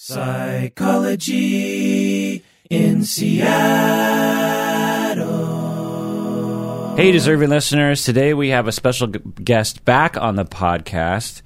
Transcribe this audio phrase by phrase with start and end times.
[0.00, 1.24] Psychology
[2.70, 3.44] in Seattle.
[6.94, 8.04] Hey, deserving listeners.
[8.04, 11.42] Today we have a special guest back on the podcast,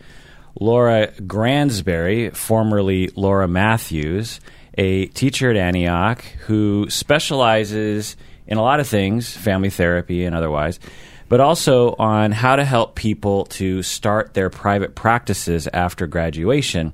[0.61, 4.39] Laura Gransberry, formerly Laura Matthews,
[4.77, 10.79] a teacher at Antioch who specializes in a lot of things, family therapy and otherwise,
[11.31, 16.93] but also on how to help people to start their private practices after graduation.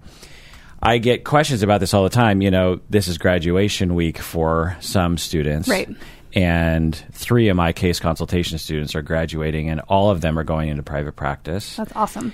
[0.82, 2.40] I get questions about this all the time.
[2.40, 5.68] You know, this is graduation week for some students.
[5.68, 5.88] Right.
[6.34, 10.68] And three of my case consultation students are graduating, and all of them are going
[10.68, 11.76] into private practice.
[11.76, 12.32] That's awesome.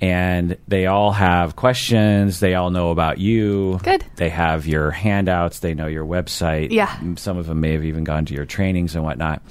[0.00, 2.40] And they all have questions.
[2.40, 3.80] They all know about you.
[3.82, 4.04] Good.
[4.16, 5.58] They have your handouts.
[5.58, 6.70] They know your website.
[6.70, 6.96] Yeah.
[7.16, 9.42] Some of them may have even gone to your trainings and whatnot.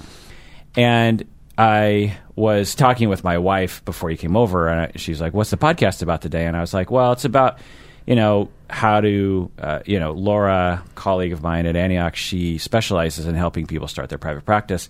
[0.75, 1.27] And
[1.57, 5.49] I was talking with my wife before you came over, and I, she's like, "What's
[5.49, 7.59] the podcast about today?" And I was like, "Well, it's about."
[8.05, 13.25] You know how to uh, you know Laura, colleague of mine at Antioch, she specializes
[13.25, 14.89] in helping people start their private practice.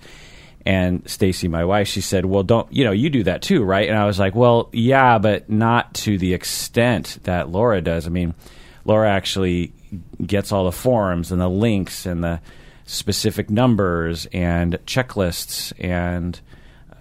[0.65, 3.87] And Stacy, my wife, she said, "Well, don't you know you do that too, right?"
[3.87, 8.05] And I was like, "Well, yeah, but not to the extent that Laura does.
[8.05, 8.33] I mean,
[8.85, 9.71] Laura actually
[10.23, 12.41] gets all the forms and the links and the
[12.85, 16.39] specific numbers and checklists and."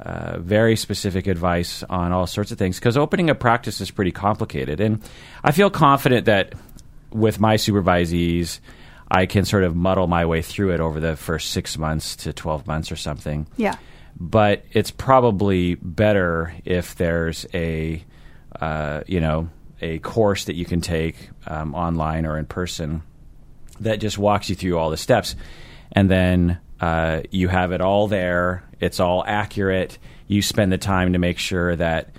[0.00, 4.12] Uh, very specific advice on all sorts of things because opening a practice is pretty
[4.12, 4.80] complicated.
[4.80, 5.02] And
[5.42, 6.54] I feel confident that
[7.10, 8.60] with my supervisees,
[9.10, 12.32] I can sort of muddle my way through it over the first six months to
[12.32, 13.46] 12 months or something.
[13.56, 13.76] Yeah.
[14.20, 18.04] But it's probably better if there's a,
[18.60, 19.48] uh, you know,
[19.80, 23.02] a course that you can take um, online or in person
[23.80, 25.36] that just walks you through all the steps.
[25.92, 28.64] And then uh, you have it all there.
[28.80, 29.98] It's all accurate.
[30.26, 32.10] You spend the time to make sure that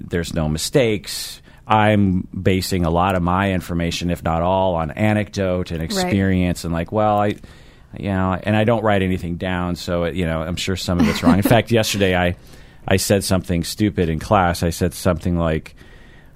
[0.00, 1.40] there's no mistakes.
[1.66, 6.74] I'm basing a lot of my information, if not all, on anecdote and experience, and
[6.74, 7.36] like, well, I,
[7.98, 11.00] you know, and I don't write anything down, so it, you know, I'm sure some
[11.00, 11.36] of it's wrong.
[11.36, 12.36] In fact, yesterday I,
[12.86, 14.62] I said something stupid in class.
[14.62, 15.74] I said something like,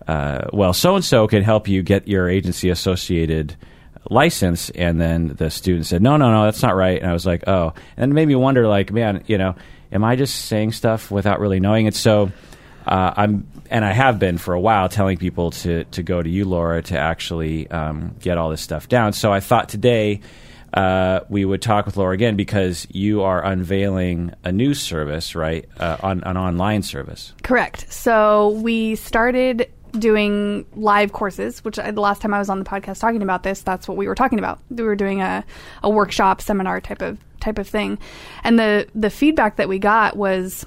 [0.07, 3.57] uh, "Well, so and so can help you get your agency associated."
[4.11, 7.27] License and then the student said no no no that's not right and i was
[7.27, 9.55] like oh and it made me wonder like man you know
[9.93, 12.31] am i just saying stuff without really knowing it so
[12.87, 16.29] uh, i'm and i have been for a while telling people to to go to
[16.29, 20.21] you laura to actually um, get all this stuff down so i thought today
[20.75, 25.67] uh, we would talk with Laura again because you are unveiling a new service, right?
[25.79, 27.33] Uh, on an online service.
[27.43, 27.91] Correct.
[27.93, 32.65] So we started doing live courses, which I, the last time I was on the
[32.65, 34.61] podcast talking about this, that's what we were talking about.
[34.71, 35.45] We were doing a,
[35.83, 37.99] a workshop seminar type of type of thing,
[38.45, 40.67] and the the feedback that we got was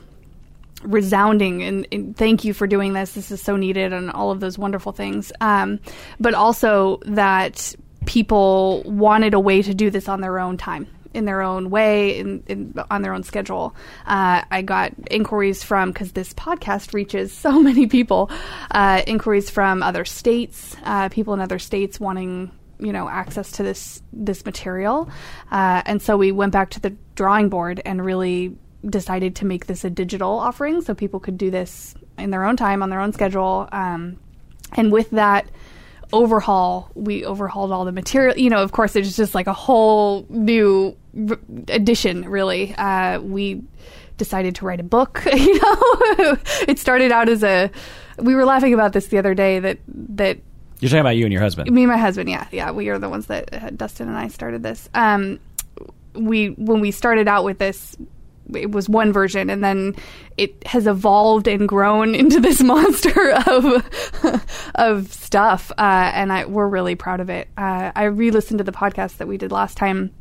[0.83, 3.13] resounding and, and, thank you for doing this.
[3.13, 5.31] This is so needed and all of those wonderful things.
[5.39, 5.79] Um,
[6.19, 7.75] but also that
[8.07, 12.17] people wanted a way to do this on their own time in their own way
[12.19, 13.75] in, in on their own schedule.
[14.05, 18.29] Uh, i got inquiries from because this podcast reaches so many people
[18.71, 22.51] uh, inquiries from other states uh, people in other states wanting
[22.81, 25.09] you know access to this this material.
[25.51, 28.57] Uh, and so we went back to the drawing board and really
[28.89, 32.57] decided to make this a digital offering so people could do this in their own
[32.57, 33.69] time on their own schedule.
[33.71, 34.19] Um,
[34.73, 35.47] and with that
[36.13, 40.25] overhaul we overhauled all the material you know of course it's just like a whole
[40.29, 40.95] new
[41.29, 41.39] r-
[41.69, 42.73] addition really.
[42.75, 43.61] Uh, we
[44.17, 46.37] decided to write a book you know?
[46.67, 47.71] It started out as a
[48.19, 50.37] we were laughing about this the other day that that
[50.79, 51.71] You're talking about you and your husband.
[51.71, 54.27] me and my husband yeah yeah we are the ones that uh, dustin and i
[54.27, 54.89] started this.
[54.93, 55.39] Um
[56.13, 57.95] we when we started out with this
[58.53, 59.95] it was one version and then
[60.37, 66.67] it has evolved and grown into this monster of of stuff uh, and I, we're
[66.67, 67.47] really proud of it.
[67.57, 70.11] Uh, i re-listened to the podcast that we did last time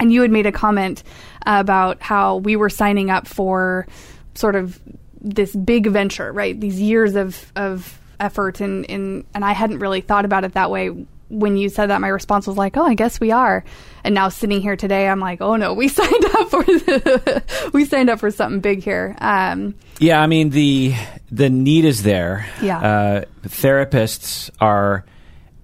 [0.00, 1.02] and you had made a comment
[1.46, 3.86] about how we were signing up for
[4.34, 4.80] sort of
[5.20, 6.58] this big venture right?
[6.60, 10.70] These years of of effort and and, and i hadn't really thought about it that
[10.70, 10.90] way
[11.28, 13.64] when you said that, my response was like, "Oh, I guess we are."
[14.04, 17.84] And now sitting here today, I'm like, "Oh no, we signed up for the, we
[17.84, 20.94] signed up for something big here." Um, Yeah, I mean the
[21.30, 22.46] the need is there.
[22.62, 22.78] Yeah.
[22.80, 25.04] uh, therapists are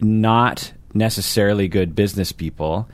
[0.01, 2.89] not necessarily good business people.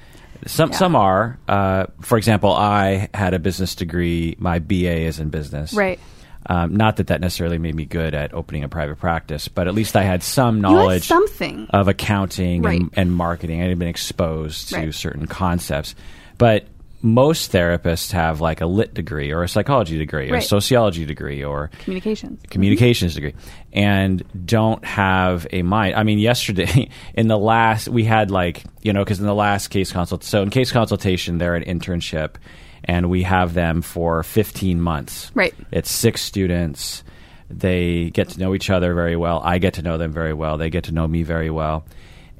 [0.46, 0.76] Some Yeah.
[0.76, 1.38] some are.
[1.48, 4.36] Uh, for example, I had a business degree.
[4.38, 5.72] My BA is in business.
[5.74, 5.98] right.
[6.46, 9.74] Um, not that that necessarily made me good at opening a private practice, but at
[9.74, 11.66] least I had some You had knowledge something.
[11.70, 12.80] of accounting Right.
[12.80, 13.60] and, and marketing.
[13.62, 14.94] I had been exposed to Right.
[14.94, 15.94] certain concepts,
[16.38, 16.64] but
[17.02, 21.42] most therapists have like a lit degree or a psychology degree or a sociology degree
[21.42, 22.38] or Communications.
[22.50, 23.32] communications degree
[23.72, 25.94] and don't have a mind.
[25.94, 29.68] I mean, yesterday in the last, we had like, you know, because in the last
[29.68, 32.34] case consult, so in case consultation, they're an internship
[32.84, 35.30] and we have them for 15 months.
[35.34, 35.54] Right.
[35.70, 37.04] It's six students.
[37.48, 39.40] They get to know each other very well.
[39.44, 40.56] I get to know them very well.
[40.56, 41.84] They get to know me very well.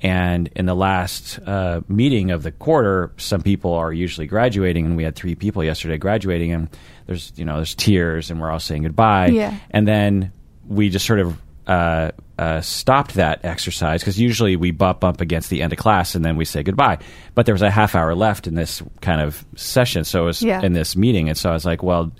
[0.02, 4.96] And in the last uh, meeting of the quarter, some people are usually graduating, and
[4.96, 6.68] we had three people yesterday graduating, and
[7.06, 9.26] there's you know there's tears, and we're all saying goodbye.
[9.26, 9.58] Yeah.
[9.70, 10.32] And then
[10.66, 11.36] we just sort of
[11.70, 16.14] uh, uh, stopped that exercise because usually we bump up against the end of class
[16.14, 16.98] and then we say goodbye.
[17.34, 20.42] But there was a half hour left in this kind of session, so it was
[20.42, 20.62] Yeah.
[20.62, 22.12] in this meeting, and so I was like, well.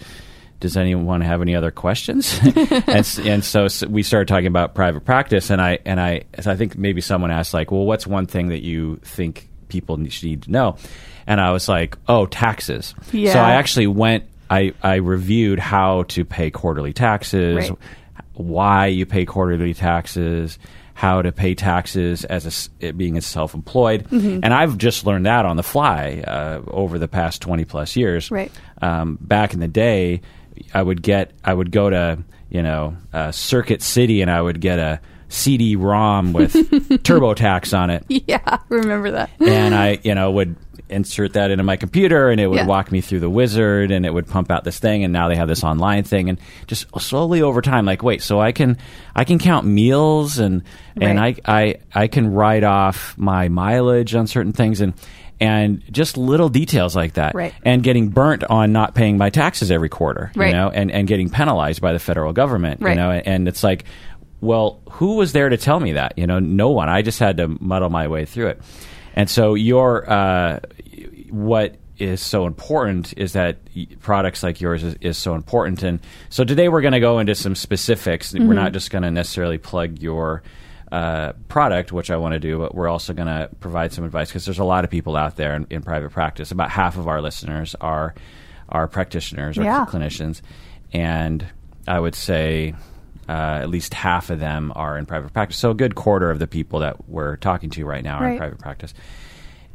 [0.61, 2.39] Does anyone have any other questions?
[2.87, 6.57] and, and so, we started talking about private practice, and I and I so I
[6.57, 10.43] think maybe someone asked like, well, what's one thing that you think people ne- need
[10.43, 10.77] to know?
[11.27, 12.95] And I was like, oh, taxes.
[13.11, 14.25] So I actually went.
[14.51, 17.79] I I reviewed how to pay quarterly taxes, Right.
[18.41, 20.59] Why you pay quarterly taxes,
[20.95, 24.41] how to pay taxes as a being a self-employed, Mm-hmm.
[24.43, 28.31] and I've just learned that on the fly uh, over the past twenty plus years.
[28.31, 28.51] Right.
[28.83, 30.21] Um, back in the day,
[30.75, 32.19] I would get I would go to
[32.51, 36.53] you know uh, Circuit City and I would get a CD-ROM with
[37.03, 39.31] TurboTax on it, Yeah, remember that.
[39.41, 40.57] and I you know would
[40.89, 42.67] insert that into my computer and it would Yeah.
[42.67, 45.37] walk me through the wizard and it would pump out this thing and now they
[45.37, 48.77] have this online thing and just slowly over time like wait so I can
[49.15, 50.63] I can count meals and
[51.01, 51.39] and Right.
[51.45, 51.63] I,
[51.95, 54.95] I I can write off my mileage on certain things and
[55.43, 57.55] and just little details like that Right.
[57.65, 61.31] and getting burnt on not paying my taxes every quarter you know and and getting
[61.31, 62.91] penalized by the federal government Right.
[62.91, 63.85] you know and it's like
[64.41, 67.37] well who was there to tell me that you know no one I just had
[67.39, 68.61] to muddle my way through it
[69.15, 70.61] and so your uh,
[71.31, 73.59] what is so important is that
[74.01, 75.83] products like yours is, is so important.
[75.83, 76.01] And
[76.31, 78.33] so today we're going to go into some specifics.
[78.33, 80.43] We're not just going to necessarily plug your
[80.91, 84.29] uh, product, which I want to do, but we're also going to provide some advice
[84.31, 86.51] because there's a lot of people out there in, in private practice.
[86.51, 88.15] About half of our listeners are
[88.71, 89.85] are practitioners or Yeah.
[89.87, 90.41] clinicians,
[90.95, 91.45] and
[91.87, 92.75] I would say
[93.31, 95.57] uh, at least half of them are in private practice.
[95.57, 98.39] So a good quarter of the people that we're talking to right now are in
[98.39, 98.93] private practice.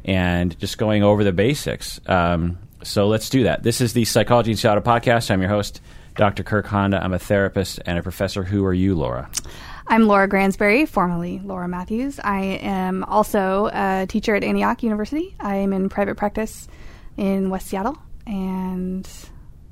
[0.04, 1.98] And just going over the basics.
[2.04, 3.62] Um, so let's do that.
[3.62, 5.30] This is the Psychology in Seattle podcast.
[5.30, 5.80] I'm your host,
[6.16, 6.42] Dr.
[6.42, 7.02] Kirk Honda.
[7.02, 8.42] I'm a therapist and a professor.
[8.44, 9.30] Who are you, Laura?
[9.86, 12.20] I'm Laura Gransberry, formerly Laura Matthews.
[12.22, 15.34] I am also a teacher at Antioch University.
[15.40, 16.68] I am in private practice
[17.16, 19.08] in West Seattle, and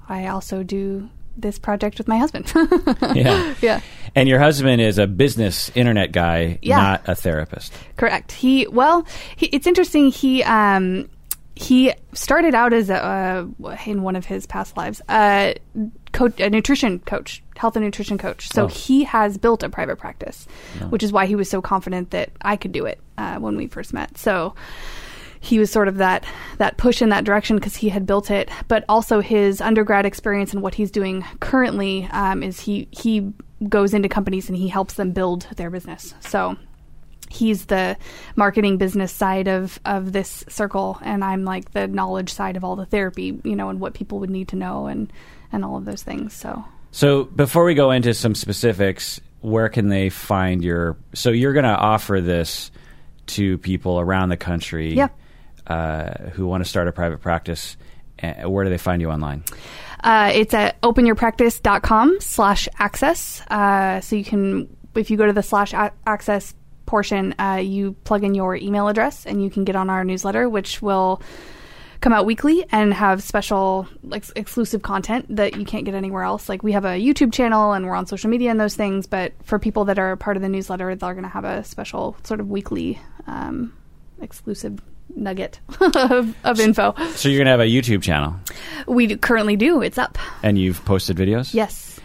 [0.08, 2.52] I also do this project with my husband.
[3.14, 3.54] Yeah.
[3.62, 3.80] yeah,
[4.14, 6.76] And your husband is a business internet guy, Yeah.
[6.76, 7.72] not a therapist.
[7.96, 8.32] correct.
[8.32, 10.10] He well, he, it's interesting.
[10.10, 11.08] He um
[11.56, 15.54] he started out as a uh, in one of his past lives a
[16.12, 18.48] coach, a nutrition coach, health and nutrition coach.
[18.52, 18.66] So Oh.
[18.66, 20.46] he has built a private practice,
[20.90, 23.68] which is why he was so confident that I could do it uh, when we
[23.68, 24.18] first met.
[24.18, 24.54] So
[25.44, 26.24] he was sort of that
[26.58, 30.52] that push in that direction because he had built it, but also his undergrad experience
[30.52, 33.32] and what he's doing currently um, is he he
[33.68, 36.14] goes into companies and he helps them build their business.
[36.20, 36.56] So
[37.28, 37.96] he's the
[38.36, 42.76] marketing business side of of this circle and I'm like the knowledge side of all
[42.76, 45.12] the therapy, you know, and what people would need to know and
[45.52, 46.32] and all of those things.
[46.32, 50.96] So So before we go into some specifics, where can they find your?
[51.12, 52.70] So you're going to offer this
[53.26, 55.08] to people around the country Yeah.
[55.66, 57.76] Uh, who want to start a private practice.
[58.22, 59.42] Uh, where do they find you online?
[60.02, 63.40] Uh, it's at openyourpractice.com slash access.
[63.48, 66.54] Uh, so you can, if you go to the slash a- access
[66.86, 70.48] portion, uh, you plug in your email address and you can get on our newsletter,
[70.48, 71.22] which will
[72.04, 76.50] come out weekly and have special like exclusive content that you can't get anywhere else
[76.50, 79.32] like we have a youtube channel and we're on social media and those things but
[79.42, 82.40] for people that are part of the newsletter they're going to have a special sort
[82.40, 83.72] of weekly um,
[84.20, 84.78] exclusive
[85.16, 88.34] nugget of, of info So you're going to have a YouTube channel,
[88.86, 91.54] we do, currently do it's up and you've posted videos.
[91.54, 91.98] yes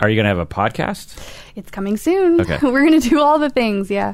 [0.00, 1.16] Are you going to have a podcast?
[1.54, 2.40] It's coming soon.
[2.40, 2.58] Okay.
[2.62, 3.90] We're going to do all the things.
[3.90, 4.12] Yeah.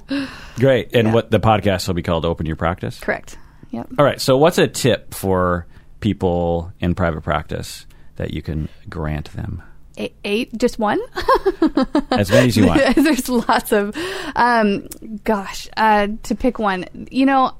[0.56, 0.94] Great.
[0.94, 1.14] And Yeah.
[1.14, 2.24] what the podcast will be called?
[2.24, 3.00] Open Your Practice.
[3.00, 3.36] Correct.
[3.70, 3.88] Yep.
[3.98, 4.20] All right.
[4.20, 5.66] So what's a tip for
[5.98, 7.84] people in private practice
[8.16, 9.60] that you can grant them?
[9.96, 11.00] Eight, eight just one?
[12.12, 12.94] As many as you want.
[12.96, 13.96] There's lots of,
[14.36, 14.86] um,
[15.24, 16.86] gosh, uh, to pick one.
[17.10, 17.52] You know,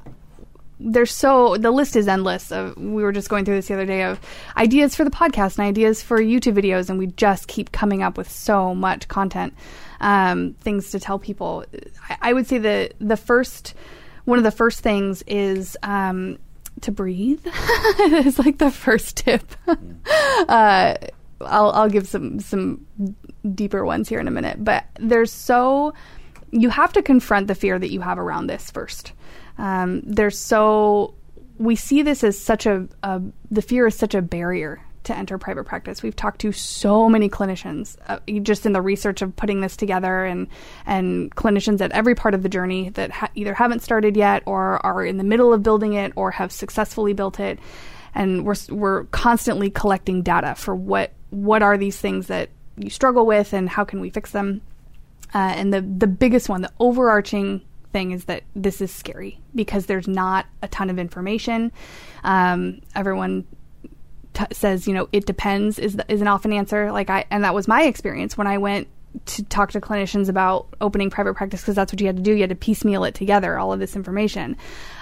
[0.84, 2.50] there's so the list is endless.
[2.50, 4.20] Of, we were just going through this the other day of
[4.56, 8.16] ideas for the podcast and ideas for YouTube videos, and we just keep coming up
[8.16, 9.54] with so much content,
[10.00, 11.64] um, things to tell people.
[12.08, 13.74] I, I would say the the first
[14.24, 16.38] one of the first things is um,
[16.82, 17.44] to breathe
[17.98, 19.44] is like the first tip.
[19.66, 20.94] uh,
[21.40, 22.86] I'll I'll give some some
[23.54, 25.94] deeper ones here in a minute, but there's so
[26.50, 29.12] you have to confront the fear that you have around this first.
[29.59, 31.14] Um, there's so
[31.59, 35.37] we see this as such a, a the fear is such a barrier to enter
[35.38, 36.02] private practice.
[36.02, 40.25] We've talked to so many clinicians uh, just in the research of putting this together,
[40.25, 40.47] and
[40.87, 44.85] and clinicians at every part of the journey that ha- either haven't started yet, or
[44.85, 47.59] are in the middle of building it, or have successfully built it.
[48.14, 53.26] And we're we're constantly collecting data for what what are these things that you struggle
[53.26, 54.61] with, and how can we fix them.
[55.35, 59.87] Uh, and the the biggest one, the overarching thing is that this is scary because
[59.87, 61.72] there's not a ton of information.
[62.25, 63.44] Um, everyone
[64.34, 66.92] t- says, you know, it depends is is an often answer.
[66.92, 68.88] Like I, and that was my experience when I went
[69.26, 72.33] to talk to clinicians about opening private practice because that's what you had to do.
[72.33, 74.57] You had to piecemeal it together, all of this information.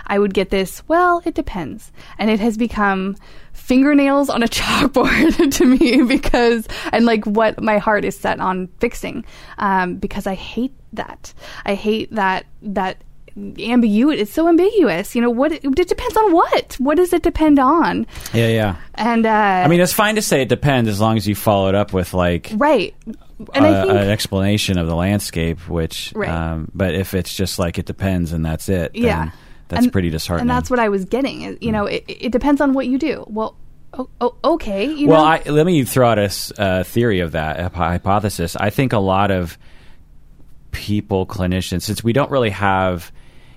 [0.06, 1.92] I would get this, well, it depends.
[2.18, 3.16] And it has become
[3.52, 8.68] fingernails on a chalkboard to me because, and like what my heart is set on
[8.78, 9.24] fixing,
[9.58, 11.32] um, because I hate that.
[11.64, 13.02] I hate that, that
[13.36, 14.22] ambiguity.
[14.22, 15.14] It's so ambiguous.
[15.14, 16.74] You know, what, it, it depends on what?
[16.78, 18.06] What does it depend on?
[18.34, 18.76] Yeah, yeah.
[18.96, 21.68] And, uh, I mean, it's fine to say it depends as long as you follow
[21.68, 22.94] it up with like right.
[23.54, 25.68] And uh, think, an explanation of the landscape.
[25.68, 26.28] Which, Right.
[26.28, 29.30] um, but if it's just like it depends and that's it, then Yeah.
[29.68, 30.50] that's And- pretty disheartening.
[30.50, 31.56] And that's what I was getting.
[31.60, 33.24] You know, it, it depends on what you do.
[33.28, 33.56] Well,
[33.94, 34.92] oh, oh, okay.
[34.92, 38.56] You well, I, let me throw out a uh, theory of that a hypothesis.
[38.56, 39.56] I think a lot of
[40.72, 43.10] people, clinicians, since we don't really have,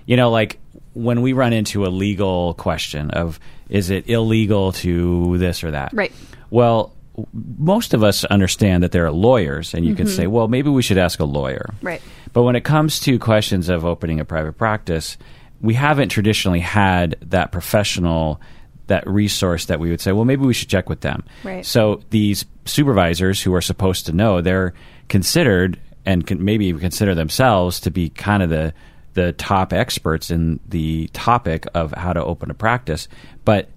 [0.06, 0.58] you know, like
[0.94, 3.38] when we run into a legal question of
[3.68, 5.92] is it illegal to this or that?
[5.92, 6.12] Right.
[6.50, 6.93] Well,
[7.32, 10.82] most of us understand that there are lawyers, and you can say, well, maybe we
[10.82, 11.70] should ask a lawyer.
[11.74, 11.86] Mm-hmm.
[11.86, 12.02] Right.
[12.32, 15.16] But when it comes to questions of opening a private practice,
[15.60, 18.40] we haven't traditionally had that professional,
[18.88, 21.24] that resource that we would say, well, maybe we should check with them.
[21.44, 21.64] Right.
[21.64, 24.74] So these supervisors who are supposed to know, they're
[25.08, 28.74] considered and can maybe even consider themselves to be kind of the
[29.14, 33.08] the top experts in the topic of how to open a practice,
[33.44, 33.68] but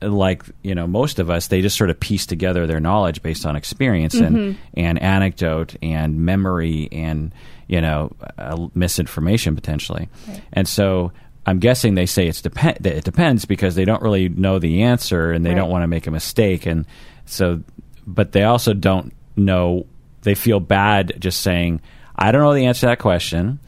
[0.00, 3.44] like you know most of us they just sort of piece together their knowledge based
[3.46, 7.32] on experience and and anecdote and memory and
[7.66, 10.08] you know uh, misinformation potentially.
[10.52, 11.12] And so
[11.46, 14.82] i'm guessing they say it's depend that it depends because they don't really know the
[14.82, 15.56] answer and they Right.
[15.56, 16.84] don't want to make a mistake and
[17.24, 17.62] so
[18.06, 19.86] but they also don't know
[20.22, 21.80] they feel bad just saying
[22.16, 23.58] i don't know the answer to that question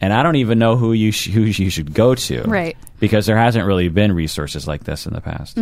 [0.00, 2.76] and i don't even know who you sh- who you should go to Right.
[3.00, 5.58] because there hasn't really been resources like this in the past.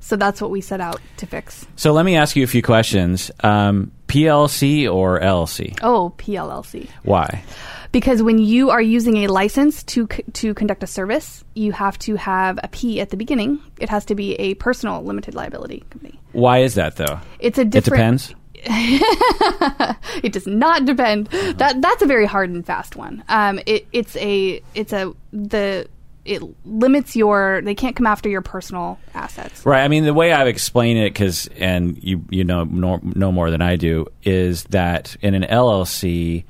[0.00, 1.66] so that's what we set out to fix.
[1.76, 3.30] So let me ask you a few questions.
[3.40, 5.76] Um, PLC or LLC?
[5.82, 6.88] Oh, PLLC.
[7.04, 7.42] Why?
[7.92, 11.98] Because when you are using a license to c- to conduct a service, you have
[12.00, 13.58] to have a P at the beginning.
[13.78, 16.18] It has to be a personal limited liability company.
[16.32, 17.20] Why is that though?
[17.38, 18.20] It's a It different.
[18.22, 18.34] depends.
[20.22, 21.28] It does not depend.
[21.28, 23.24] That that's a very hard and fast one.
[23.28, 25.88] Um, it it's a it's a the
[26.24, 27.62] it limits your.
[27.64, 29.64] They can't come after your personal assets.
[29.64, 29.82] Right.
[29.82, 33.50] I mean, the way I've explained it, because and you you know know, know more
[33.50, 36.44] than I do, is that in an LLC,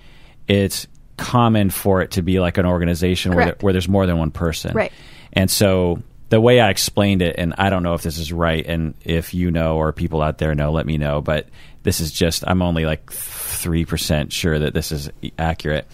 [0.48, 0.86] it's
[1.16, 4.74] common for it to be like an organization where there's more than one person.
[4.74, 4.92] Right.
[5.32, 8.64] And so the way I explained it, and I don't know if this is right,
[8.64, 11.20] and if you know or people out there know, let me know.
[11.20, 11.48] But
[11.82, 15.86] this is just I'm only like three percent sure that this is accurate.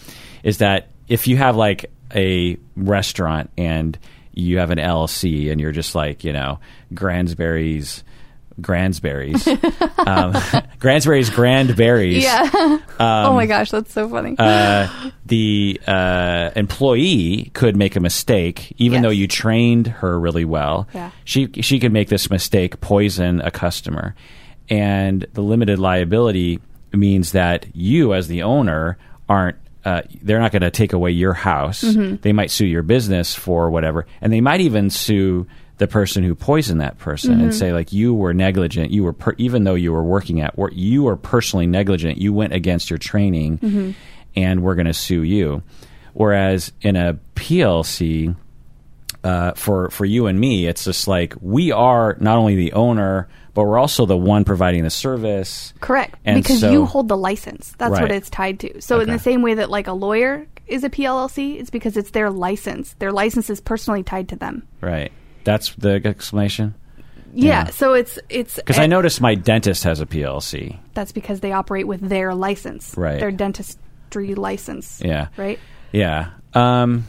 [0.43, 3.97] Is that if you have like a restaurant and
[4.33, 6.59] you have an LLC and you're just like you know
[6.93, 8.03] Gransberry's
[8.61, 9.47] Gransberries,
[10.07, 10.33] um,
[10.79, 12.49] Gransberry's Grandberries Yeah.
[12.99, 14.35] oh my gosh, that's so funny.
[14.39, 14.87] uh,
[15.25, 19.01] the uh, employee could make a mistake, even Yes.
[19.03, 20.87] though you trained her really well.
[20.93, 21.11] Yeah.
[21.23, 24.15] She she could make this mistake, poison a customer,
[24.69, 26.59] and the limited liability
[26.93, 28.97] means that you, as the owner,
[29.29, 29.57] aren't.
[29.85, 31.81] Uh, they're not going to take away your house.
[31.81, 32.17] Mm-hmm.
[32.21, 36.33] They might sue your business for whatever, and they might even sue the person who
[36.35, 37.51] poisoned that person and Mm-hmm.
[37.51, 38.91] say like you were negligent.
[38.91, 42.17] You were per- even though you were working at work, you were personally negligent.
[42.17, 43.91] You went against your training Mm-hmm.
[44.35, 45.61] and we're going to sue you.
[46.13, 48.35] Whereas in a PLC,
[49.23, 53.27] uh, for for you and me, it's just like we are not only the owner,
[53.53, 55.73] but we're also the one providing the service.
[55.79, 56.15] Correct.
[56.25, 57.73] And because so- you hold the license.
[57.77, 58.81] That's what it's tied to.
[58.81, 62.11] So in the same way that like a lawyer is a PLLC, it's because it's
[62.11, 62.93] their license.
[62.99, 64.67] Their license is personally tied to them.
[64.81, 65.11] Right.
[65.47, 66.75] That's the explanation.
[67.33, 67.65] Yeah.
[67.65, 67.69] Yeah.
[67.71, 70.77] So it's it's Because I noticed my dentist has a PLC.
[70.93, 72.93] that's because they operate with their license.
[72.97, 73.19] Right.
[73.19, 75.01] Their dentistry license.
[75.03, 75.27] Yeah.
[75.37, 75.59] Right?
[75.91, 76.31] Yeah.
[76.53, 77.05] Um,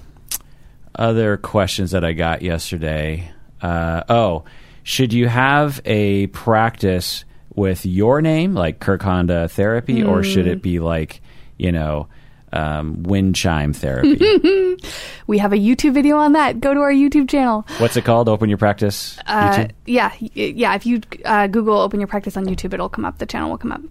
[0.94, 3.30] other questions that I got yesterday.
[3.60, 4.44] Uh, oh,
[4.82, 10.62] should you have a practice with your name, like Kirk Honda Therapy, or should it
[10.62, 11.20] be like,
[11.56, 12.08] you know,
[12.52, 14.76] um, wind chime therapy?
[15.26, 16.58] We have a YouTube video on that.
[16.58, 17.66] Go to our YouTube channel.
[17.76, 18.30] What's it called?
[18.30, 19.18] Open Your Practice?
[19.26, 20.74] Uh, yeah, yeah.
[20.74, 23.18] If you uh, Google "Open Your Practice" on YouTube, it'll come up.
[23.18, 23.82] The channel will come up.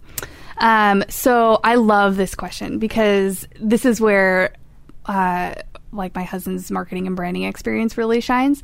[0.57, 4.53] Um, so I love this question because this is where,
[5.05, 5.53] uh,
[5.91, 8.63] like, my husband's marketing and branding experience really shines.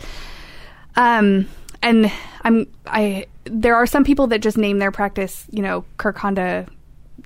[0.96, 1.48] Um,
[1.84, 6.18] and I'm I there are some people that just name their practice, you know, Kirk
[6.18, 6.66] Honda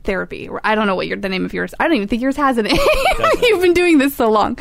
[0.07, 0.47] therapy.
[0.47, 1.75] Or I don't know what your the name of yours.
[1.79, 2.79] I don't even think yours has a name.
[3.43, 4.57] You've been doing this so long.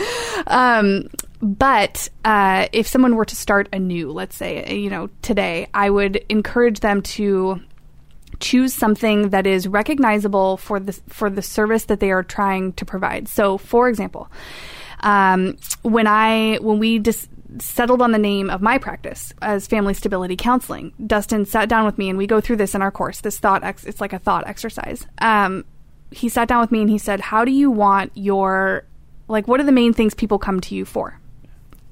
[0.47, 1.09] Um,
[1.41, 6.17] but uh, if someone were to start anew, let's say, you know, today, I would
[6.29, 7.61] encourage them to
[8.41, 12.85] choose something that is recognizable for the for the service that they are trying to
[12.85, 13.29] provide.
[13.29, 14.31] So, for example,
[15.00, 19.95] um, when I when we dis- settled on the name of my practice as Family
[19.95, 23.21] Stability Counseling, Dustin sat down with me and we go through this in our course.
[23.21, 25.07] This thought ex- it's like a thought exercise.
[25.19, 25.65] Um,
[26.11, 28.85] he sat down with me and he said, "How do you want your
[29.29, 29.49] like?
[29.49, 31.21] What are the main things people come to you for?"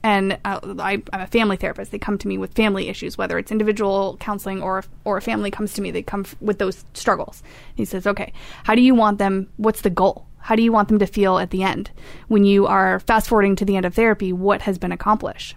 [0.05, 1.91] and uh, I, I'm a family therapist.
[1.91, 5.51] They come to me with family issues, whether it's individual counseling or or a family
[5.51, 5.91] comes to me.
[5.91, 7.43] They come f- with those struggles.
[7.75, 8.33] He says, "Okay,
[8.65, 9.49] how do you want them?
[9.57, 10.27] What's the goal?
[10.45, 11.91] How do you want them to feel at the end
[12.29, 14.31] when you are fast forwarding to the end of therapy?
[14.31, 15.57] What has been accomplished?"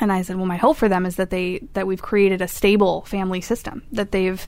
[0.00, 2.48] And I said, "Well, my hope for them is that they that we've created a
[2.48, 4.46] stable family system that they've."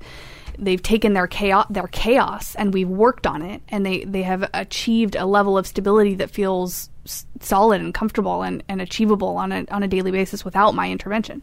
[0.56, 4.48] They've taken their chaos, their chaos, and we've worked on it, and they, they have
[4.54, 6.90] achieved a level of stability that feels
[7.40, 11.42] solid and comfortable and, and achievable on a on a daily basis without my intervention.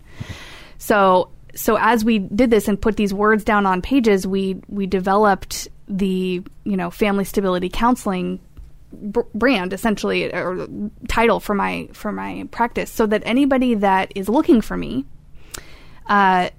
[0.77, 4.85] So so as we did this and put these words down on pages, we we
[4.87, 8.39] developed the you know family stability counseling
[8.91, 10.67] br- brand essentially or
[11.07, 15.05] title for my for my practice, so that anybody that is looking for me.
[16.07, 16.49] Uh,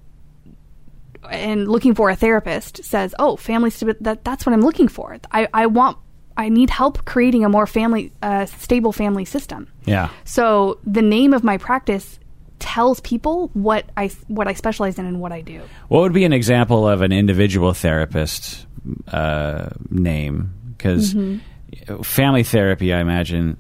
[1.31, 5.17] and looking for a therapist says, "Oh, family stability that, that's what I'm looking for.
[5.31, 5.99] I I want
[6.37, 10.09] I need help creating a more family uh, stable family system." Yeah.
[10.25, 12.19] So the name of my practice
[12.63, 15.61] tells people what I what I specialize in and what I do.
[15.89, 18.67] What would be an example of an individual therapist
[19.09, 20.55] uh, name?
[20.77, 22.03] Because Mm-hmm.
[22.03, 23.57] family therapy, I imagine,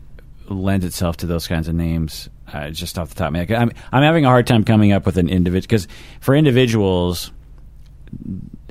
[0.48, 2.28] lends itself to those kinds of names.
[2.52, 4.92] Uh, just off the top of my head, I'm I'm having a hard time coming
[4.92, 5.88] up with an individual because
[6.20, 7.30] for individuals,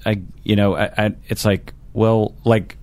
[0.05, 2.77] I you know I, I, it's like well like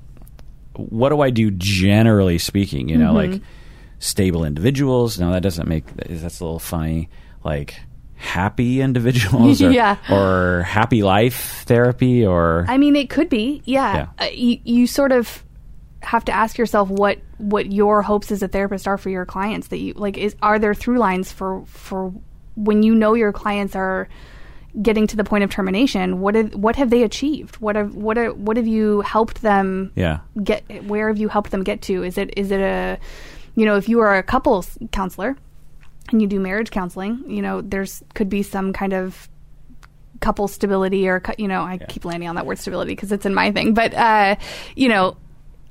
[0.75, 2.89] what do I do generally speaking?
[2.89, 3.33] You know, Mm-hmm.
[3.33, 3.43] like
[4.01, 5.19] stable individuals.
[5.19, 7.09] No, that doesn't make that's a little funny.
[7.45, 7.81] Like
[8.17, 9.97] happy individuals, or, Yeah.
[10.11, 14.09] or happy life therapy, or I mean, it could be, yeah.
[14.19, 14.27] Yeah.
[14.27, 15.45] Uh, you, you sort of
[16.03, 19.69] have to ask yourself what what your hopes as a therapist are for your clients.
[19.69, 22.13] That you like, is are there through lines for for
[22.57, 24.09] when you know your clients are
[24.83, 26.21] getting to the point of termination?
[26.21, 27.57] What have what have they achieved?
[27.57, 30.85] What have what are, what have you helped them yeah, get?
[30.85, 32.03] Where have you helped them get to?
[32.03, 32.99] Is it is it a
[33.55, 35.37] you know if you are a couples counselor
[36.11, 39.29] and you do marriage counseling, you know there's could be some kind of
[40.21, 43.35] couple stability or you know I keep landing on that word stability because it's in
[43.35, 44.37] my thing, but uh,
[44.75, 45.17] you know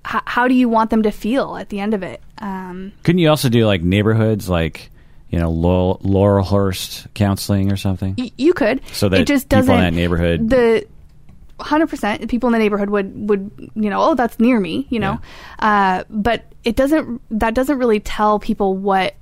[0.06, 2.22] h- how do you want them to feel at the end of it?
[2.38, 4.90] Um, couldn't you also do like neighborhoods, like
[5.30, 8.16] you know Laurel, Laurelhurst counseling or something?
[8.18, 10.88] y- you could So that it just people in doesn't that neighborhood- the.
[11.60, 12.30] Hundred percent.
[12.30, 15.20] People in the neighborhood would would you know oh that's near me you know,
[15.58, 19.16] uh, but it doesn't that doesn't really tell people what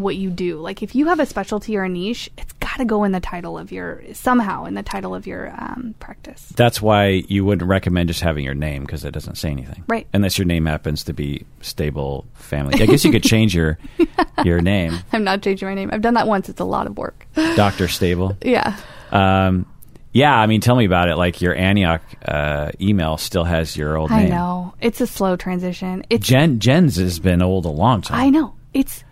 [0.00, 0.58] what you do.
[0.60, 3.20] Like if you have a specialty or a niche, it's got to go in the
[3.20, 6.52] title of your somehow in the title of your um, practice.
[6.56, 10.06] That's why you wouldn't recommend just having your name because it doesn't say anything, Right.
[10.12, 12.80] Unless your name happens to be stable family.
[12.82, 13.78] I guess you could change your
[14.44, 15.90] your name, I'm not changing my name.
[15.92, 16.48] I've done that once.
[16.48, 17.26] It's a lot of work.
[17.34, 18.36] Doctor Stable.
[18.42, 18.76] yeah.
[19.10, 19.66] Um,
[20.12, 21.16] yeah, I mean, tell me about it.
[21.16, 24.32] Like your Antioch uh, email still has your old I name.
[24.32, 24.74] I know.
[24.80, 26.04] It's a slow transition.
[26.10, 28.18] It's Jen Jen's has been old a long time.
[28.20, 28.54] I know.
[28.74, 29.04] It's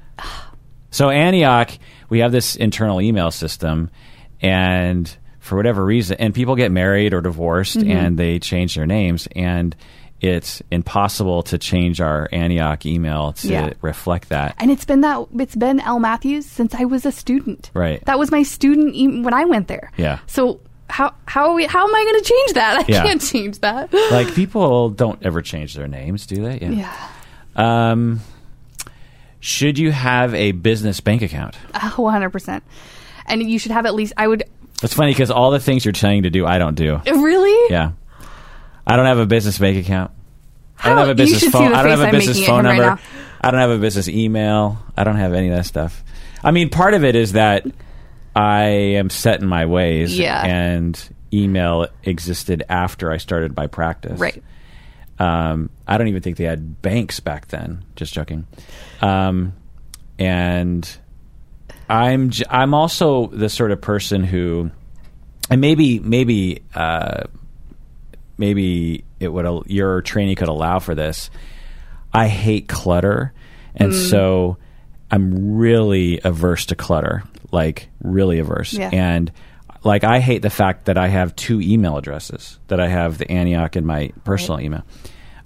[0.96, 1.70] So Antioch,
[2.08, 3.90] we have this internal email system,
[4.40, 7.90] and for whatever reason, and people get married or divorced, Mm-hmm.
[7.90, 9.76] and they change their names, and
[10.22, 13.72] it's impossible to change our Antioch email to Yeah.
[13.82, 14.54] reflect that.
[14.58, 17.70] and it's been that it's been L Matthews since I was a student.
[17.74, 18.02] Right.
[18.06, 19.92] That was my student e- when I went there.
[19.98, 20.20] Yeah.
[20.26, 22.78] So how how are we, how am I going to change that?
[22.78, 23.02] I Yeah.
[23.02, 23.92] can't change that.
[24.10, 26.58] Like people don't ever change their names, do they?
[26.60, 26.94] yeah.
[27.54, 28.20] Um,
[29.46, 31.54] should you have a business bank account?
[31.96, 32.64] One hundred percent.
[33.26, 34.12] And you should have at least.
[34.16, 34.42] I would
[34.82, 37.00] It's funny because all the things you're telling to do, I don't do.
[37.06, 37.72] really.
[37.72, 37.92] Yeah.
[38.84, 40.10] I don't have a business bank account.
[40.80, 41.72] I don't How- have a business phone.
[41.72, 43.02] I don't have a business phone him right number.
[43.40, 44.78] I don't have a business email.
[44.96, 46.02] I don't have any of that stuff.
[46.42, 47.66] I mean, part of it is that
[48.34, 48.64] I
[48.98, 50.18] am set in my ways.
[50.18, 50.44] Yeah.
[50.44, 51.00] And
[51.32, 54.18] email existed after I started my practice.
[54.18, 54.42] Right.
[55.18, 57.84] Um, I don't even think they had banks back then.
[57.96, 58.46] Just joking.
[59.00, 59.54] Um,
[60.18, 60.88] and
[61.88, 64.70] I'm j- I'm also the sort of person who,
[65.50, 67.24] and maybe maybe uh,
[68.38, 71.30] maybe it would al- your training could allow for this.
[72.12, 73.32] I hate clutter,
[73.74, 74.10] and Mm.
[74.10, 74.56] so
[75.10, 78.72] I'm really averse to clutter, like really averse.
[78.72, 78.90] Yeah.
[78.92, 79.30] And
[79.84, 82.58] like I hate the fact that I have two email addresses.
[82.68, 84.84] That I have the Antioch and my personal email.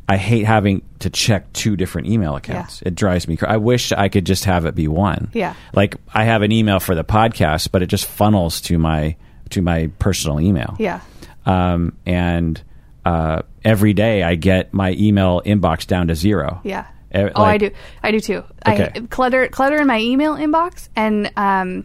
[0.09, 2.83] I hate having to check two different email accounts.
[2.83, 3.39] It drives me.
[3.47, 5.31] I wish I could just have it be one.
[5.33, 5.55] Yeah.
[5.73, 9.15] Like I have an email for the podcast, but it just funnels to my
[9.51, 10.75] to my personal email.
[10.81, 11.01] Yeah.
[11.47, 12.61] Um, and
[13.05, 16.61] uh, every day I get my email inbox down to zero.
[16.65, 16.87] Yeah.
[17.13, 17.71] Eh, oh, I do.
[18.03, 18.45] I do too.
[18.67, 18.91] Okay.
[18.95, 21.85] I clutter clutter in my email inbox and um,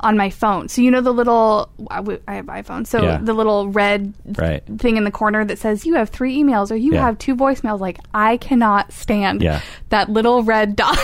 [0.00, 0.68] on my phone.
[0.68, 2.86] So you know the little I have iPhone.
[2.86, 3.18] So Yeah.
[3.22, 4.62] the little red Right.
[4.78, 7.02] thing in the corner that says you have three emails or you Yeah.
[7.02, 7.80] have two voicemails.
[7.80, 9.60] Like I cannot stand Yeah.
[9.88, 10.98] that little red dot.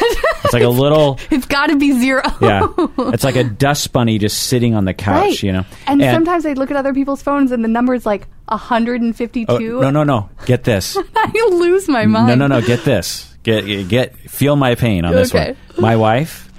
[0.45, 1.19] It's like a little.
[1.31, 2.23] it's got to be zero.
[2.41, 2.67] yeah,
[2.99, 5.43] it's like a dust bunny just sitting on the couch, Right.
[5.43, 5.65] you know.
[5.87, 9.79] And, sometimes I look at other people's phones and the number's like 152.
[9.79, 10.29] oh, no, no, no.
[10.47, 10.97] Get this.
[11.17, 12.29] I lose my mind.
[12.29, 12.61] No, no, no.
[12.67, 13.35] Get this.
[13.43, 14.15] Get get.
[14.31, 15.57] Feel my pain on this Okay.
[15.75, 15.83] one.
[15.83, 16.52] My wife,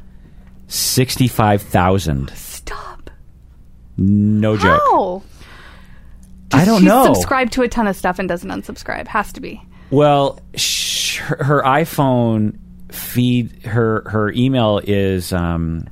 [0.74, 2.32] sixty-five thousand.
[2.36, 3.10] Stop.
[3.98, 4.82] No joke.
[4.92, 5.24] How?
[6.52, 7.06] I don't She's know.
[7.14, 9.08] subscribed to a ton of stuff and doesn't unsubscribe.
[9.08, 9.62] Has to be.
[9.90, 12.58] Well, sh- her, iPhone
[12.92, 15.88] feed her her email is um,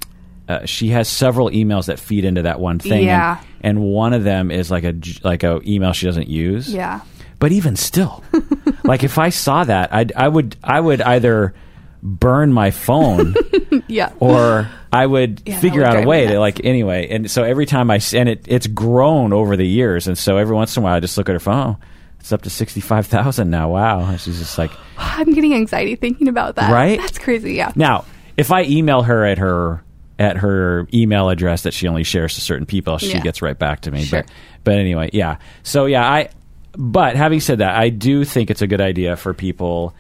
[0.48, 3.06] uh, she has several emails that feed into that one thing.
[3.06, 3.40] Yeah.
[3.62, 6.72] and, and one of them is like a like a email she doesn't use.
[6.74, 7.02] Yeah.
[7.40, 8.24] But even still,
[8.84, 11.56] like if I saw that, I'd, I would I would either
[12.04, 13.36] burn my phone
[13.88, 14.12] Yeah.
[14.20, 17.08] or I would Yeah, figure would out a way to like anyway.
[17.10, 20.56] And so every time I and it it's grown over the years, and so every
[20.56, 21.78] once in a while I just look at her phone.
[21.80, 21.86] Oh,
[22.20, 23.72] it's up to sixty five thousand now.
[23.72, 24.72] Wow, and she's just like.
[24.98, 26.72] I'm getting anxiety thinking about that.
[26.72, 27.00] Right?
[27.00, 27.54] That's crazy.
[27.54, 27.72] Yeah.
[27.76, 28.06] Now,
[28.38, 29.84] if I email her at her
[30.20, 33.22] at her email address that she only shares to certain people, she Yeah.
[33.22, 34.04] gets right back to me.
[34.04, 34.22] Sure.
[34.24, 34.32] But
[34.64, 35.38] but anyway, yeah.
[35.64, 36.30] So yeah, I
[36.78, 39.96] but having said that, I do think it's a good idea for people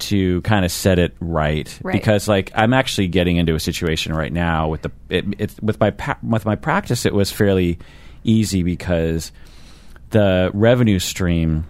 [0.00, 1.92] to kind of set it right, Right.
[1.92, 5.78] because like I'm actually getting into a situation right now with the it, it, with
[5.80, 7.78] my with my practice it was fairly
[8.24, 9.32] easy because
[10.10, 11.66] the revenue stream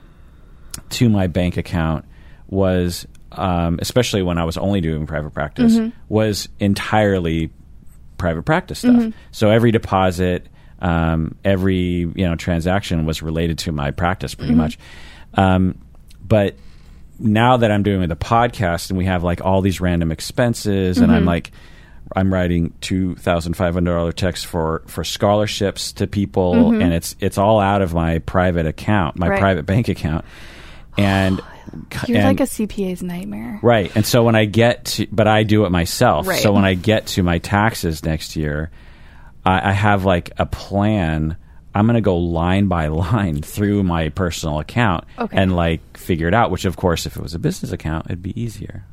[0.90, 2.04] to my bank account
[2.48, 7.50] was, um, especially when I was only doing private practice, was entirely
[8.18, 9.12] private practice stuff.
[9.30, 10.46] So every deposit,
[10.80, 14.78] um, every you know transaction was related to my practice pretty much.
[15.34, 15.78] Um,
[16.26, 16.56] but
[17.20, 21.12] now that I'm doing the podcast and we have like all these random expenses, and
[21.12, 21.28] I'm mm-hmm.
[21.28, 21.52] like.
[22.16, 26.82] I'm writing two thousand five hundred dollar checks for for scholarships to people, mm-hmm.
[26.82, 29.38] and it's it's all out of my private account, my Right.
[29.38, 30.24] private bank account,
[30.98, 31.40] and
[32.06, 33.60] You're and- like a CPA's nightmare.
[33.62, 33.94] Right.
[33.94, 36.26] And so when I get to, but I do it myself.
[36.26, 36.42] Right.
[36.42, 38.70] So when I get to my taxes next year,
[39.44, 41.36] I, I have like a plan.
[41.74, 45.36] I'm going to go line by line through my personal account Okay.
[45.36, 48.22] and like figure it out, which of course, if it was a business account, it'd
[48.22, 48.84] be easier.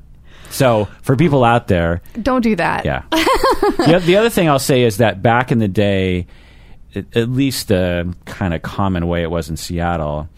[0.50, 2.86] So for people out there, Don't do that.
[2.86, 3.02] yeah.
[3.12, 6.28] the, the other thing I'll say is that back in the day,
[6.96, 10.30] at, at least the kind of common way it was in Seattle,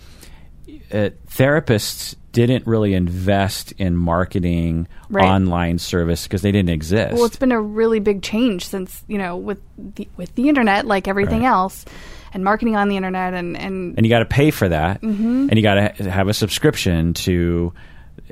[0.92, 5.26] uh, therapists didn't really invest in marketing Right.
[5.28, 7.14] online service because they didn't exist.
[7.16, 10.86] Well, it's been a really big change since you know with the, with the internet,
[10.86, 11.48] like everything Right.
[11.50, 11.86] else,
[12.34, 15.48] and marketing on the internet, and and, and you got to pay for that, Mm-hmm.
[15.50, 17.74] and you got to ha- have a subscription to,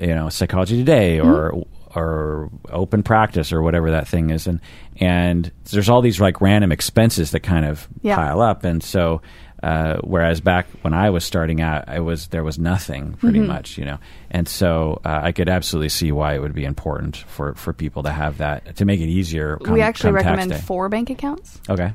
[0.02, 2.00] you know, Psychology Today or Mm-hmm.
[2.00, 4.60] or Open Practice or whatever that thing is, and
[5.00, 8.16] and there's all these like random expenses that kind of Yeah.
[8.16, 9.22] pile up, and so.
[9.64, 13.48] Uh, whereas back when I was starting out, I was there was nothing pretty Mm-hmm.
[13.48, 13.98] much, you know,
[14.30, 18.04] and so uh, I could absolutely see why it would be important for, for people
[18.04, 19.58] to have that to make it easier.
[19.58, 21.60] Come, we actually recommend four bank accounts.
[21.68, 21.92] Okay,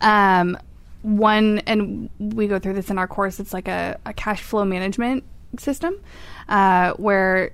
[0.00, 0.58] Um,
[1.04, 3.38] one, and we go through this in our course.
[3.38, 5.24] It's like a, a cash flow management
[5.58, 6.00] system
[6.48, 7.52] uh, where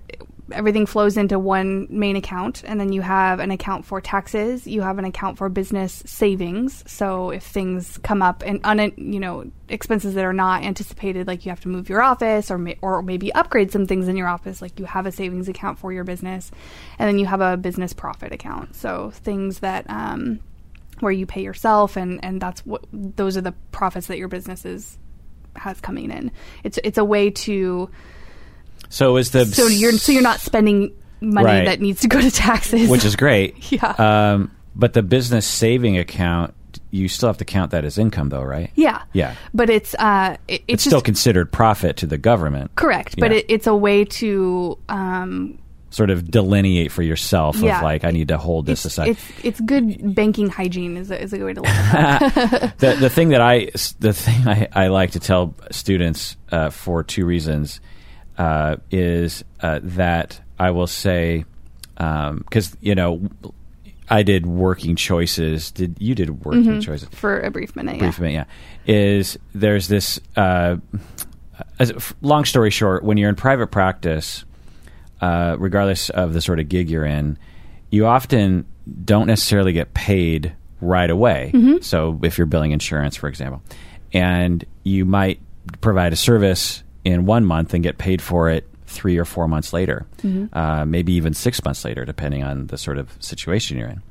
[0.53, 4.67] everything flows into one main account, and then you have an account for taxes.
[4.67, 6.85] You have an account for business savings.
[6.87, 11.45] So if things come up and un, you know expenses that are not anticipated, like
[11.45, 14.29] you have to move your office or may, or maybe upgrade some things in your
[14.29, 16.51] office, like you have a savings account for your business,
[16.99, 18.75] and then you have a business profit account.
[18.77, 20.41] So things that um,
[21.03, 24.65] where you pay yourself and and that's what those are the profits that your business
[24.65, 24.99] is
[25.57, 26.31] has coming in
[26.65, 27.91] it's it's a way to
[28.89, 31.65] so is the so you're so you're not spending money Right.
[31.67, 33.57] that needs to go to taxes which is great.
[33.73, 33.95] Yeah.
[34.33, 36.55] Um, but the business saving account
[36.93, 38.71] you still have to count that as income, though, right?
[38.75, 39.03] Yeah.
[39.13, 39.35] Yeah.
[39.55, 42.75] But it's uh, it, it's, It's just still considered profit to the government.
[42.77, 43.17] correct.
[43.19, 45.59] But it, it's a way to um,
[45.91, 47.79] Sort of delineate for yourself Yeah.
[47.79, 49.09] of like, I need to hold this it's, aside.
[49.09, 52.79] it's it's good banking hygiene is a, is a good way to look at that.
[52.79, 57.03] the the thing that I the thing I, I like to tell students uh, for
[57.03, 57.81] two reasons
[58.39, 61.45] uh, is uh, that I will say
[61.97, 63.29] because you know
[64.09, 65.71] I did working choices.
[65.71, 67.09] Did you did working choices?
[67.11, 67.99] for a brief minute.
[67.99, 68.23] brief yeah.
[68.23, 68.47] minute,
[68.87, 68.95] yeah.
[68.95, 70.77] Is there's this uh,
[71.79, 74.45] as, long story short, when you're in private practice,
[75.21, 77.39] uh, regardless of the sort of gig you're in,
[77.91, 78.67] you often
[79.05, 81.51] don't necessarily get paid right away.
[81.83, 83.63] So if you're billing insurance, for example,
[84.13, 85.41] and you might
[85.81, 89.73] provide a service in one month and get paid for it three or four months
[89.73, 90.07] later,
[90.53, 94.03] uh, maybe even six months later, depending on the sort of situation you're in.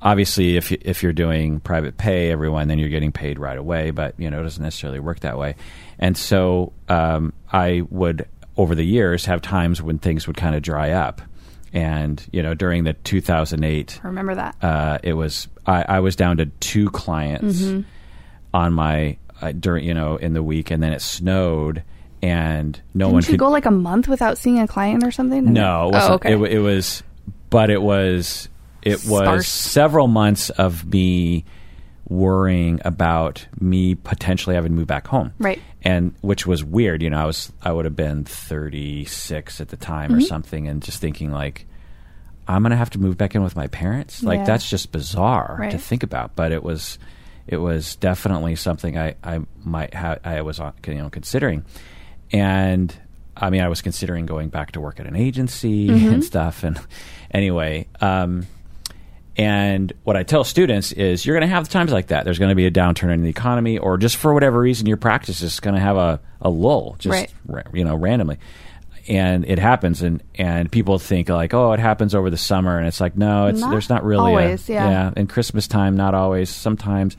[0.00, 3.90] Obviously if you, if you're doing private pay everyone then you're getting paid right away
[3.90, 5.56] but you know it doesn't necessarily work that way.
[5.98, 8.26] And so um, I would
[8.58, 11.22] over the years have times when things would kind of dry up
[11.72, 14.56] and you know during the 2008 I remember that.
[14.62, 17.80] uh, it was I, I was down to two clients Mm-hmm.
[18.52, 21.82] on my uh, during you know in the week and then it snowed
[22.20, 25.12] and no one Didn't you could go like a month without seeing a client or
[25.12, 25.52] something?
[25.52, 26.10] no, it wasn't.
[26.10, 26.32] oh, okay.
[26.32, 27.04] It, it was,
[27.50, 28.48] but it was
[28.82, 29.48] it was Sparse.
[29.48, 31.44] several months of me
[32.08, 35.32] worrying about me potentially having to move back home.
[35.38, 35.60] Right.
[35.82, 37.02] And which was weird.
[37.02, 40.18] You know, I was I would have been thirty six at the time Mm-hmm.
[40.18, 41.66] or something, and just thinking like.
[42.50, 44.22] I'm gonna have to move back in with my parents.
[44.22, 44.44] Like Yeah.
[44.46, 46.34] that's just bizarre to think about.
[46.34, 46.98] But it was,
[47.46, 51.66] it was definitely something I, I might have I was you know considering,
[52.32, 52.94] and
[53.36, 56.64] I mean I was considering going back to work at an agency and stuff.
[56.64, 56.80] And
[57.30, 58.46] anyway, um,
[59.38, 62.24] and what I tell students is you're going to have times like that.
[62.24, 64.96] There's going to be a downturn in the economy, or just for whatever reason, your
[64.96, 67.66] practice is going to have a, a lull, just Right.
[67.72, 68.38] you know, randomly.
[69.08, 72.86] And it happens, and, and people think like, oh, it happens over the summer, and
[72.86, 75.12] it's like, no, it's Not there's not really always, a, yeah.
[75.16, 76.50] and Christmas time, not always.
[76.50, 77.16] Sometimes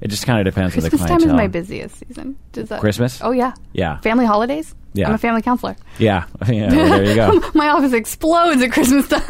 [0.00, 2.36] it just kind of depends on the Christmas time is my busiest season.
[2.52, 3.20] Does that Christmas?
[3.22, 3.54] Oh yeah.
[3.72, 3.98] Yeah.
[4.00, 4.74] Family holidays.
[4.92, 5.08] Yeah.
[5.08, 5.76] I'm a family counselor.
[5.98, 6.74] Yeah, yeah.
[6.74, 7.40] Well, there you go.
[7.54, 9.20] My office explodes at Christmas time.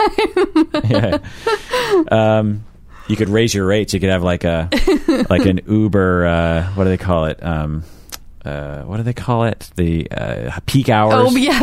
[0.91, 1.19] yeah.
[2.11, 2.65] Um,
[3.09, 3.93] you could raise your rates.
[3.93, 4.71] You could have like a
[5.29, 6.27] like an Uber.
[6.27, 7.43] Uh, what do they call it?
[7.43, 7.85] Um,
[8.45, 9.71] uh, what do they call it?
[9.77, 11.15] The uh, peak hours.
[11.17, 11.61] oh yeah.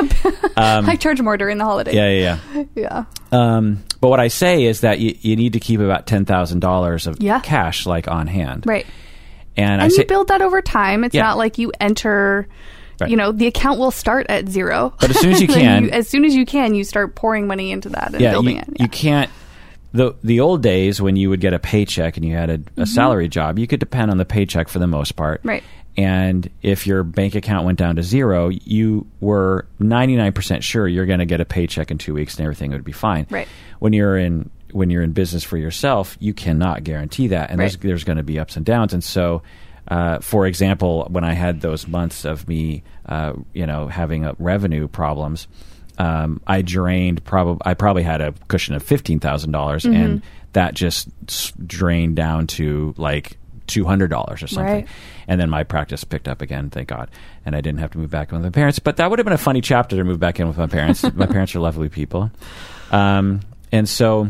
[0.57, 1.95] I charge more during the holidays.
[1.95, 2.63] yeah, yeah, Yeah.
[2.75, 3.05] yeah.
[3.31, 6.59] Um, but what I say is that you, you need to keep about ten thousand
[6.59, 7.39] dollars of Yeah.
[7.39, 8.63] cash like on hand.
[8.65, 8.85] Right.
[9.55, 11.03] And, I And say, you build that over time.
[11.03, 11.23] It's Yeah.
[11.23, 12.47] not like you enter.
[12.99, 13.09] Right.
[13.09, 14.93] You know, the account will start at zero.
[14.99, 17.71] But as soon as you can- as soon as you can, you start pouring money
[17.71, 18.79] into that and yeah, building you, it.
[18.81, 19.29] you can't.
[19.93, 22.85] The the old days when you would get a paycheck and you had a, a
[22.85, 25.39] salary job, you could depend on the paycheck for the most part.
[25.39, 25.49] Mm-hmm.
[25.49, 25.63] Right.
[25.97, 31.19] And if your bank account went down to zero, you were 99% sure you're going
[31.19, 33.25] to get a paycheck in 2 weeks and everything would be fine.
[33.29, 33.47] Right.
[33.79, 37.75] When you're in when you're in business for yourself, you cannot guarantee that and there's
[37.75, 37.81] Right.
[37.87, 39.41] there's going to be ups and downs and so
[39.87, 44.33] uh, for example, when I had those months of me, uh, you know, having uh,
[44.37, 45.47] revenue problems,
[45.97, 49.93] um, I drained probably I probably had a cushion of fifteen dollars, Mm-hmm.
[49.95, 50.21] and
[50.53, 51.07] that just
[51.65, 54.73] drained down to like two hundred dollars or something.
[54.73, 54.87] Right.
[55.27, 57.09] And then my practice picked up again, thank God,
[57.45, 58.79] and I didn't have to move back in with my parents.
[58.79, 61.03] But that would have been a funny chapter to move back in with my parents.
[61.13, 62.31] my parents are lovely people,
[62.91, 64.29] um, and so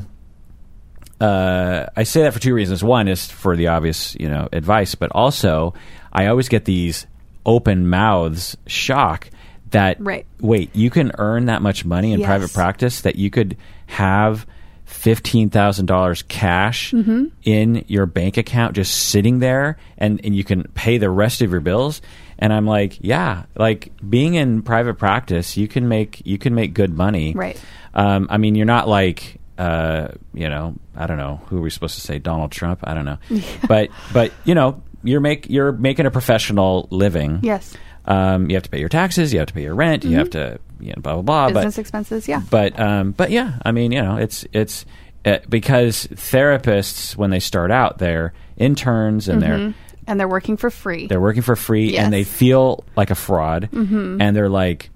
[1.19, 2.83] uh, I say that for two reasons.
[2.83, 5.73] One is for the obvious, you know, advice, but also
[6.13, 7.07] I always get these
[7.45, 9.29] open mouths shock
[9.71, 10.25] that Right.
[10.39, 12.27] wait, you can earn that much money in Yes.
[12.27, 14.45] private practice that you could have
[14.87, 17.25] fifteen thousand dollars cash Mm-hmm.
[17.43, 21.51] in your bank account just sitting there and, and you can pay the rest of
[21.51, 22.01] your bills.
[22.39, 26.73] And I'm like, yeah, like being in private practice, you can make you can make
[26.73, 27.33] good money.
[27.33, 27.61] Right.
[27.93, 31.69] Um, I mean, you're not like, uh, you know, I don't know who are we
[31.69, 32.79] supposed to say, Donald Trump.
[32.83, 33.17] I don't know,
[33.67, 37.39] but but you know, you're make you're making a professional living.
[37.43, 37.75] Yes.
[38.05, 39.33] Um, you have to pay your taxes.
[39.33, 40.05] You have to pay your rent.
[40.05, 41.47] You have to, you know, blah blah blah.
[41.49, 42.27] Business but expenses.
[42.27, 42.41] Yeah.
[42.49, 44.85] but um, but yeah, I mean, you know, it's it's
[45.25, 49.73] uh, because therapists when they start out, they're interns and they're
[50.07, 51.07] and they're working for free.
[51.07, 52.03] they're working for free Yes.
[52.05, 54.89] and they feel like a fraud and they're like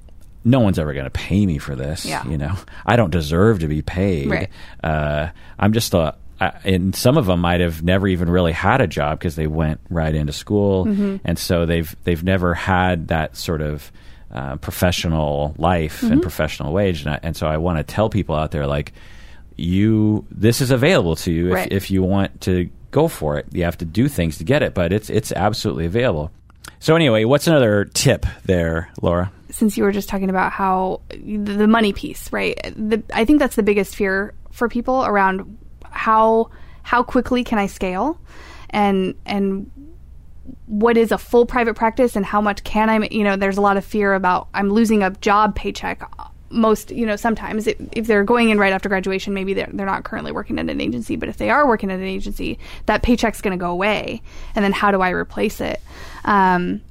[0.43, 2.25] no one's ever going to pay me for this Yeah.
[2.27, 4.49] you know i don't deserve to be paid Right.
[4.83, 5.27] uh,
[5.59, 8.87] i'm just a I, and some of them might have never even really had a
[8.87, 11.17] job because they went right into school Mm-hmm.
[11.25, 13.91] and so they've they've never had that sort of
[14.33, 16.13] uh, professional life Mm-hmm.
[16.13, 18.93] and professional wage and, I, and so i want to tell people out there like
[19.57, 21.71] you this is available to you if, Right.
[21.71, 23.45] if you want to go for it.
[23.53, 26.29] You have to do things to get it, but it's it's absolutely available.
[26.79, 29.31] So anyway, what's another tip there, Laura?
[29.49, 32.57] since you were just talking about how the money piece, right?
[32.75, 36.49] The, I think that's the biggest fear for people around how
[36.83, 38.19] how quickly can I scale,
[38.71, 39.69] and and
[40.67, 43.61] what is a full private practice and how much can I, you know, there's a
[43.61, 46.01] lot of fear about I'm losing a job paycheck.
[46.49, 49.85] Most, you know, sometimes if, if they're going in right after graduation, maybe they're, they're
[49.85, 53.03] not currently working at an agency, but if they are working at an agency, that
[53.03, 54.21] paycheck's going to go away.
[54.53, 55.79] And then how do I replace it?
[56.25, 56.81] Um,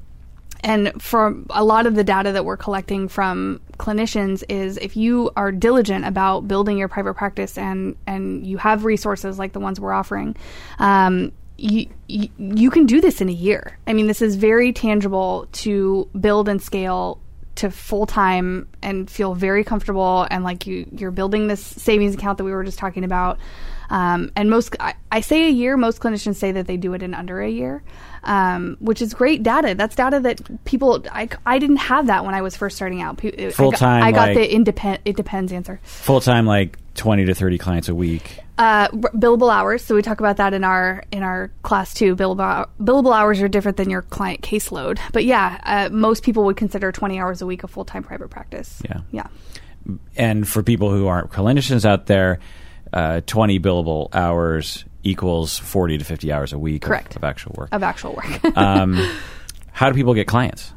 [0.62, 5.30] and for a lot of the data that we're collecting from clinicians is if you
[5.36, 9.80] are diligent about building your private practice and and you have resources like the ones
[9.80, 10.36] we're offering
[10.78, 13.78] um, you, you, you can do this in a year.
[13.86, 17.20] I mean, this is very tangible to build and scale
[17.56, 22.38] to full time and feel very comfortable and like you you're building this savings account
[22.38, 23.38] that we were just talking about.
[23.90, 25.76] Um, and most I, I, say a year.
[25.76, 27.82] Most clinicians say that they do it in under a year,
[28.22, 29.74] um, which is great data.
[29.74, 33.20] That's data that people I, I didn't have that when I was first starting out.
[33.20, 34.04] Full time.
[34.04, 35.02] I got, I got like, the independent.
[35.04, 35.80] It depends answer.
[35.82, 38.38] Full time, like twenty to thirty clients a week.
[38.60, 39.82] Uh, billable hours.
[39.82, 42.14] So we talk about that in our in our class too.
[42.14, 44.98] Billable billable hours are different than your client caseload.
[45.14, 48.28] But yeah, uh, most people would consider twenty hours a week a full time private
[48.28, 48.82] practice.
[48.84, 49.28] Yeah, yeah.
[50.14, 52.38] And for people who aren't clinicians out there,
[52.92, 56.82] uh, twenty billable hours equals forty to fifty hours a week.
[56.82, 57.16] Correct.
[57.16, 57.70] Of, of actual work.
[57.72, 58.44] Of actual work.
[58.58, 59.02] um,
[59.72, 60.70] how do people get clients?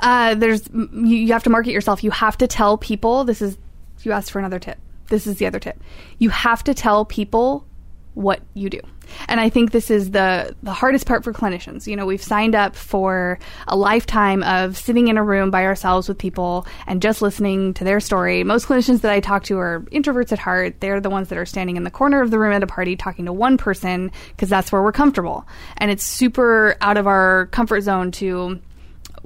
[0.00, 2.04] Uh, there's you, you have to market yourself.
[2.04, 3.24] You have to tell people.
[3.24, 3.56] This is
[4.02, 4.76] you asked for another tip
[5.08, 5.80] this is the other tip.
[6.18, 7.66] You have to tell people
[8.14, 8.80] what you do.
[9.28, 11.86] And I think this is the the hardest part for clinicians.
[11.86, 13.38] You know, we've signed up for
[13.68, 17.84] a lifetime of sitting in a room by ourselves with people and just listening to
[17.84, 18.42] their story.
[18.42, 20.80] Most clinicians that I talk to are introverts at heart.
[20.80, 22.96] They're the ones that are standing in the corner of the room at a party
[22.96, 25.46] talking to one person because that's where we're comfortable.
[25.76, 28.60] And it's super out of our comfort zone to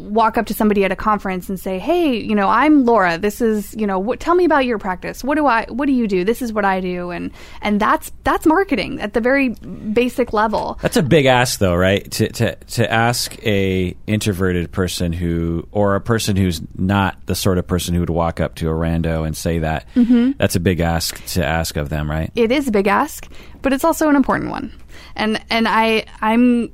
[0.01, 3.19] walk up to somebody at a conference and say, "Hey, you know, I'm Laura.
[3.19, 5.23] This is, you know, what tell me about your practice.
[5.23, 6.25] What do I what do you do?
[6.25, 7.31] This is what I do." And
[7.63, 10.79] and that's that's marketing at the very basic level.
[10.83, 12.11] That's a big ask though, right?
[12.13, 17.59] To to to ask a introverted person who or a person who's not the sort
[17.59, 19.87] of person who would walk up to a rando and say that.
[19.95, 20.33] Mm-hmm.
[20.39, 22.31] That's a big ask to ask of them, right?
[22.35, 23.31] It is a big ask,
[23.63, 24.73] but it's also an important one.
[25.17, 26.71] And and I I'm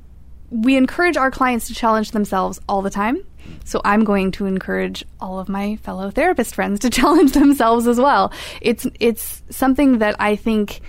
[0.49, 3.23] we encourage our clients to challenge themselves all the time.
[3.63, 7.99] So I'm going to encourage all of my fellow therapist friends to challenge themselves as
[7.99, 8.31] well.
[8.61, 10.81] It's it's something that I think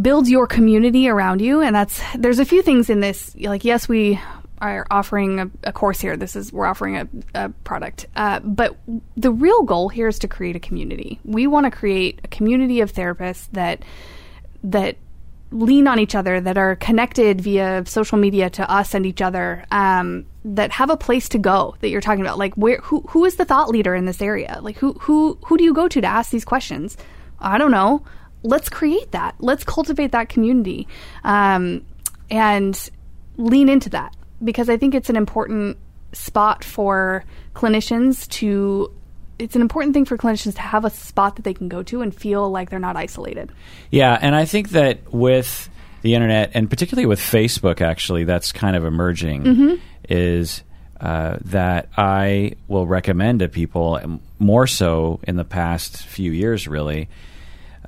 [0.00, 1.60] builds your community around you.
[1.60, 3.34] And that's there's a few things in this.
[3.36, 4.18] Like yes we
[4.62, 6.16] are offering a, a course here.
[6.16, 8.06] This is we're offering a, a product.
[8.14, 8.76] Uh, but
[9.16, 11.18] the real goal here is to create a community.
[11.24, 13.84] We want to create a community of therapists that
[14.62, 14.96] that
[15.52, 19.64] lean on each other, that are connected via social media to us and each other,
[19.70, 22.38] um, that have a place to go that you're talking about.
[22.38, 24.58] Like, where who who is the thought leader in this area?
[24.62, 26.96] Like, who who who do you go to to ask these questions?
[27.38, 28.04] I don't know.
[28.42, 29.36] Let's create that.
[29.38, 30.88] Let's cultivate that community,
[31.22, 31.84] um,
[32.30, 32.90] and
[33.36, 35.76] lean into that because I think it's an important
[36.12, 38.92] spot for clinicians to
[39.38, 42.02] it's an important thing for clinicians to have a spot that they can go to
[42.02, 43.50] and feel like they're not isolated.
[43.90, 45.68] Yeah, and I think that with
[46.02, 49.44] the internet and particularly with Facebook, actually, that's kind of emerging.
[49.44, 49.74] Mm-hmm.
[50.08, 50.62] Is
[51.00, 57.08] uh, that I will recommend to people more so in the past few years, really,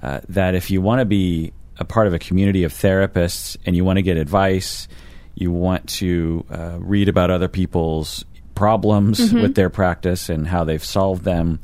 [0.03, 3.77] uh, that if you want to be a part of a community of therapists and
[3.77, 4.89] you want to get advice,
[5.35, 8.25] you want to uh, read about other people's
[8.55, 9.43] problems mm-hmm.
[9.43, 11.61] with their practice and how they've solved them,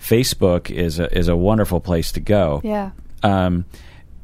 [0.00, 2.60] Facebook is a, is a wonderful place to go.
[2.62, 2.90] Yeah.
[3.22, 3.64] Um,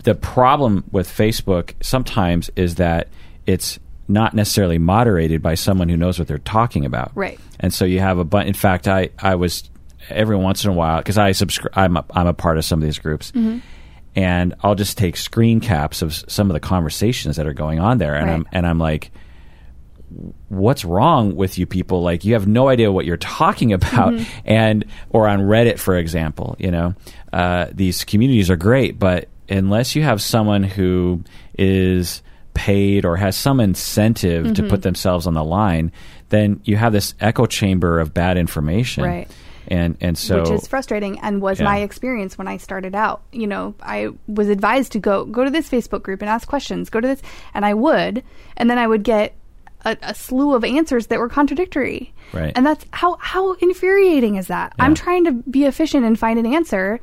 [0.04, 3.08] the problem with Facebook sometimes is that
[3.46, 3.78] it's
[4.08, 7.12] not necessarily moderated by someone who knows what they're talking about.
[7.14, 7.38] Right.
[7.60, 8.48] And so you have a bunch.
[8.48, 9.70] In fact, I, I was
[10.08, 11.72] every once in a while because I subscribe.
[11.76, 13.30] I'm a, I'm a part of some of these groups.
[13.32, 13.58] Mm-hmm.
[14.16, 17.98] And I'll just take screen caps of some of the conversations that are going on
[17.98, 18.34] there, and right.
[18.34, 19.12] I'm and I'm like,
[20.48, 24.40] what's wrong with you people like you have no idea what you're talking about mm-hmm.
[24.44, 26.94] and or on reddit for example you know
[27.32, 31.22] uh, these communities are great but unless you have someone who
[31.56, 32.22] is
[32.54, 34.54] paid or has some incentive mm-hmm.
[34.54, 35.92] to put themselves on the line
[36.30, 39.30] then you have this echo chamber of bad information right
[39.68, 41.64] and and so which is frustrating and was yeah.
[41.64, 43.22] my experience when I started out.
[43.32, 46.90] You know, I was advised to go go to this Facebook group and ask questions.
[46.90, 47.22] Go to this,
[47.54, 48.24] and I would,
[48.56, 49.34] and then I would get
[49.84, 52.12] a, a, slew of answers that were contradictory.
[52.32, 52.52] Right.
[52.54, 54.72] And that's how how infuriating is that?
[54.78, 54.84] Yeah.
[54.84, 57.00] I'm trying to be efficient and find an answer,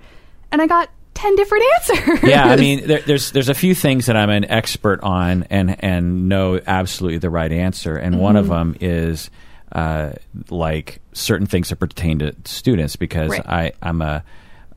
[0.52, 2.24] and I got ten different answers.
[2.30, 5.84] yeah, I mean, there, there's there's a few things that I'm an expert on and
[5.84, 8.40] and know absolutely the right answer, and one Mm-hmm.
[8.40, 9.30] of them is
[9.72, 10.12] uh,
[10.50, 13.46] like certain things that pertain to students because Right.
[13.46, 14.24] I I'm a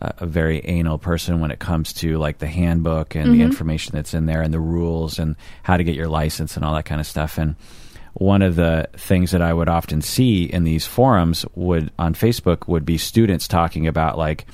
[0.02, 3.38] a very anal person when it comes to like the handbook and Mm-hmm.
[3.38, 6.64] the information that's in there and the rules and how to get your license and
[6.64, 7.54] all that kind of stuff and
[8.14, 12.66] one of the things that I would often see in these forums would on Facebook
[12.68, 14.46] would be students talking about like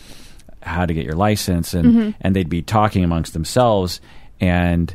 [0.62, 2.10] how to get your license and Mm-hmm.
[2.20, 4.00] and they'd be talking amongst themselves
[4.40, 4.94] and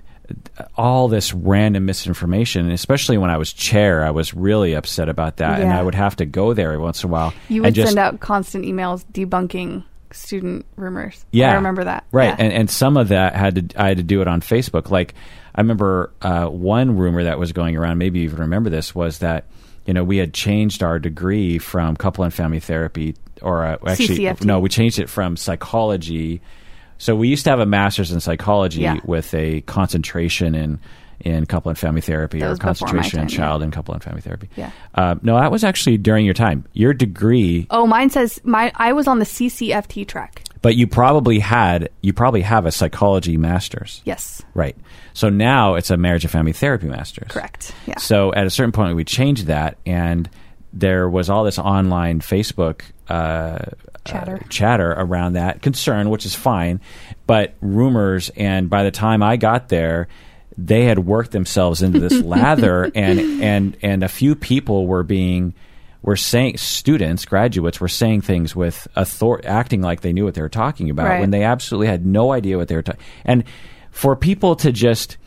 [0.77, 5.37] all this random misinformation and especially when I was chair I was really upset about
[5.37, 7.65] that and I would have to go there every once in a while you and
[7.65, 11.25] would just send out constant emails debunking student rumors.
[11.31, 12.05] yeah, I remember that.
[12.11, 12.35] Right, Yeah.
[12.39, 14.89] and and some of that had to I had to do it on Facebook.
[14.89, 15.13] Like
[15.55, 17.97] I remember uh, one rumor that was going around.
[17.97, 19.45] Maybe you even remember this was that
[19.85, 24.17] you know we had changed our degree from couple and family therapy, or uh, actually
[24.19, 24.45] CCFT.
[24.45, 26.41] no, we changed it from psychology.
[26.97, 28.99] So we used to have a master's in psychology Yeah.
[29.05, 30.79] with a concentration in
[31.23, 33.37] in couple and family therapy, That or was before my concentration in time, yeah.
[33.37, 34.49] child and couple and family therapy.
[34.55, 34.71] Yeah.
[34.95, 36.65] Uh, no, that was actually during your time.
[36.73, 40.43] Your degree Oh, mine says my I was on the CCFT track.
[40.61, 44.75] But you probably had you probably have a psychology master's Yes, right
[45.13, 47.73] so now it's a marriage and family therapy master's correct.
[47.87, 47.97] Yeah.
[47.97, 50.29] so at a certain point we changed that and
[50.73, 53.59] there was all this online facebook uh,
[54.05, 54.35] Chatter.
[54.37, 56.79] uh, chatter around that concern which is fine
[57.27, 60.07] but rumors and by the time i got there
[60.57, 65.53] they had worked themselves into this lather and and and a few people were being
[66.03, 70.41] were saying students graduates were saying things with author acting like they knew what they
[70.41, 71.19] were talking about Right.
[71.19, 73.43] when they absolutely had no idea what they were talking and
[73.91, 75.17] for people to just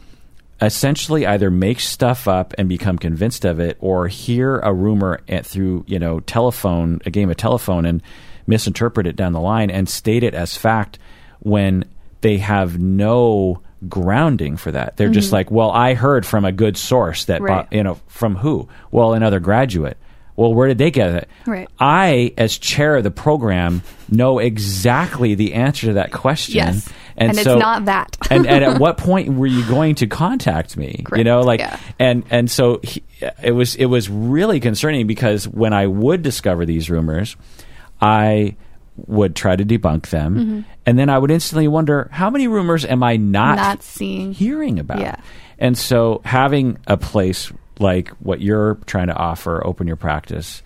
[0.60, 5.44] essentially either make stuff up and become convinced of it or hear a rumor at,
[5.44, 8.02] through you know telephone a game of telephone and
[8.46, 10.98] misinterpret it down the line and state it as fact
[11.40, 11.84] when
[12.20, 16.76] they have no grounding for that they're just like well i heard from a good
[16.76, 17.52] source that Mm-hmm.
[17.52, 17.66] Right.
[17.72, 19.98] you know from who well another graduate
[20.36, 21.68] well where did they get it Right.
[21.78, 26.86] i as chair of the program know exactly the answer to that question Yes.
[27.16, 28.16] and, And it's not that.
[28.30, 31.04] and, and at what point were you going to contact me?
[31.14, 31.78] you know, like, yeah.
[32.00, 33.04] and and so he,
[33.40, 37.36] it was it was really concerning because when I would discover these rumors,
[38.00, 38.56] I
[39.06, 40.60] would try to debunk them, Mm-hmm.
[40.86, 44.32] and then I would instantly wonder how many rumors am I not, Not seeing.
[44.32, 44.98] hearing about?
[45.00, 45.16] Yeah.
[45.58, 50.62] And so having a place like what you're trying to offer, open your practice,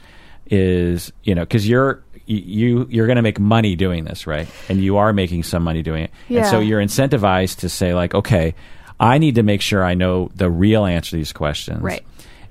[0.46, 4.48] is you know because you're you you're going to make money doing this, right?
[4.68, 8.14] And you are making some money doing it, and so you're incentivized to say like,
[8.14, 8.54] okay,
[9.00, 12.04] I need to make sure I know the real answer to these questions, Right.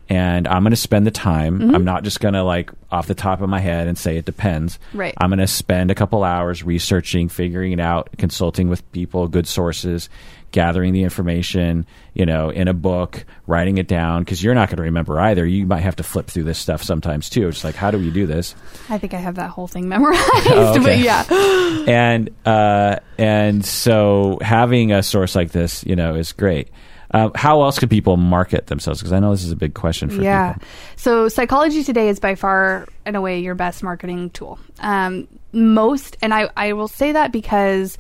[0.10, 1.60] And I'm going to spend the time.
[1.60, 1.76] Mm-hmm.
[1.76, 4.24] I'm not just going to like off the top of my head and say it
[4.24, 4.80] depends.
[4.94, 5.14] Right.
[5.18, 9.48] I'm going to spend a couple hours researching, figuring it out, consulting with people, good
[9.48, 10.10] sources,
[10.52, 14.78] gathering the information, you know, in a book, writing it down because you're not going
[14.78, 15.46] to remember either.
[15.46, 17.48] You might have to flip through this stuff sometimes too.
[17.48, 18.56] It's like, how do we do this?
[18.90, 20.22] I think I have that whole thing memorized.
[20.48, 20.84] Oh, okay.
[20.84, 21.26] But yeah,
[21.88, 26.70] and uh, and so having a source like this, you know, is great.
[27.12, 29.00] Uh, how else could people market themselves?
[29.00, 30.54] Because I know this is a big question for yeah.
[30.54, 30.68] people.
[30.98, 34.60] So psychology today is by far, in a way, your best marketing tool.
[34.80, 37.98] Um, most, and I, I will say that because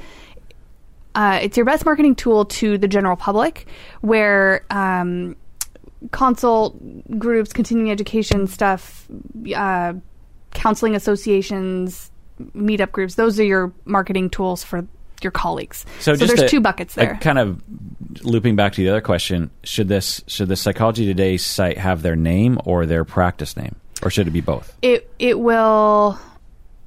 [1.17, 3.65] uh, it's your best marketing tool to the general public,
[4.01, 5.35] where um,
[6.11, 6.77] consult
[7.17, 9.07] groups, continuing education stuff,
[9.55, 9.93] uh,
[10.51, 12.11] counseling associations,
[12.55, 13.15] meetup groups.
[13.15, 14.87] Those are your marketing tools for
[15.23, 15.87] your colleagues.
[15.99, 17.17] So, just there's a- two buckets there.
[17.19, 17.63] kind of
[18.23, 22.15] looping back to the other question: should this should the Psychology Today site have their
[22.15, 24.77] name or their practice name, or should it be both?
[24.83, 26.19] it it will.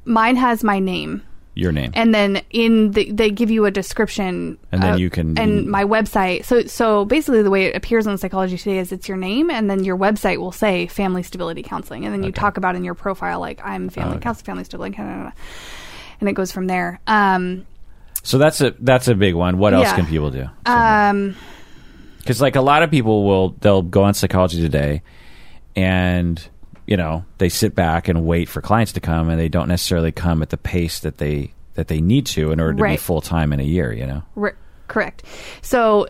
[0.04, 1.22] Mine has my name.
[1.54, 1.90] Your name.
[1.94, 5.84] and then in the they give you a description And then you can- and my
[5.84, 9.50] website so so basically the way it appears on psychology today is it's your name
[9.50, 12.84] and then your website will say family stability counseling and then you talk about in
[12.84, 14.22] your profile like i'm family okay.
[14.22, 17.66] counselor family stability and it goes from there um
[18.22, 19.56] so that's a that's a big one.
[19.56, 19.96] What else Yeah.
[19.96, 20.46] can people do?
[20.66, 21.34] um
[22.18, 25.00] because like a lot of people will they'll go on psychology today
[25.74, 26.46] and
[26.90, 30.12] you know they sit back and wait for clients to come and they don't necessarily
[30.12, 33.22] come at the pace that they that they need to in order to be full
[33.22, 34.22] time in a year you know?
[34.36, 34.56] R-
[34.88, 35.22] correct.
[35.62, 36.08] So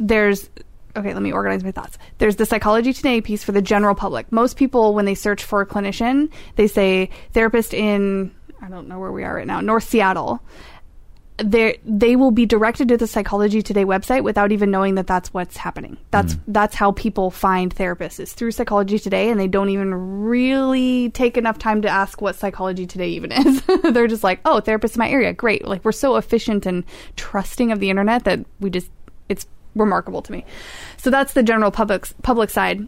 [0.00, 0.48] there's
[0.96, 1.98] okay let me organize my thoughts.
[2.16, 4.32] There's the psychology today piece for the general public.
[4.32, 8.98] Most people when they search for a clinician they say therapist in i don't know
[8.98, 10.42] where we are right now north seattle
[11.38, 15.32] they they will be directed to the Psychology Today website without even knowing that that's
[15.32, 15.96] what's happening.
[16.10, 21.10] That's that's how people find therapists is through Psychology Today, and they don't even really
[21.10, 23.62] take enough time to ask what Psychology Today even is.
[23.82, 25.66] They're just like, oh, therapist in my area, great.
[25.66, 26.84] Like we're so efficient and
[27.16, 28.90] trusting of the internet that we just
[29.28, 30.44] it's remarkable to me.
[30.96, 32.86] So that's the general public public side.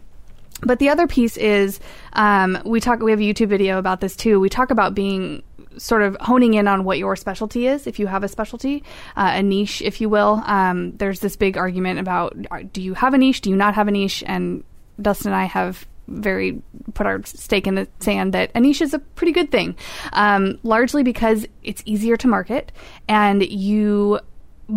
[0.63, 1.79] But the other piece is
[2.13, 2.99] um, we talk.
[2.99, 4.39] We have a YouTube video about this too.
[4.39, 5.41] We talk about being
[5.77, 8.83] sort of honing in on what your specialty is, if you have a specialty,
[9.15, 10.41] uh, a niche, if you will.
[10.45, 13.75] Um, there's this big argument about uh, do you have a niche, do you not
[13.75, 14.63] have a niche, and
[15.01, 16.61] Dustin and I have very
[16.93, 19.75] put our stake in the sand that a niche is a pretty good thing,
[20.13, 22.71] um, largely because it's easier to market
[23.07, 24.19] and you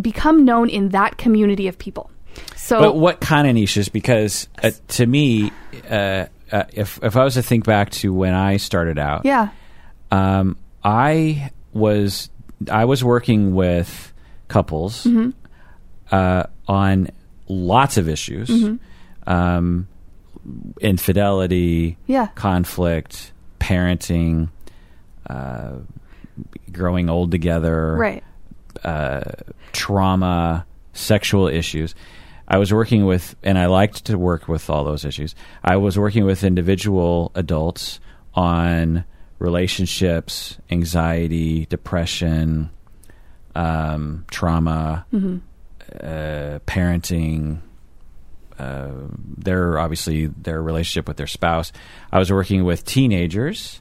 [0.00, 2.10] become known in that community of people.
[2.56, 3.88] So, But what kind of niches?
[3.88, 5.52] Because uh, to me,
[5.88, 9.50] uh, uh, if if I was to think back to when I started out, yeah,
[10.10, 12.28] um, I was
[12.70, 14.12] I was working with
[14.48, 15.30] couples Mm-hmm.
[16.12, 17.08] uh, on
[17.48, 19.30] lots of issues, Mm-hmm.
[19.30, 19.88] um,
[20.80, 22.26] infidelity, Yeah.
[22.34, 24.48] conflict, parenting,
[25.28, 25.72] uh,
[26.72, 28.24] growing old together, right.
[28.82, 29.22] uh,
[29.72, 31.94] trauma, sexual issues.
[32.46, 35.34] I was working with, and I liked to work with all those issues.
[35.62, 38.00] I was working with individual adults
[38.34, 39.04] on
[39.38, 42.70] relationships, anxiety, depression,
[43.54, 45.06] um, trauma,
[46.00, 47.60] uh, parenting.
[48.58, 48.92] Uh,
[49.36, 51.72] their obviously their relationship with their spouse.
[52.12, 53.80] I was working with teenagers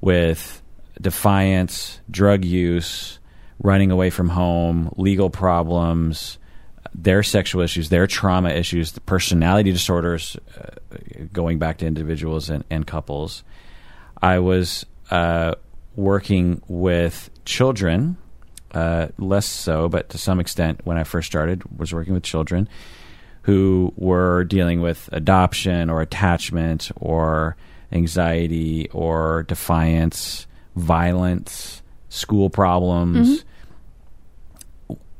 [0.00, 0.62] with
[1.00, 3.18] defiance, drug use,
[3.62, 6.38] running away from home, legal problems,
[6.94, 10.96] their sexual issues, their trauma issues, the personality disorders, uh,
[11.32, 13.44] going back to individuals and, and couples.
[14.22, 15.54] I was uh,
[15.96, 18.16] working with children,
[18.72, 22.68] uh, less so, but to some extent, when I first started, was working with children
[23.42, 27.56] who were dealing with adoption or attachment or
[27.90, 30.46] anxiety or defiance,
[30.76, 33.44] violence, school problems.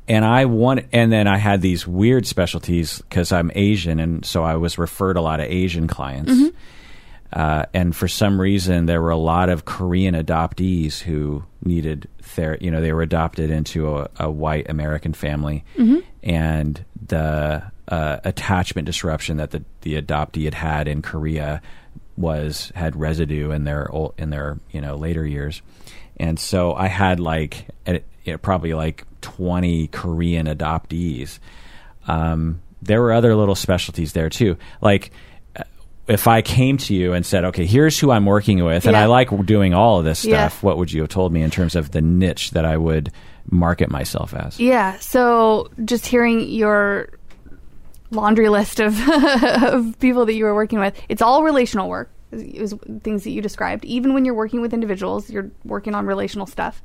[0.07, 4.43] And I want, and then I had these weird specialties because I'm Asian, and so
[4.43, 6.31] I was referred a lot of Asian clients.
[7.33, 12.57] Uh, and for some reason, there were a lot of Korean adoptees who needed ther-
[12.59, 15.63] You know, they were adopted into a, a white American family,
[16.23, 21.61] and the uh, attachment disruption that the, the adoptee had had in Korea
[22.17, 25.61] was had residue in their ol- in their you know later years,
[26.17, 28.01] and so I had like you
[28.33, 31.39] know, probably like twenty Korean adoptees.
[32.07, 35.11] Um, there were other little specialties there too, like
[36.11, 39.03] if I came to you and said, "Okay, here's who I'm working with," and Yeah.
[39.03, 40.47] I like doing all of this Yeah.
[40.47, 43.11] stuff, what would you have told me in terms of the niche that I would
[43.49, 44.59] market myself as?
[44.59, 44.97] Yeah.
[44.99, 47.09] So just hearing your
[48.11, 48.99] laundry list of,
[49.63, 52.09] of people that you were working with, it's all relational work.
[52.31, 53.83] It was things that you described.
[53.85, 56.81] Even when you're working with individuals, you're working on relational stuff,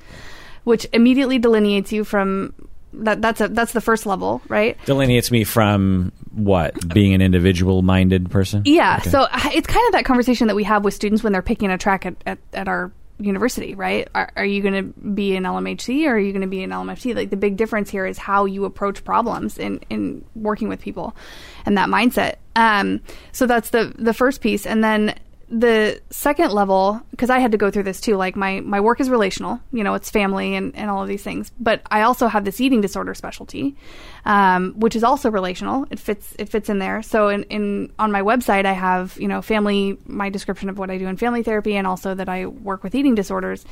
[0.64, 2.52] which immediately delineates you from
[2.92, 3.22] that.
[3.22, 4.76] That's a that's the first level, right?
[4.84, 8.62] Delineates me from what being an individual-minded person.
[8.66, 8.98] Yeah.
[9.00, 9.10] Okay.
[9.10, 11.78] So it's kind of that conversation that we have with students when they're picking a
[11.78, 14.08] track at, at, at our university, right?
[14.14, 16.70] Are, are you going to be an LMHC or are you going to be an
[16.70, 17.14] LMFT?
[17.14, 21.16] Like the big difference here is how you approach problems in, in working with people
[21.64, 22.36] and that mindset.
[22.54, 23.00] Um,
[23.32, 24.66] so that's the, the first piece.
[24.66, 25.14] And then
[25.48, 29.00] the second level, because I had to go through this too, like my, my work
[29.00, 31.52] is relational, you know, it's family and, and all of these things.
[31.60, 33.76] But I also have this eating disorder specialty,
[34.24, 35.86] um, which is also relational.
[35.90, 37.00] It fits it fits in there.
[37.02, 40.90] So in, in on my website I have, you know, family my description of what
[40.90, 43.64] I do in family therapy and also that I work with eating disorders.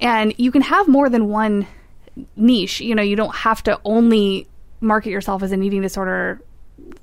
[0.00, 1.66] And you can have more than one
[2.36, 2.80] niche.
[2.80, 4.48] You know, you don't have to only
[4.80, 6.40] market yourself as an eating disorder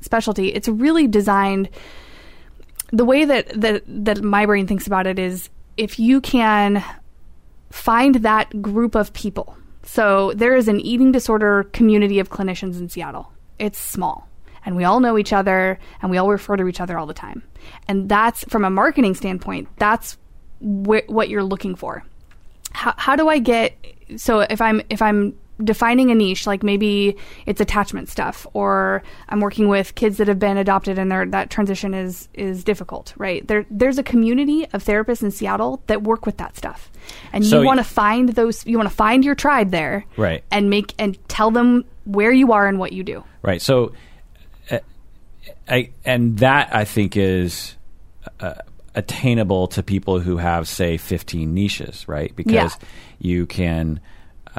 [0.02, 0.50] specialty.
[0.50, 1.70] It's really designed
[2.92, 6.84] the way that, that that my brain thinks about it is if you can
[7.72, 9.56] find that group of people.
[9.84, 13.32] So there is an eating disorder community of clinicians in Seattle.
[13.58, 14.28] It's small.
[14.66, 17.14] And we all know each other and we all refer to each other all the
[17.14, 17.44] time.
[17.88, 20.18] And that's from a marketing standpoint, that's
[20.60, 22.04] wh- what you're looking for.
[22.72, 23.76] How, how do I get
[24.18, 29.42] so if I'm if I'm defining a niche like maybe it's attachment stuff or I'm
[29.42, 33.46] working with kids that have been adopted and their that transition is is difficult, right?
[33.48, 36.90] There there's a community of therapists in Seattle that work with that stuff.
[37.34, 40.06] And So you want to find those you want to find your tribe there.
[40.16, 40.44] Right.
[40.52, 43.24] And make and tell them where you are and what you do.
[43.42, 43.62] Right.
[43.62, 43.94] So,
[44.72, 44.80] uh,
[45.68, 47.76] I and that I think is
[48.40, 48.56] uh,
[48.96, 52.36] attainable to people who have, say, fifteen niches, right?
[52.36, 52.70] Because Yeah.
[53.20, 54.00] you can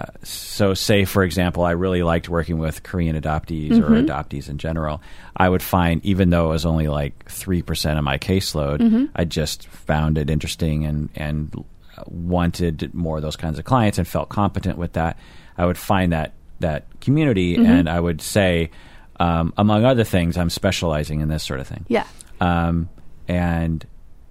[0.01, 4.57] uh, so say for example i really liked working with korean adoptees or adoptees in
[4.59, 5.03] general.
[5.37, 9.67] I would find even though it was only like 3% of my caseload i just
[9.69, 11.65] found it interesting and and
[12.07, 15.19] wanted more of those kinds of clients and felt competent with that.
[15.59, 18.71] I would find that that community and i would say
[19.19, 21.85] um, among other things i'm specializing in this sort of thing.
[21.89, 22.07] Yeah.
[22.41, 22.89] um,
[23.29, 23.85] and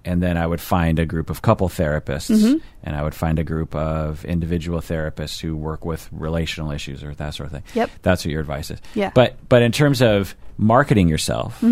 [0.04, 2.58] and then I would find a group of couple therapists, Mm-hmm.
[2.84, 7.14] and I would find a group of individual therapists who work with relational issues or
[7.14, 7.62] that sort of thing.
[7.74, 7.90] Yep.
[8.02, 8.80] that's what your advice is.
[8.94, 9.08] Yeah.
[9.08, 9.14] Mm-hmm.
[9.14, 11.62] but but in terms of marketing yourself.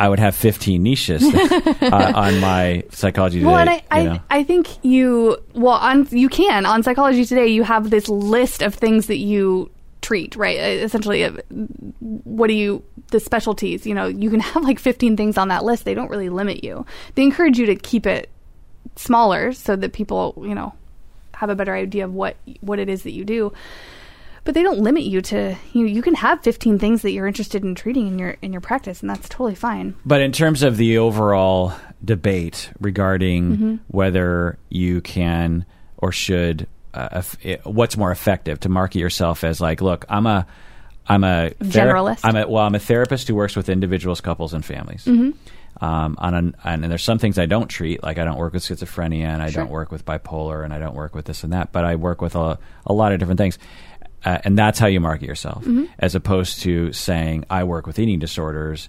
[0.00, 3.46] I would have 15 niches uh, on my psychology today.
[3.50, 4.20] Well, and I, I.
[4.30, 8.74] I think you well on you can on psychology today you have this list of
[8.76, 9.70] things that you
[10.08, 10.58] treat right?
[10.58, 11.32] Uh, essentially uh,
[12.24, 15.64] what do you the specialties you know you can have like 15 things on that
[15.64, 15.84] list.
[15.84, 16.84] They don't really limit you.
[17.14, 18.30] They encourage you to keep it
[18.96, 20.72] smaller so that people you know
[21.34, 23.52] have a better idea of what what it is that you do.
[24.44, 27.26] But they don't limit you to you Know, you can have 15 things that you're
[27.26, 29.94] interested in treating in your in your practice and that's totally fine.
[30.06, 33.74] But in terms of the overall debate regarding Mm-hmm.
[33.88, 35.64] whether you can
[35.98, 40.46] or should, uh, it- what's more effective to market yourself as like, look, I'm a,
[41.06, 42.20] I'm a thera- Generalist.
[42.24, 45.04] I'm a well, I'm a therapist who works with individuals, couples, and families.
[45.04, 45.30] Mm-hmm.
[45.84, 48.52] Um, on an, and, and there's some things I don't treat, like I don't work
[48.52, 49.62] with schizophrenia, and I Sure.
[49.62, 51.70] don't work with bipolar, and I don't work with this and that.
[51.72, 53.58] But I work with a, a lot of different things.
[54.24, 55.84] Uh, and that's how you market yourself, Mm-hmm.
[56.00, 58.88] as opposed to saying I work with eating disorders,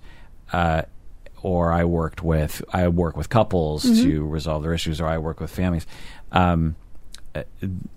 [0.51, 0.81] uh,
[1.43, 4.03] or I worked with I work with couples Mm-hmm.
[4.09, 5.85] to resolve their issues, or I work with families.
[6.31, 6.75] Um,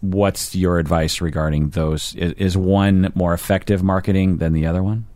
[0.00, 2.14] what's your advice regarding those?
[2.14, 5.06] Is, is one more effective marketing than the other one?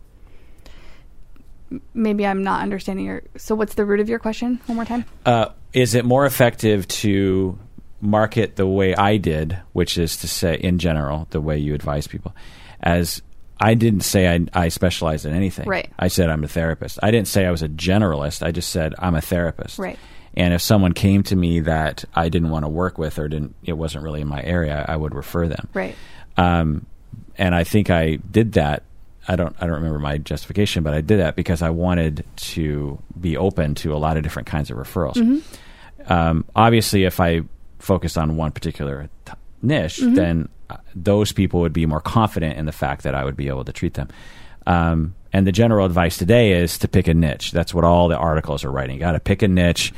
[1.93, 5.03] maybe i'm not understanding your so what's the root of your question one more time
[5.25, 7.59] Uh, is it more effective to
[8.01, 12.07] market the way I did, which is to say, in general, the way you advise
[12.07, 12.35] people,
[12.81, 13.21] as
[13.59, 15.67] I didn't say I, I specialized in anything.
[15.67, 15.89] Right.
[15.97, 16.99] I said I'm a therapist.
[17.01, 18.45] I didn't say I was a generalist.
[18.45, 19.79] I just said I'm a therapist.
[19.79, 19.97] Right.
[20.37, 23.55] And if someone came to me that I didn't want to work with or didn't,
[23.63, 25.67] it wasn't really in my area, I would refer them.
[25.73, 25.95] right
[26.37, 26.85] Um,
[27.37, 28.83] and I think I did that.
[29.27, 29.55] I don't.
[29.59, 32.23] I don't remember my justification, but I did that because I wanted
[32.53, 35.17] to be open to a lot of different kinds of referrals.
[36.07, 37.41] Um, obviously, if I
[37.79, 42.65] focused on one particular t- niche, then uh, those people would be more confident in
[42.65, 44.07] the fact that I would be able to treat them.
[44.65, 47.51] Um, and the general advice today is to pick a niche.
[47.51, 48.95] That's what all the articles are writing.
[48.95, 49.93] You got to pick a niche.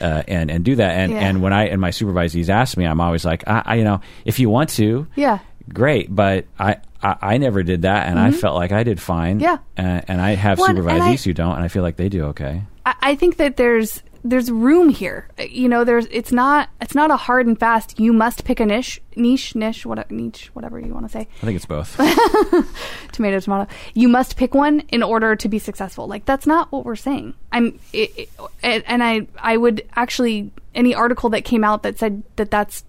[0.00, 1.18] Uh, and and do that and Yeah.
[1.28, 4.00] and when I and my supervisees ask me, I'm always like, I, I you know,
[4.24, 5.40] if you want to, yeah
[5.72, 9.38] great, but I, I, I never did that, and I felt like I did fine.
[9.40, 9.44] Mm-hmm.
[9.78, 9.98] Yeah.
[9.98, 11.96] uh, and I have Well, and- and supervisees I- who don't, and I feel like
[11.96, 12.62] they do okay.
[12.84, 15.28] I, I think that there's there's room here.
[15.38, 17.98] You know, there's it's not it's not a hard and fast.
[17.98, 21.28] You must pick a niche, niche, niche, what niche, whatever you want to say.
[21.42, 21.96] I think it's both.
[23.12, 23.70] Tomato, tomato.
[23.94, 26.06] You must pick one in order to be successful.
[26.06, 27.34] Like that's not what we're saying.
[27.52, 28.30] I'm, it, it,
[28.62, 32.84] and and I I would actually any article that came out that said that that's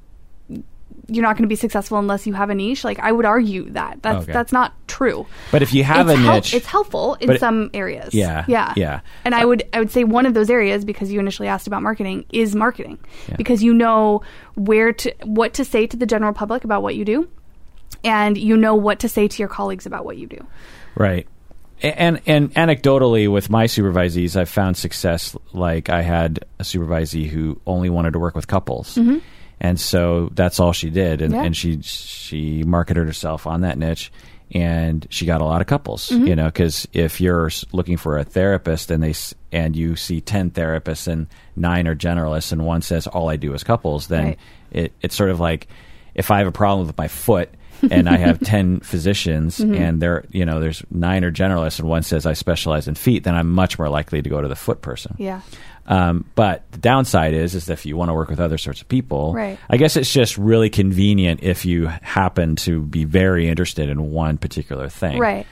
[1.12, 2.84] you're not going to be successful unless you have a niche.
[2.84, 4.32] Like I would argue that that's Okay.
[4.34, 5.26] that's not true.
[5.52, 8.14] but if you have it's a hel- niche, it's helpful in it- some areas.
[8.14, 9.02] Yeah, yeah, yeah.
[9.26, 11.84] And I would I would say one of those areas because you initially asked about
[11.84, 12.98] marketing is marketing
[13.30, 13.36] Yeah.
[13.36, 14.22] because you know
[14.56, 17.28] where to what to say to the general public about what you do,
[18.04, 20.46] and you know what to say to your colleagues about what you do.
[20.96, 21.28] Right.
[21.84, 25.36] And and anecdotally, with my supervisees, I've found success.
[25.52, 29.18] Like I had a supervisee who only wanted to work with couples, mm-hmm.
[29.62, 31.34] And so that's all she did, and.
[31.34, 31.44] Yeah.
[31.44, 34.12] and she she marketed herself on that niche,
[34.54, 36.10] and she got a lot of couples.
[36.10, 36.28] Mm-hmm.
[36.28, 39.14] You know, because if you're looking for a therapist and they
[39.52, 43.54] and you see ten therapists and nine are generalists, and one says all I do
[43.54, 44.40] is couples, then Right.
[44.72, 45.68] it, it's sort of like
[46.16, 47.50] if I have a problem with my foot
[47.90, 49.74] and I have 10 physicians Mm-hmm.
[49.76, 53.24] and there you know there's nine are generalists and one says I specialize in feet
[53.24, 55.16] then I'm much more likely to go to the foot person.
[55.18, 55.42] Yeah.
[55.88, 58.82] Um, but the downside is is that if you want to work with other sorts
[58.82, 59.58] of people, Right.
[59.70, 64.38] I guess it's just really convenient if you happen to be very interested in one
[64.38, 65.20] particular thing.
[65.20, 65.48] Right.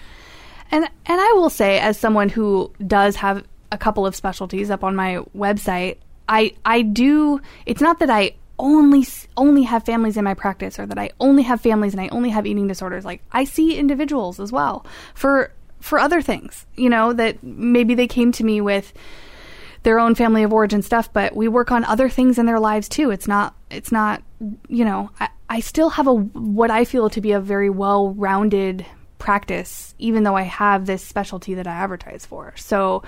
[0.71, 4.83] And and I will say as someone who does have a couple of specialties up
[4.83, 9.05] on my website, I I do it's not that I only
[9.37, 12.29] only have families in my practice or that I only have families and I only
[12.29, 13.05] have eating disorders.
[13.05, 18.07] Like I see individuals as well for for other things, you know, that maybe they
[18.07, 18.93] came to me with
[19.89, 22.87] their own family of origin stuff, but we work on other things in their lives
[22.87, 23.09] too.
[23.09, 24.21] It's not, it's not,
[24.67, 28.13] you know, I, I still have a, what I feel to be a very well
[28.13, 28.85] rounded
[29.17, 32.53] practice, even though I have this specialty that I advertise for.
[32.55, 33.01] So,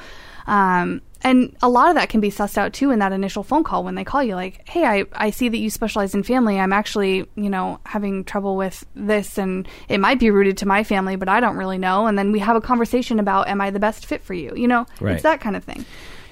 [0.47, 3.63] um, and a lot of that can be sussed out too in that initial phone
[3.63, 6.59] call when they call you, like, "Hey, I, I see that you specialize in family.
[6.59, 10.83] I'm actually, you know, having trouble with this, and it might be rooted to my
[10.83, 13.69] family, but I don't really know." And then we have a conversation about, "Am I
[13.69, 15.13] the best fit for you?" You know, Right.
[15.13, 15.85] it's that kind of thing.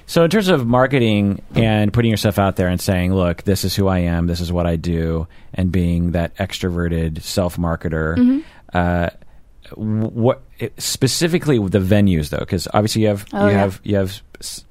[0.10, 3.76] So, in terms of marketing and putting yourself out there and saying, "Look, this is
[3.76, 4.26] who I am.
[4.26, 8.39] This is what I do," and being that extroverted self marketer, Mm-hmm.
[8.74, 9.10] uh,
[9.76, 10.41] what
[10.80, 12.39] specifically with the venues though?
[12.39, 13.60] Because obviously you have Oh, you yeah.
[13.60, 14.22] have you have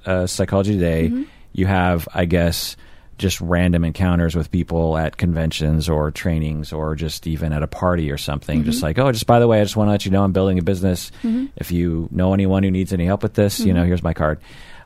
[0.07, 1.09] uh, psychology today.
[1.09, 1.23] Mm-hmm.
[1.53, 2.77] You have, I guess,
[3.17, 8.11] just random encounters with people at conventions or trainings or just even at a party
[8.11, 8.61] or something.
[8.61, 8.71] Mm-hmm.
[8.71, 10.33] Just like, oh, just by the way, I just want to let you know I'm
[10.33, 11.11] building a business.
[11.57, 13.87] If you know anyone who needs any help with this, you know, Mm-hmm.
[13.89, 14.41] here's my card.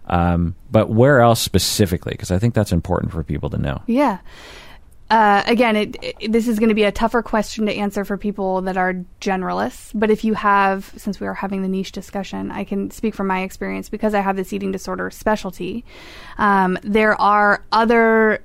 [0.06, 2.12] Um, but where else specifically?
[2.12, 3.82] Because I think that's important for people to know.
[3.86, 4.18] Yeah.
[5.10, 8.16] Uh, again, it, it, this is going to be a tougher question to answer for
[8.16, 9.90] people that are generalists.
[9.94, 13.26] But if you have, since we are having the niche discussion, I can speak from
[13.26, 15.84] my experience because I have this eating disorder specialty.
[16.38, 18.42] Um, there are other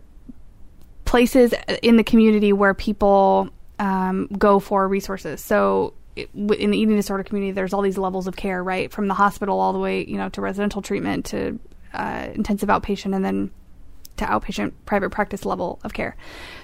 [1.06, 3.50] places in the community where people
[3.80, 5.40] um, go for resources.
[5.40, 5.94] So
[6.34, 9.60] in the eating disorder community, there's all these levels of care, right, from the hospital
[9.60, 11.60] all the way, you know, to residential treatment to
[11.94, 13.52] uh, intensive outpatient, and then
[14.18, 16.16] to outpatient private practice level of care.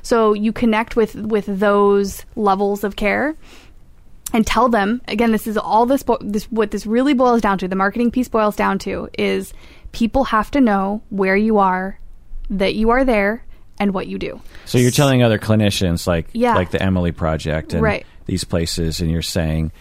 [0.02, 3.36] So you connect with with those levels of care
[4.34, 7.58] and tell them again this is all this bo- this what this really boils down
[7.60, 9.54] to the marketing piece boils down to is
[9.92, 12.00] people have to know where you are
[12.50, 13.46] that you are there
[13.80, 16.56] and what you do So you're telling other clinicians, like Yeah.
[16.56, 18.06] like the Emily Project and Right.
[18.26, 19.72] These places, and you're saying,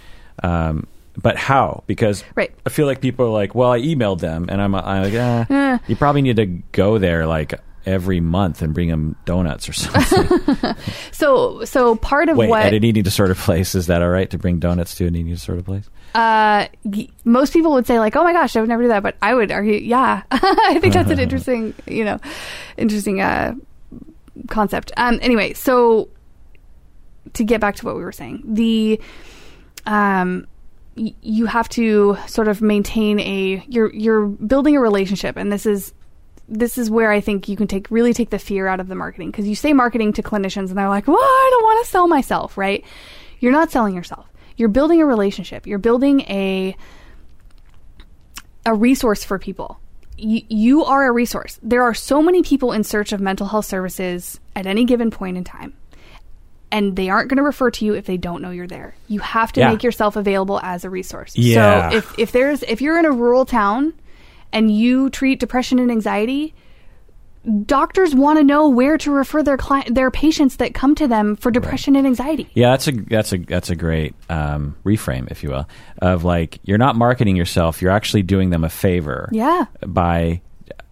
[0.42, 0.86] um,
[1.20, 1.82] but how?
[1.86, 2.52] Because Right.
[2.64, 5.44] I feel like people are like, well, I emailed them, and I'm, I'm like, eh,
[5.50, 5.78] Eh.
[5.86, 10.74] you probably need to go there like every month and bring them donuts or something.
[11.10, 14.30] so so part of Wait, what at an eating disorder place, is that all right
[14.30, 15.88] to bring donuts to an eating disorder place?
[16.14, 16.66] uh,
[17.24, 19.34] most people would say like, "Oh my gosh, I would never do that," but I
[19.34, 22.18] would argue, yeah, I think that's an interesting, you know,
[22.76, 23.54] interesting uh,
[24.48, 24.92] concept.
[24.96, 26.08] Um, anyway, so
[27.34, 29.00] to get back to what we were saying, the
[29.86, 30.46] um,
[30.96, 35.66] y- you have to sort of maintain a you're you're building a relationship, and this
[35.66, 35.92] is
[36.48, 38.94] this is where I think you can take really take the fear out of the
[38.94, 41.90] marketing because you say marketing to clinicians and they're like, "Well, I don't want to
[41.90, 42.84] sell myself," right?
[43.40, 44.26] You're not selling yourself.
[44.56, 45.66] You're building a relationship.
[45.66, 46.76] You're building a
[48.66, 49.80] a resource for people.
[50.16, 51.58] You, you are a resource.
[51.62, 55.36] There are so many people in search of mental health services at any given point
[55.36, 55.74] in time.
[56.72, 58.94] And they aren't going to refer to you if they don't know you're there.
[59.06, 59.70] You have to Yeah.
[59.70, 61.36] make yourself available as a resource.
[61.36, 61.90] Yeah.
[61.90, 63.92] So if, if there's if you're in a rural town
[64.52, 66.54] and you treat depression and anxiety,
[67.66, 71.36] doctors want to know where to refer their client their patients that come to them
[71.36, 72.48] for depression and anxiety.
[72.54, 75.68] Yeah, that's a that's a that's a great um, reframe, if you will,
[76.00, 79.28] of like you're not marketing yourself; you're actually doing them a favor.
[79.32, 79.66] Yeah.
[79.86, 80.40] By,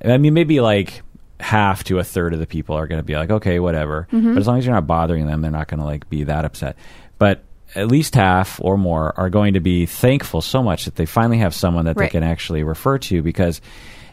[0.04, 1.02] I mean, maybe like
[1.40, 4.06] half to a third of the people are going to be like, okay, whatever.
[4.12, 4.34] Mm-hmm.
[4.34, 6.44] But as long as you're not bothering them, they're not going to like be that
[6.44, 6.76] upset.
[7.18, 11.06] But at least half or more are going to be thankful so much that they
[11.06, 12.06] finally have someone that Right.
[12.06, 13.60] they can actually refer to because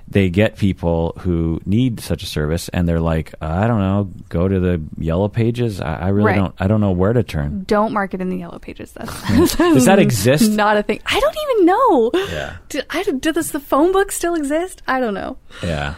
[0.09, 4.47] they get people who need such a service and they're like, I don't know, go
[4.47, 5.81] to the yellow pages.
[5.81, 6.35] I, I really Right.
[6.37, 6.55] don't.
[6.59, 7.63] I don't know where to turn.
[7.67, 8.93] Don't market in the yellow pages.
[8.93, 10.49] That's Does that exist?
[10.51, 11.01] Not a thing.
[11.05, 12.11] I don't even know.
[12.13, 12.55] Yeah.
[12.69, 14.81] Do, I, do does the phone book still exist?
[14.87, 15.35] I don't know.
[15.61, 15.95] Yeah.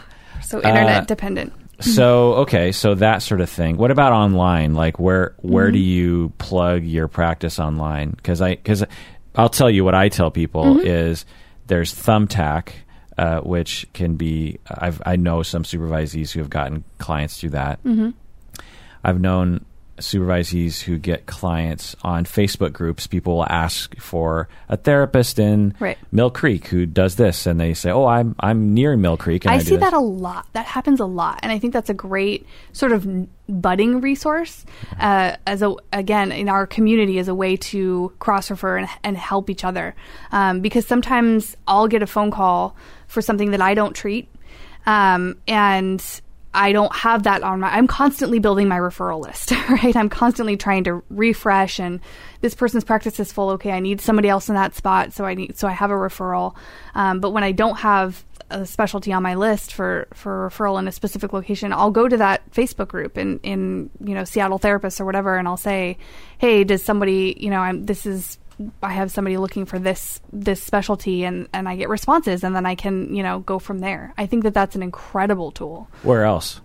[0.50, 1.52] So internet Uh, dependent.
[1.80, 3.76] So okay, so that sort of thing.
[3.76, 4.74] What about online?
[4.74, 8.10] Like where where do you plug your practice online?
[8.10, 8.84] Because I because
[9.36, 11.24] I'll tell you what I tell people is
[11.68, 12.70] there's Thumbtack,
[13.16, 17.78] uh, which can be I've I know some supervisees who have gotten clients through that.
[19.04, 19.64] I've known
[20.00, 23.06] supervisees who get clients on Facebook groups.
[23.06, 25.98] People will ask for a therapist in Right.
[26.12, 29.52] Mill Creek who does this, and they say, "Oh, I'm I'm near Mill Creek." And
[29.52, 30.46] I, I see this." that a lot.
[30.52, 33.06] That happens a lot, and I think that's a great sort of
[33.48, 34.64] budding resource
[34.98, 39.16] uh, as a again in our community as a way to cross refer and, and
[39.16, 39.94] help each other.
[40.32, 42.76] Um, because sometimes I'll get a phone call
[43.06, 44.28] for something that I don't treat,
[44.86, 46.02] um, and
[46.52, 47.68] I don't have that on my.
[47.68, 49.94] I'm constantly building my referral list, right?
[49.94, 52.00] I'm constantly trying to refresh, and
[52.40, 53.50] this person's practice is full.
[53.50, 55.94] Okay, I need somebody else in that spot, so I need so I have a
[55.94, 56.56] referral.
[56.94, 60.88] Um, but when I don't have a specialty on my list for for referral in
[60.88, 65.00] a specific location, I'll go to that Facebook group in in you know Seattle therapists
[65.00, 65.98] or whatever, and I'll say,
[66.38, 68.38] hey, does somebody you know I'm this is
[68.82, 72.66] I have somebody looking for this this specialty and and I get responses and then
[72.66, 74.12] I can you know go from there.
[74.18, 76.60] I think that that's an incredible tool Where else?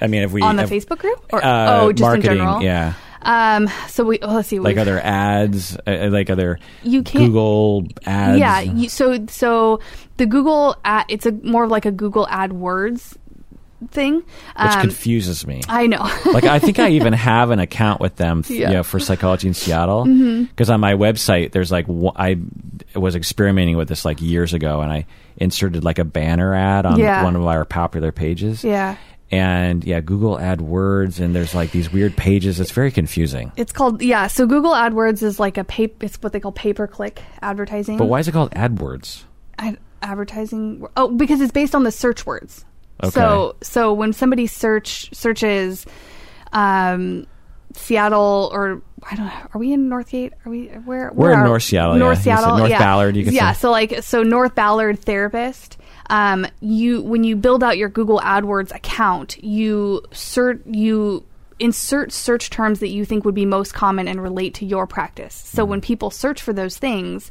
[0.00, 2.36] I mean, if we on the if- Facebook group or uh, oh just marketing, in
[2.38, 2.62] general.
[2.62, 2.94] yeah.
[3.22, 4.58] Um, so we oh, let's see.
[4.60, 8.38] Like other ads, uh, like other You can't- Google ads.
[8.38, 8.60] Yeah.
[8.60, 9.80] You, so so
[10.16, 13.16] the Google ad, it's a more of like a Google AdWords
[13.88, 14.16] thing.
[14.16, 14.24] which
[14.56, 15.62] Um, confuses me.
[15.68, 15.98] I know.
[16.32, 18.64] like I think I even have an account with them, th- Yeah.
[18.66, 18.70] Mm-hmm.
[18.72, 20.04] you know, for psychology in Seattle.
[20.04, 22.36] Because on my website, there's like I
[22.94, 25.06] was experimenting with this like years ago, and I
[25.36, 27.24] inserted like a banner ad on Yeah.
[27.24, 28.62] one of our popular pages.
[28.64, 28.96] yeah.
[29.32, 32.58] And yeah, Google AdWords, and there's like these weird pages.
[32.58, 33.52] It's very confusing.
[33.56, 34.26] It's called yeah.
[34.26, 35.88] So Google AdWords is like a pay.
[36.00, 37.96] It's what they call pay per click advertising.
[37.96, 39.22] But why is it called AdWords?
[39.56, 40.84] I, advertising?
[40.96, 42.64] Oh, because it's based on the search words.
[43.02, 43.10] Okay.
[43.10, 45.86] So so when somebody search searches,
[46.52, 47.26] um,
[47.74, 49.32] Seattle or I don't know.
[49.54, 50.32] Are we in Northgate?
[50.44, 51.10] Are we where?
[51.12, 52.36] We're where in North Seattle, North yeah.
[52.36, 52.58] Seattle.
[52.58, 52.78] North yeah.
[52.78, 53.52] Ballard, you could yeah.
[53.52, 53.60] say.
[53.60, 55.78] So like so North Ballard therapist.
[56.08, 61.24] Um, you when you build out your Google AdWords account, you cert you
[61.60, 65.34] insert search terms that you think would be most common and relate to your practice.
[65.34, 65.70] So Mm-hmm.
[65.70, 67.30] when people search for those things,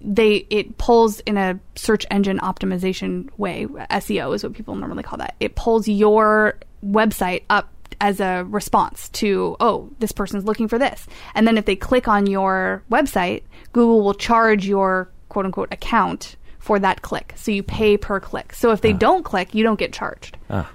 [0.00, 3.66] they it pulls in a search engine optimization way.
[3.66, 5.34] SEO is what people normally call that.
[5.40, 11.06] It pulls your website up as a response to oh this person's looking for this
[11.34, 13.42] and then if they click on your website
[13.72, 18.52] google will charge your quote unquote account for that click so you pay per click
[18.52, 20.70] so if they don't click you don't get charged Ah.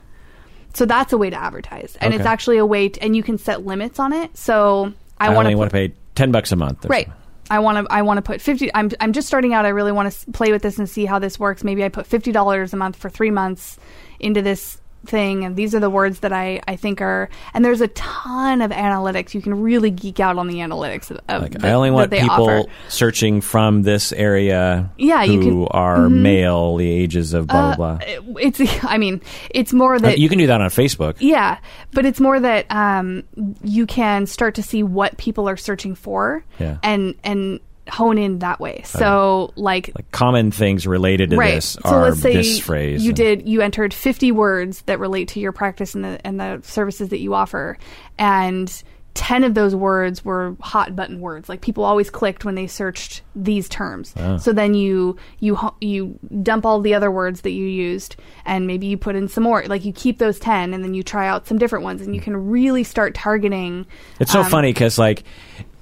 [0.74, 3.38] so that's a way to advertise and it's actually a way to, and you can
[3.38, 6.51] set limits on it so i, I, want only to want to pay ten bucks
[6.51, 6.86] a month.
[6.86, 7.07] Right.
[7.07, 7.20] something.
[7.52, 7.93] I want to.
[7.93, 8.74] I want to put fifty.
[8.74, 8.89] I'm.
[9.02, 9.66] I'm just starting out.
[9.66, 11.64] I really want to play with this and see how this works.
[11.64, 13.78] Maybe I put fifty dollars a month for three months
[14.22, 16.62] into this thing, and these are the words that I.
[16.68, 17.30] I think are.
[17.54, 19.34] And there's a ton of analytics.
[19.34, 21.20] You can really geek out on the analytics of.
[21.28, 22.64] of Like that- I only want people offer.
[22.88, 24.91] searching from this area.
[24.97, 28.36] Yeah, who you can- are male, the ages of blah Uh, blah blah.
[28.39, 28.62] It's.
[28.84, 31.16] I mean, it's more Uh, that you can do that on Facebook.
[31.20, 31.58] Yeah,
[31.93, 33.24] but it's more that um,
[33.64, 36.78] you can start to see what people are searching for, Yeah.
[36.84, 38.82] and and hone in that way.
[38.86, 41.55] So, like, Like common things related to right.
[41.55, 43.03] this so are let's say this phrase.
[43.03, 46.39] you and- did you entered fifty words that relate to your practice and the and
[46.39, 47.77] the services that you offer,
[48.17, 48.84] and.
[49.13, 53.23] 10 of those words were hot button words like people always clicked when they searched
[53.36, 54.38] these terms Oh.
[54.38, 58.15] so then you you you dump all the other words that you used
[58.45, 61.03] and maybe you put in some more like you keep those 10 and then you
[61.03, 63.86] try out some different ones and you can really start targeting
[64.21, 65.25] It's so um, funny because, like,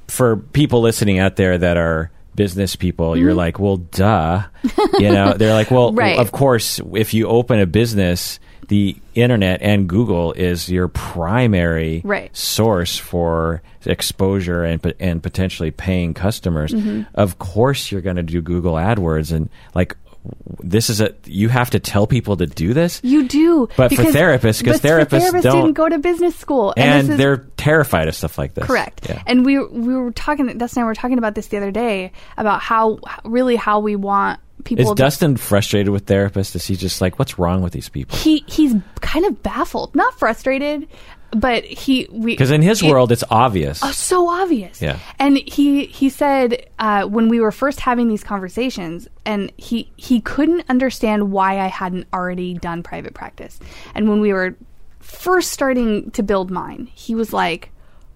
[0.10, 4.44] for people listening out there that are business people, you're like, well, duh.
[4.98, 6.00] You know, they're like, well, Mm-hmm.
[6.00, 6.20] Right.
[6.20, 8.40] of course, if you open a business,
[8.70, 12.36] the internet and Google is your primary Right.
[12.36, 16.72] source for exposure and and potentially paying customers.
[16.72, 17.04] Mm-hmm.
[17.16, 19.96] Of course, you're going to do Google AdWords and like.
[20.62, 24.04] This is a you have to tell people to do this, you do But for
[24.04, 28.08] therapists, because therapists therapists don't- didn't go to business school and this is- they're terrified
[28.08, 28.66] of stuff like this.
[28.66, 29.08] Correct.
[29.10, 29.22] Yeah.
[29.26, 30.46] And we we were talking.
[30.58, 33.96] Dustin and I were talking about this the other day about how really how we
[33.96, 34.84] want people.
[34.84, 36.56] Is to, Dustin frustrated with therapists?
[36.56, 38.18] Is he just like, what's wrong with these people?
[38.18, 40.88] he he's kind of baffled, not frustrated,
[41.32, 43.82] but he we Because in his it- world, it's obvious.
[43.84, 44.82] Oh, so obvious.
[44.82, 45.00] Yeah.
[45.20, 50.22] And he he said uh, when we were first having these conversations, and he he
[50.22, 53.60] couldn't understand why I hadn't already done private practice.
[53.96, 54.56] And when we were
[55.00, 57.72] first starting to build mine, he was like.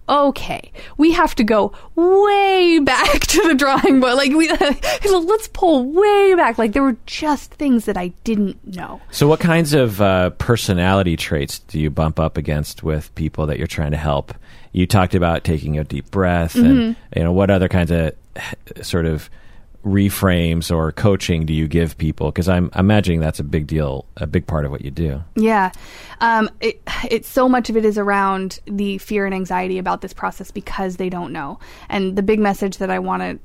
[0.08, 4.14] Okay, we have to go way back to the drawing board.
[4.14, 4.48] Like we,
[5.08, 6.58] let's pull way back.
[6.58, 9.00] Like there were just things that I didn't know.
[9.10, 13.56] So, what kinds of uh, personality traits do you bump up against with people that
[13.58, 14.34] you're trying to help?
[14.72, 16.64] You talked about taking a deep breath, and
[16.96, 17.18] Mm-hmm.
[17.18, 18.12] you know what other kinds of
[18.82, 19.30] sort of
[19.84, 22.30] reframes or coaching do you give people?
[22.30, 25.22] Because I'm imagining that's a big deal, a big part of what you do.
[25.36, 25.70] Yeah,
[26.20, 26.80] um, it,
[27.10, 30.96] it's so much of it is around the fear and anxiety about this process because
[30.96, 31.58] they don't know.
[31.88, 33.38] And the big message that I want to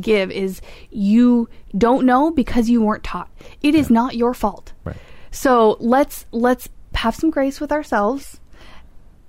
[0.00, 3.30] give is you don't know because you weren't taught.
[3.62, 4.72] It is not your fault.
[4.84, 4.96] Right.
[5.30, 8.40] So let's let's have some grace with ourselves.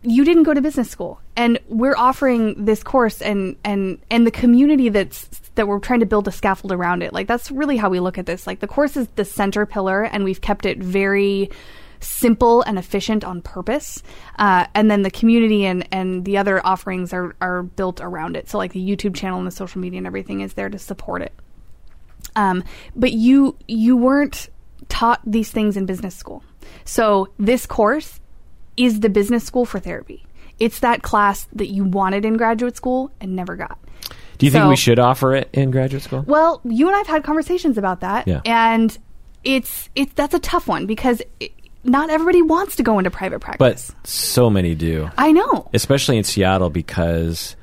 [0.02, 4.32] You didn't go to business school, and we're offering this course, and and and the
[4.32, 5.28] community that's
[5.60, 7.12] that we're trying to build a scaffold around it.
[7.12, 8.48] Like that's really how we look at this.
[8.48, 11.50] Like the course is the center pillar, and we've kept it very
[12.00, 14.02] simple and efficient on purpose.
[14.38, 18.50] Uh, and then the community and, and the other offerings are, are built around it.
[18.50, 21.22] So like the YouTube channel and the social media and everything is there to support
[21.24, 21.34] it.
[22.38, 22.64] Um,
[22.96, 24.48] but you you weren't
[24.88, 26.42] taught these things in business school.
[26.86, 28.22] So this course
[28.78, 30.26] is the business school for therapy.
[30.58, 33.78] It's that class that you wanted in graduate school and never got.
[34.40, 36.24] Do you think we should offer it in graduate school?
[36.26, 38.42] Well, you and I've had conversations about that, Yeah.
[38.46, 38.98] and
[39.44, 41.52] it's it's that's a tough one because it,
[41.84, 43.92] not everybody wants to go into private practice.
[43.92, 45.10] but so many do.
[45.18, 45.70] I know.
[45.74, 47.56] especially in Seattle because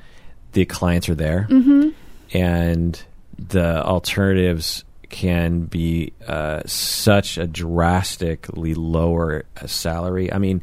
[0.53, 1.89] the clients are there Mm-hmm.
[2.37, 3.03] and
[3.39, 10.33] the alternatives can be uh, such a drastically lower salary.
[10.33, 10.63] I mean,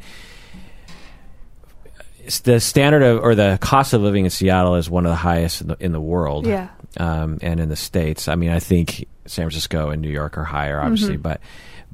[2.44, 5.62] the standard of or the cost of living in Seattle is one of the highest
[5.62, 6.46] in the, in the world.
[6.48, 6.70] Yeah.
[6.98, 10.44] Um, and in the states, I mean, I think San Francisco and New York are
[10.44, 11.22] higher, obviously, Mm-hmm.
[11.24, 11.42] but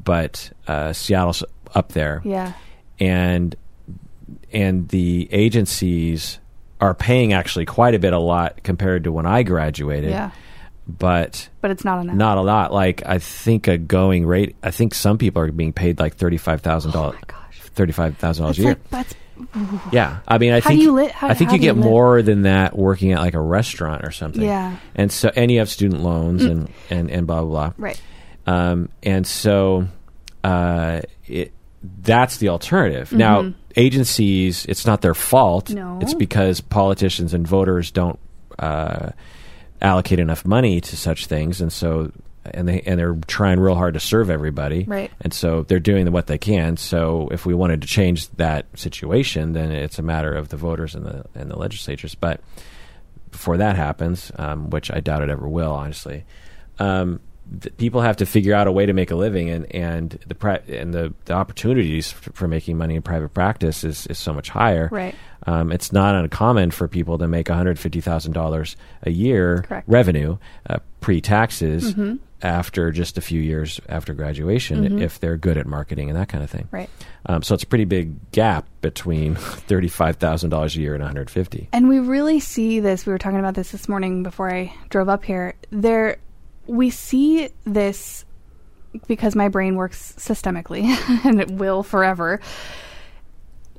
[0.03, 1.43] but uh, Seattle's
[1.75, 2.53] up there Yeah.
[2.99, 3.55] and
[4.51, 6.39] and the agencies
[6.81, 10.11] are paying actually quite a bit a lot compared to when I graduated.
[10.11, 10.31] Yeah.
[10.87, 12.15] But But it's not enough.
[12.15, 12.73] not a lot.
[12.73, 16.37] Like I think a going rate I think some people are being paid like thirty
[16.37, 17.59] five thousand oh dollars my gosh.
[17.75, 18.69] thirty five thousand dollars a year.
[18.71, 19.15] like that's
[19.91, 20.19] yeah.
[20.27, 21.77] I mean I How think do you li- how- I think you do you get
[21.77, 24.41] more than that working at like a restaurant or something.
[24.43, 24.71] Yeah.
[24.71, 24.77] Mm.
[24.95, 27.73] And so and you have student loans and, and, and blah blah blah.
[27.77, 28.01] right.
[28.47, 29.87] Um, and so
[30.43, 31.53] uh, it,
[32.01, 33.11] that's the alternative.
[33.11, 35.65] Now, agencies, it's not their fault.
[35.65, 35.75] Mm-hmm.
[35.75, 35.99] No.
[36.01, 38.19] It's because politicians and voters don't
[38.57, 39.11] uh,
[39.81, 42.11] allocate enough money to such things, and so
[42.45, 44.83] and they and they're trying real hard to serve everybody.
[44.85, 45.11] Right.
[45.21, 46.77] And so they're doing what they can.
[46.77, 50.95] So if we wanted to change that situation, then it's a matter of the voters
[50.95, 52.15] and the and the legislatures.
[52.15, 52.41] But
[53.31, 56.25] before that happens, um, which I doubt it ever will, honestly,
[56.79, 57.19] um,
[57.77, 60.61] people have to figure out a way to make a living, and and the pri-
[60.67, 64.89] and the, the opportunities for making money in private practice is, is so much higher.
[64.91, 65.15] Right.
[65.47, 69.63] Um, it's not uncommon for people to make one hundred fifty thousand dollars a year
[69.67, 69.87] Correct.
[69.87, 70.37] revenue
[70.69, 71.95] uh, pre taxes
[72.41, 76.43] after just a few years after graduation, if they're good at marketing and that kind
[76.43, 76.67] of thing.
[76.71, 76.89] Right.
[77.25, 81.09] Um, so it's a pretty big gap between thirty-five thousand dollars a year and one
[81.09, 81.69] hundred fifty.
[81.73, 83.05] And we really see this.
[83.05, 85.55] We were talking about this this morning before I drove up here.
[85.71, 86.17] There,
[86.69, 88.25] we see this
[89.07, 90.83] because my brain works systemically,
[91.25, 92.39] and it will forever.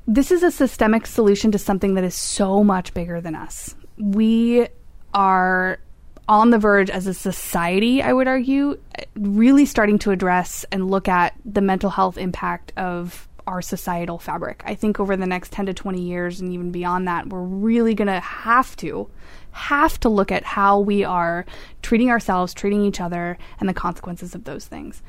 [0.07, 3.75] This is a systemic solution to something that is so much bigger than us.
[3.97, 4.67] We
[5.13, 5.79] are
[6.27, 8.79] on the verge as a society, I would argue,
[9.15, 14.63] really starting to address and look at the mental health impact of our societal fabric.
[14.65, 17.95] I think over the next 10 to 20 years and even beyond that, we're really
[17.95, 19.09] going to have to
[19.51, 21.45] have to look at how we are
[21.81, 25.01] treating ourselves, treating each other, and the consequences of those things.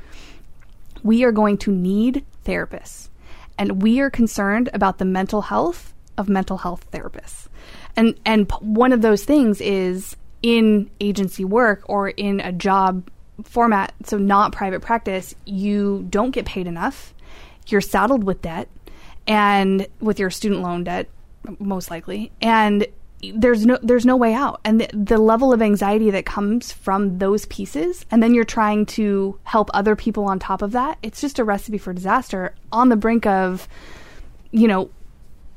[1.02, 3.08] We are going to need therapists,
[3.58, 7.48] and we are concerned about the mental health of mental health therapists.
[7.96, 13.08] And and one of those things is in agency work or in a job
[13.44, 17.14] format, so not private practice, you don't get paid enough.
[17.66, 18.68] You're saddled with debt
[19.26, 21.08] and with your student loan debt
[21.58, 22.86] most likely and
[23.34, 24.60] there's no there's no way out.
[24.64, 28.86] And the, the level of anxiety that comes from those pieces and then you're trying
[28.86, 32.88] to help other people on top of that it's just a recipe for disaster on
[32.88, 33.68] the brink of
[34.50, 34.90] you know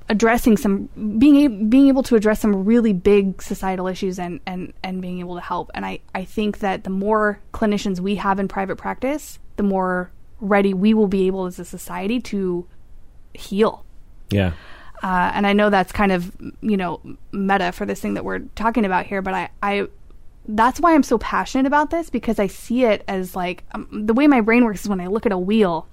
[0.07, 4.73] addressing some being able, being able to address some really big societal issues and and
[4.83, 5.71] and being able to help.
[5.73, 10.11] And i i think that the more clinicians we have in private practice the more
[10.41, 12.67] ready we will be able as a society to
[13.33, 13.85] heal.
[14.29, 14.53] Yeah.
[15.03, 18.39] Uh, and I know that's kind of you know meta for this thing that we're
[18.55, 19.87] talking about here, but I, I
[20.47, 24.13] that's why I'm so passionate about this because I see it as like um, the
[24.13, 25.87] way my brain works is when I look at a wheel,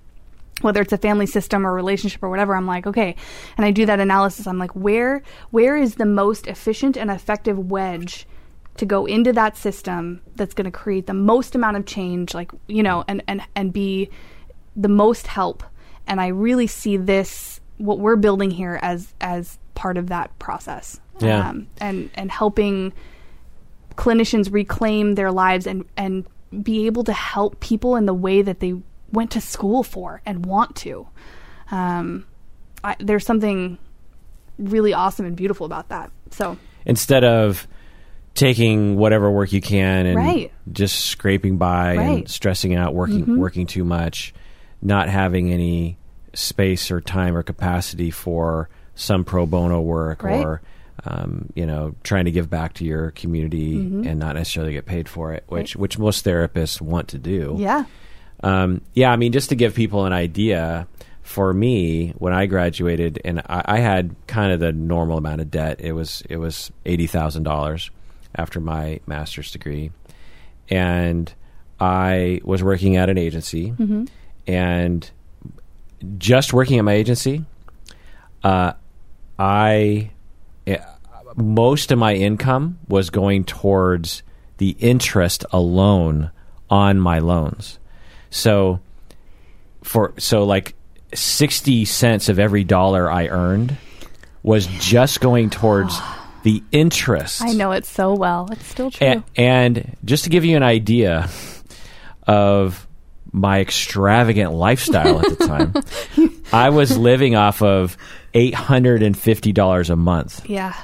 [0.61, 2.55] whether it's a family system or relationship or whatever.
[2.55, 3.17] I'm like, okay,
[3.57, 4.47] and I do that analysis.
[4.47, 8.27] I'm like, where where is the most efficient and effective wedge?
[8.77, 12.51] to go into that system that's going to create the most amount of change like
[12.67, 14.09] you know and and and be
[14.75, 15.63] the most help
[16.07, 21.01] and i really see this what we're building here as as part of that process
[21.21, 21.49] Yeah.
[21.49, 22.93] um, and and helping
[23.97, 26.25] clinicians reclaim their lives and and
[26.63, 28.75] be able to help people in the way that they
[29.13, 31.07] went to school for and want to
[31.71, 32.25] um,
[32.85, 33.79] I, there's something
[34.59, 37.67] really awesome and beautiful about that so Instead of
[38.35, 40.51] taking whatever work you can and Right.
[40.73, 41.99] just scraping by Right.
[42.07, 42.13] Mm-hmm.
[42.17, 44.35] and stressing out, working working too much,
[44.81, 45.97] not having any
[46.35, 50.45] space or time or capacity for some pro bono work Right.
[50.45, 50.63] or
[51.05, 54.07] um, you know trying to give back to your community Mm-hmm.
[54.07, 57.57] and not necessarily get paid for it, which which most therapists want to do.
[57.59, 57.85] yeah
[58.43, 60.87] Um, yeah, I mean, just to give people an idea,
[61.23, 65.51] for me, when I graduated, and I, I had kind of the normal amount of
[65.51, 65.81] debt.
[65.81, 67.91] It was it was eighty thousand dollars
[68.35, 69.91] after my master's degree,
[70.69, 71.33] and
[71.81, 73.75] I was working at an agency,
[74.47, 75.11] and
[76.19, 77.45] just working at my agency,
[78.43, 78.73] uh,
[79.39, 80.11] I
[80.67, 80.79] eh,
[81.37, 84.23] most of my income was going towards
[84.59, 86.31] the interest alone
[86.71, 87.79] on my loans.
[88.31, 88.81] So
[89.83, 90.75] for so like
[91.15, 93.77] 60 cents of every dollar I earned
[94.43, 95.99] was just going towards
[96.43, 97.43] the interest.
[97.43, 98.49] I know it so well.
[98.51, 99.07] It's still true.
[99.07, 101.29] And, and just to give you an idea
[102.27, 102.87] of
[103.33, 105.75] my extravagant lifestyle at the time,
[106.53, 107.97] I was living off of
[108.35, 110.49] $850 a month.
[110.49, 110.75] yeah.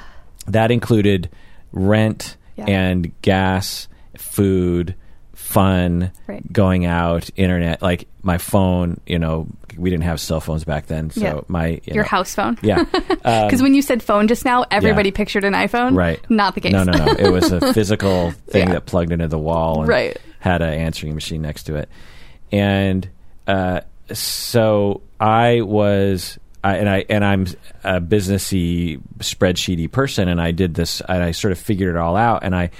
[0.47, 1.29] That included
[1.71, 2.65] rent Yeah.
[2.67, 3.87] and gas,
[4.17, 4.95] food,
[5.33, 6.51] fun, Right.
[6.51, 9.47] going out, internet, like my phone, you know,
[9.77, 11.11] we didn't have cell phones back then.
[11.11, 11.39] So Yeah.
[11.47, 12.57] my you Your know, house phone.
[12.63, 12.83] Yeah.
[13.25, 15.95] Um, Because when you said phone just now, everybody pictured an iPhone.
[15.95, 16.19] Right.
[16.29, 16.71] Not the case.
[16.71, 17.05] No, no, no.
[17.13, 18.73] It was a physical thing Yeah.
[18.75, 20.17] that plugged into the wall and Right.
[20.39, 21.89] had an answering machine next to it.
[22.51, 23.07] And
[23.47, 23.81] uh,
[24.13, 27.41] so I was, I, and I and I'm
[27.83, 32.15] a businessy, spreadsheety person, and I did this, and I sort of figured it all
[32.15, 32.71] out, and I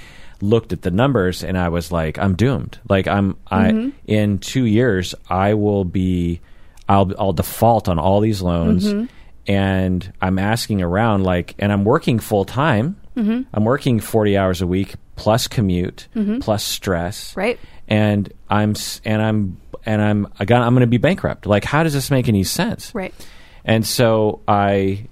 [0.41, 2.79] looked at the numbers, and I was like, I'm doomed.
[2.89, 3.89] Like I'm, Mm-hmm.
[3.89, 6.41] I in two years, I will be,
[6.87, 9.05] I'll I'll default on all these loans Mm-hmm.
[9.47, 12.95] and I'm asking around like, and I'm working full time.
[13.17, 13.41] Mm-hmm.
[13.53, 16.07] I'm working 40 hours a week plus commute
[16.41, 17.35] plus stress.
[17.35, 17.59] Right.
[17.87, 18.75] And I'm
[19.05, 21.45] and I'm and I'm I got, I'm going to be bankrupt.
[21.45, 22.93] Like, how does this make any sense?
[22.95, 23.13] Right.
[23.65, 25.07] And so I.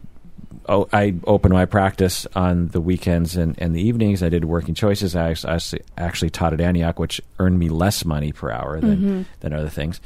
[0.69, 4.21] Oh, I opened my practice on the weekends and, and the evenings.
[4.21, 5.15] I did working choices.
[5.15, 9.25] I actually, actually- actually taught at Antioch, which earned me less money per hour than
[9.39, 10.01] than other things.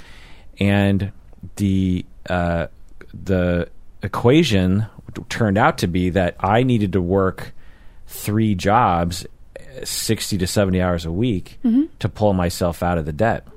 [0.60, 1.12] And
[1.56, 2.68] the uh,
[3.12, 3.70] the
[4.04, 4.86] equation
[5.30, 7.54] turned out to be that I needed to work
[8.06, 9.26] three jobs,
[9.80, 11.60] uh, sixty to seventy hours a week,
[12.00, 13.48] to pull myself out of the debt.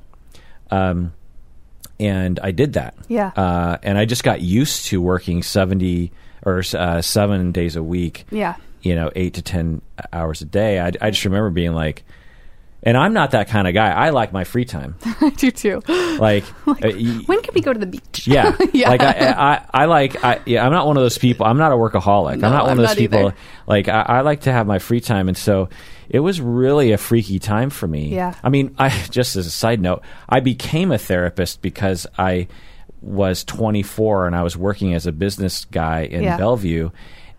[0.70, 1.12] Um,
[2.00, 2.94] and I did that.
[3.08, 3.28] Yeah.
[3.36, 6.12] Uh, and I just got used to working seventy
[6.42, 8.24] or uh, seven days a week.
[8.30, 8.56] Yeah.
[8.82, 9.80] You know, eight to ten
[10.12, 10.80] hours a day.
[10.80, 12.04] I, I just remember being like,
[12.82, 13.90] and I'm not that kind of guy.
[13.90, 14.96] I like my free time.
[15.04, 15.82] I do too.
[16.14, 18.24] Like, uh, y- When can we go to the beach?
[18.28, 18.88] yeah, Yeah.
[18.90, 20.22] Like I, I, I like.
[20.24, 21.44] I, yeah, I'm not one of those people.
[21.44, 22.38] I'm not a workaholic.
[22.38, 23.18] No, I'm not one I'm of those people.
[23.18, 23.34] either.
[23.66, 25.70] Like I, I like to have my free time, and so
[26.08, 28.14] it was really a freaky time for me.
[28.14, 28.34] Yeah.
[28.42, 32.48] I mean, I just as a side note, I became a therapist because I
[33.02, 36.36] was 24 and I was working as a business guy in Yeah.
[36.36, 36.90] Bellevue.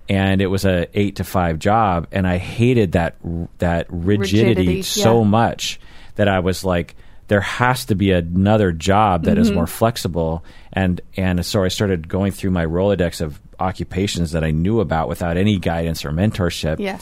[0.08, 3.16] And it was a eight to five job, and I hated that
[3.58, 5.28] that rigidity, Rigidity, so yeah.
[5.28, 5.80] much
[6.14, 6.96] that I was like,
[7.28, 9.56] there has to be another job that is Mm-hmm.
[9.56, 10.46] more flexible.
[10.72, 15.10] And and so I started going through my Rolodex of occupations that I knew about
[15.10, 16.78] without any guidance or mentorship.
[16.80, 17.00] Yeah.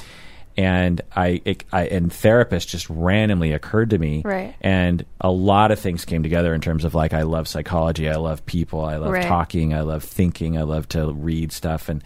[0.56, 4.22] And I, it, I and therapist just randomly occurred to me.
[4.24, 4.54] Right.
[4.62, 8.16] And a lot of things came together in terms of like I love psychology, I
[8.18, 9.26] love people, I love Right.
[9.26, 12.04] talking, I love thinking, I love to read stuff and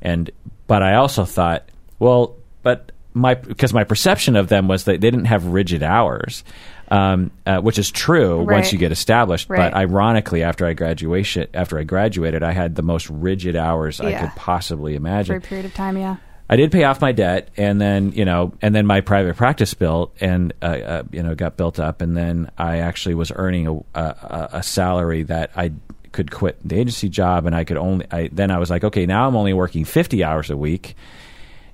[0.00, 0.30] and
[0.66, 5.10] but I also thought, well, but my because my perception of them was that they
[5.10, 6.42] didn't have rigid hours,
[6.90, 9.50] um, uh, which is true once you get established.
[9.50, 9.70] Right.
[9.70, 14.14] But ironically, after I graduation, after I graduated, I had the most rigid hours I
[14.14, 15.36] could possibly For imagine.
[15.36, 16.16] a period of time, yeah.
[16.50, 19.72] I did pay off my debt, and then you know, and then my private practice
[19.72, 23.68] built, and uh, uh, you know, got built up, and then I actually was earning
[23.68, 25.70] a, a, a salary that I
[26.10, 28.04] could quit the agency job, and I could only.
[28.10, 30.96] I then I was like, okay, now I'm only working 50 hours a week,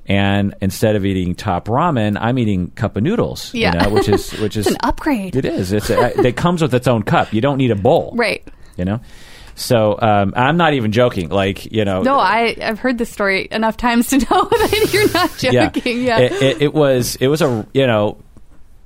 [0.04, 3.54] and instead of eating top ramen, I'm eating cup of noodles.
[3.54, 3.72] Yeah.
[3.72, 5.36] you know, which is which is an upgrade.
[5.36, 5.72] It is.
[5.72, 7.32] It's a, it comes with its own cup.
[7.32, 8.46] You don't need a bowl, Right.
[8.76, 9.00] You know.
[9.56, 11.30] So um, I'm not even joking.
[11.30, 15.10] Like you know, No, I, I've heard this story enough times to know that you're
[15.12, 16.02] not joking.
[16.02, 16.18] Yeah.
[16.18, 18.18] It, it, it was it was a you know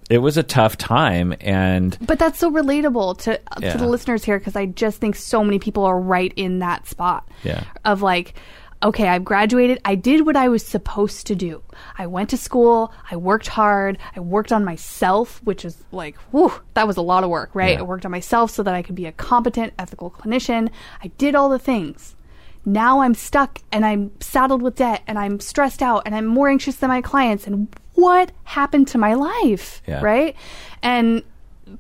[0.09, 3.73] it was a tough time and But that's so relatable to Yeah.
[3.73, 6.87] to the listeners here because I just think so many people are right in that
[6.89, 7.29] spot.
[7.45, 7.63] Yeah.
[7.85, 8.35] Of like,
[8.83, 9.81] okay, I've graduated.
[9.85, 11.63] I did what I was supposed to do.
[11.99, 12.93] I went to school.
[13.11, 13.99] I worked hard.
[14.17, 17.75] I worked on myself, which is like, whew, that was a lot of work, right?
[17.75, 17.81] Yeah.
[17.81, 20.71] I worked on myself so that I could be a competent, ethical clinician.
[21.03, 22.17] I did all the things.
[22.65, 26.49] Now I'm stuck and I'm saddled with debt and I'm stressed out and I'm more
[26.49, 27.47] anxious than my clients.
[27.47, 29.83] And what happened to my life?
[29.87, 30.03] Yeah.
[30.03, 30.37] Right?
[30.83, 31.23] And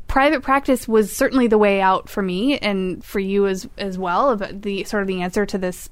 [0.06, 4.30] private practice was certainly the way out for me and for you as as well
[4.30, 5.88] of the sort of the answer to this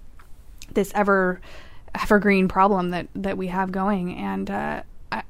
[0.73, 1.40] this ever
[1.95, 4.15] evergreen problem that that we have going.
[4.16, 5.23] And uh, I,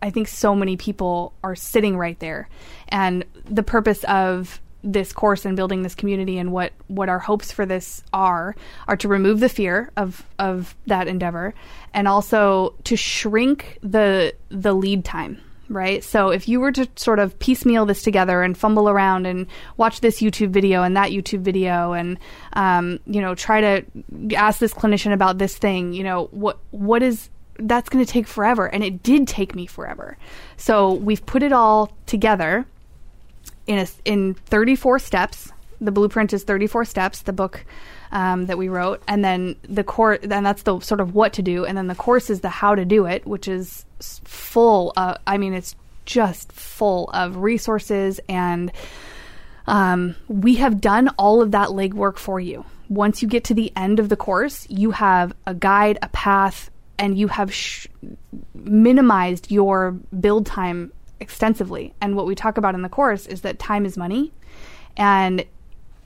[0.00, 2.48] I- think so many people are sitting right there.
[2.88, 7.50] And the purpose of this course and building this community and what what our hopes
[7.50, 8.54] for this are
[8.86, 11.54] are to remove the fear of of that endeavor
[11.94, 16.02] and also to shrink the the lead time right?
[16.04, 19.46] So if you were to sort of piecemeal this together and fumble around and
[19.76, 22.18] watch this YouTube video and that YouTube video and
[22.54, 23.84] um, you know try to
[24.36, 28.26] ask this clinician about this thing, you know what what is that's going to take
[28.26, 30.16] forever, and it did take me forever.
[30.56, 32.66] So we've put it all together
[33.66, 37.64] in a, in 34 steps The blueprint is 34 steps, the book
[38.14, 41.42] um, that we wrote, and then the course, and that's the sort of what to
[41.42, 44.92] do, and then the course is the how to do it, which is full.
[44.96, 45.74] Of, I mean, it's
[46.06, 48.70] just full of resources, and
[49.66, 52.64] um, we have done all of that legwork for you.
[52.88, 56.70] Once you get to the end of the course, you have a guide, a path,
[56.98, 57.88] and you have sh-
[58.54, 61.94] minimized your build time extensively.
[62.00, 64.32] And what we talk about in the course is that time is money.
[64.96, 65.44] And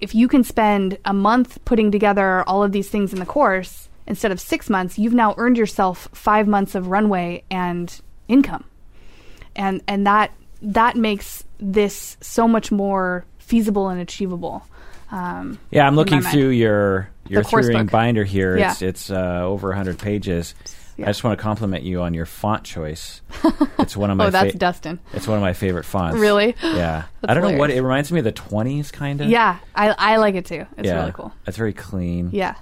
[0.01, 3.89] if you can spend a month putting together all of these things in the course
[4.07, 8.65] instead of six months, you've now earned yourself five months of runway and income.
[9.57, 14.65] And and that that makes this so much more feasible and achievable.
[15.11, 18.57] Um, Yeah, I'm looking through your your three ring binder here.
[18.57, 18.73] Yeah.
[18.73, 20.55] It's it's uh, over 100 pages.
[20.99, 21.07] Yeah.
[21.07, 23.23] I just want to compliment you on your font choice.
[23.79, 24.99] It's one of my oh, that's fa- Dustin.
[25.15, 26.19] it's one of my favorite fonts.
[26.19, 26.55] Really?
[26.63, 27.05] Yeah.
[27.25, 29.29] I don't know what it reminds me of the 20s kind of.
[29.31, 30.67] Yeah, I I like it too.
[30.77, 30.99] It's yeah.
[31.01, 31.33] really cool.
[31.47, 32.29] It's very clean.
[32.33, 32.57] Yeah.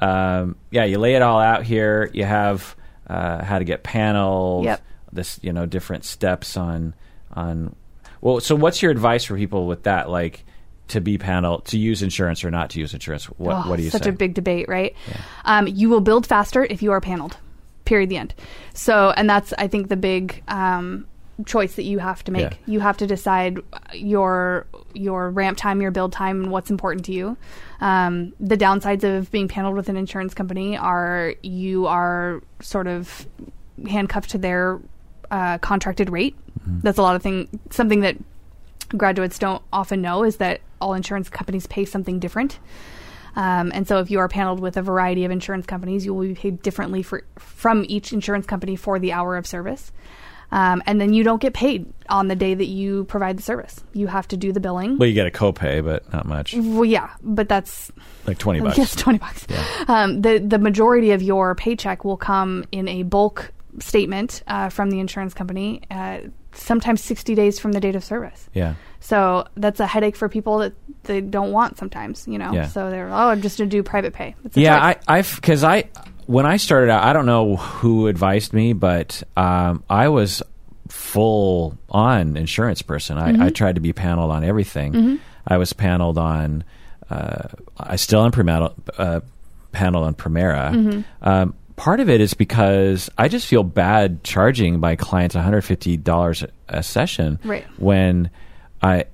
[0.00, 2.10] um, yeah, you lay it all out here.
[2.12, 2.74] You have
[3.06, 4.64] uh, how to get paneled.
[4.64, 4.82] Yep.
[5.12, 6.94] This, you know, different steps on
[7.32, 7.76] on.
[8.20, 10.08] Well, so what's your advice for people with that?
[10.10, 10.44] Like
[10.88, 13.26] to be paneled, to use insurance or not to use insurance?
[13.26, 14.10] What Oh, What do you such say?
[14.10, 14.94] a big debate, right?
[15.44, 17.36] Um, you will build faster if you are paneled.
[17.84, 18.10] Period.
[18.10, 18.34] The end.
[18.74, 21.06] So, and that's I think the big um,
[21.46, 22.52] choice that you have to make.
[22.52, 22.56] Yeah.
[22.66, 23.58] You have to decide
[23.92, 27.36] your your ramp time, your build time, and what's important to you.
[27.80, 33.26] Um, the downsides of being paneled with an insurance company are you are sort of
[33.88, 34.80] handcuffed to their
[35.30, 36.36] uh, contracted rate.
[36.60, 36.80] Mm-hmm.
[36.82, 37.48] That's a lot of thing.
[37.70, 38.16] Something that
[38.96, 42.58] graduates don't often know is that all insurance companies pay something different.
[43.34, 46.26] Um, and so, if you are paneled with a variety of insurance companies, you will
[46.26, 49.92] be paid differently for, from each insurance company for the hour of service.
[50.50, 53.82] Um, and then you don't get paid on the day that you provide the service.
[53.94, 54.98] You have to do the billing.
[54.98, 57.90] well, you get a copay, but not much, Well, yeah, but that's
[58.26, 58.76] like 20 bucks.
[58.76, 59.46] Yes, twenty bucks.
[59.88, 64.90] Um, the the majority of your paycheck will come in a bulk statement uh, from
[64.90, 65.80] the insurance company.
[65.90, 66.18] Uh,
[66.54, 68.48] sometimes sixty days from the date of service.
[68.54, 68.74] Yeah.
[69.00, 70.74] So that's a headache for people that
[71.04, 72.26] they don't want sometimes.
[72.28, 72.52] You know.
[72.52, 72.66] Yeah.
[72.66, 74.34] So they're oh, I'm just going to do private pay.
[74.54, 75.04] Yeah, choice.
[75.08, 75.84] I, I've because I
[76.26, 80.42] when I started out, I don't know who advised me, but um, I was
[80.88, 83.18] full on insurance person.
[83.18, 83.42] I, Mm-hmm.
[83.42, 85.20] I tried to be paneled on everything.
[85.46, 86.64] I was paneled on.
[87.10, 87.48] Uh,
[87.78, 89.20] I still am paneled uh,
[89.72, 90.70] paneled on Premera.
[90.70, 91.28] Mm-hmm.
[91.28, 95.62] Um, part of it is because I just feel bad charging my clients one hundred
[95.62, 97.64] fifty dollars a session Right.
[97.78, 98.30] when
[98.82, 99.04] I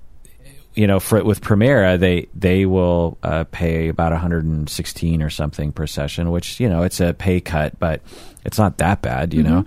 [0.75, 5.89] you know, for with Premera, they they will uh, pay about 116 or something per
[5.89, 8.01] session, which you know it's a pay cut, but
[8.45, 9.65] it's not that bad, you know.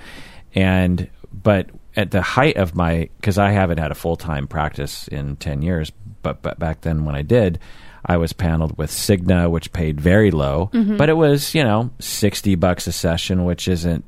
[0.56, 5.10] And but at the height of my, because I haven't had a full time practice
[5.10, 5.92] in 10 years,
[6.22, 7.60] but but back then when I did,
[8.06, 12.56] I was paneled with Cigna, which paid very low, but it was you know 60
[12.56, 14.04] bucks a session, which isn't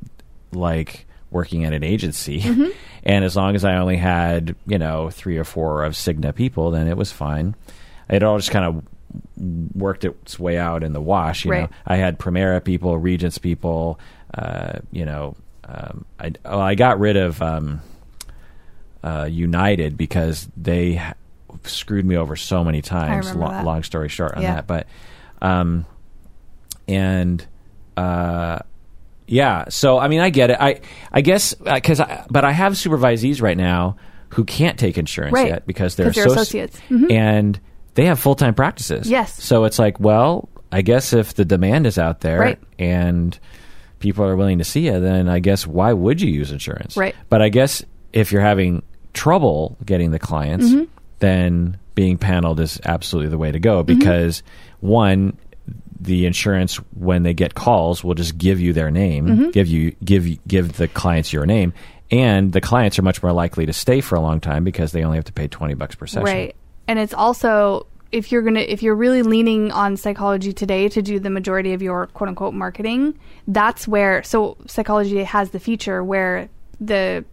[0.51, 2.41] like working at an agency.
[3.05, 6.71] And as long as I only had, you know, three or four of Cigna people,
[6.71, 7.53] then it was fine.
[8.09, 11.43] It all just kind of worked its way out in the wash.
[11.43, 11.61] You Right.
[11.63, 13.99] know, I had Premera people, Regence people.
[14.33, 15.35] Uh, you know,
[15.67, 17.81] um, I well, I got rid of um,
[19.03, 21.01] uh, United because they
[21.65, 23.31] screwed me over so many times.
[23.31, 23.63] that.
[23.65, 24.55] long story short on Yeah.
[24.55, 24.87] that, but
[25.41, 25.85] um,
[26.87, 27.45] and
[27.97, 28.59] uh,
[29.27, 29.65] yeah.
[29.69, 30.57] So I mean, I get it.
[30.59, 30.81] I
[31.11, 33.97] I guess because I, but I have supervisees right now
[34.29, 35.47] who can't take insurance Right.
[35.47, 36.79] yet because they're, they're associ- associates.
[36.89, 37.11] Mhm.
[37.11, 37.59] and
[37.95, 39.07] they have full time practices.
[39.09, 39.41] Yes.
[39.43, 42.59] So it's like, well, I guess if the demand is out there Right.
[42.79, 43.37] and
[43.99, 46.97] people are willing to see you, then I guess why would you use insurance?
[46.97, 47.15] Right.
[47.29, 48.81] But I guess if you're having
[49.13, 50.83] trouble getting the clients, Mm-hmm.
[51.23, 53.97] Then being paneled is absolutely the way to go Mm-hmm.
[53.99, 54.43] because
[54.81, 55.37] one,
[55.99, 59.49] the insurance when they get calls will just give you their name, Mm-hmm.
[59.51, 61.73] give you give give the clients your name,
[62.11, 65.03] and the clients are much more likely to stay for a long time because they
[65.03, 66.25] only have to pay twenty bucks per session.
[66.25, 66.55] Right.
[66.87, 71.19] And it's also if you're gonna if you're really leaning on psychology today to do
[71.19, 73.17] the majority of your quote unquote marketing,
[73.47, 76.49] that's where so psychology has the feature where
[76.81, 77.23] the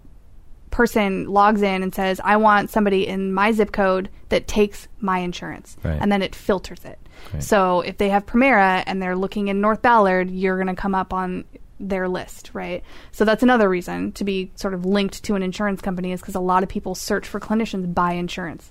[0.71, 5.19] person logs in and says, I want somebody in my zip code that takes my
[5.19, 5.77] insurance.
[5.83, 5.99] Right.
[6.01, 6.99] And then it filters it.
[7.33, 7.43] Right.
[7.43, 10.95] So if they have Premera and they're looking in North Ballard, you're going to come
[10.95, 11.45] up on
[11.81, 12.85] their list, right?
[13.11, 16.35] So that's another reason to be sort of linked to an insurance company is because
[16.35, 18.71] a lot of people search for clinicians by insurance.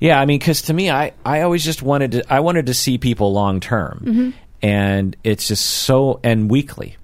[0.00, 2.74] Yeah, I mean, because to me, I, I always just wanted to I wanted to
[2.74, 4.30] see people long term, Mm-hmm.
[4.62, 6.96] and it's just so and weekly,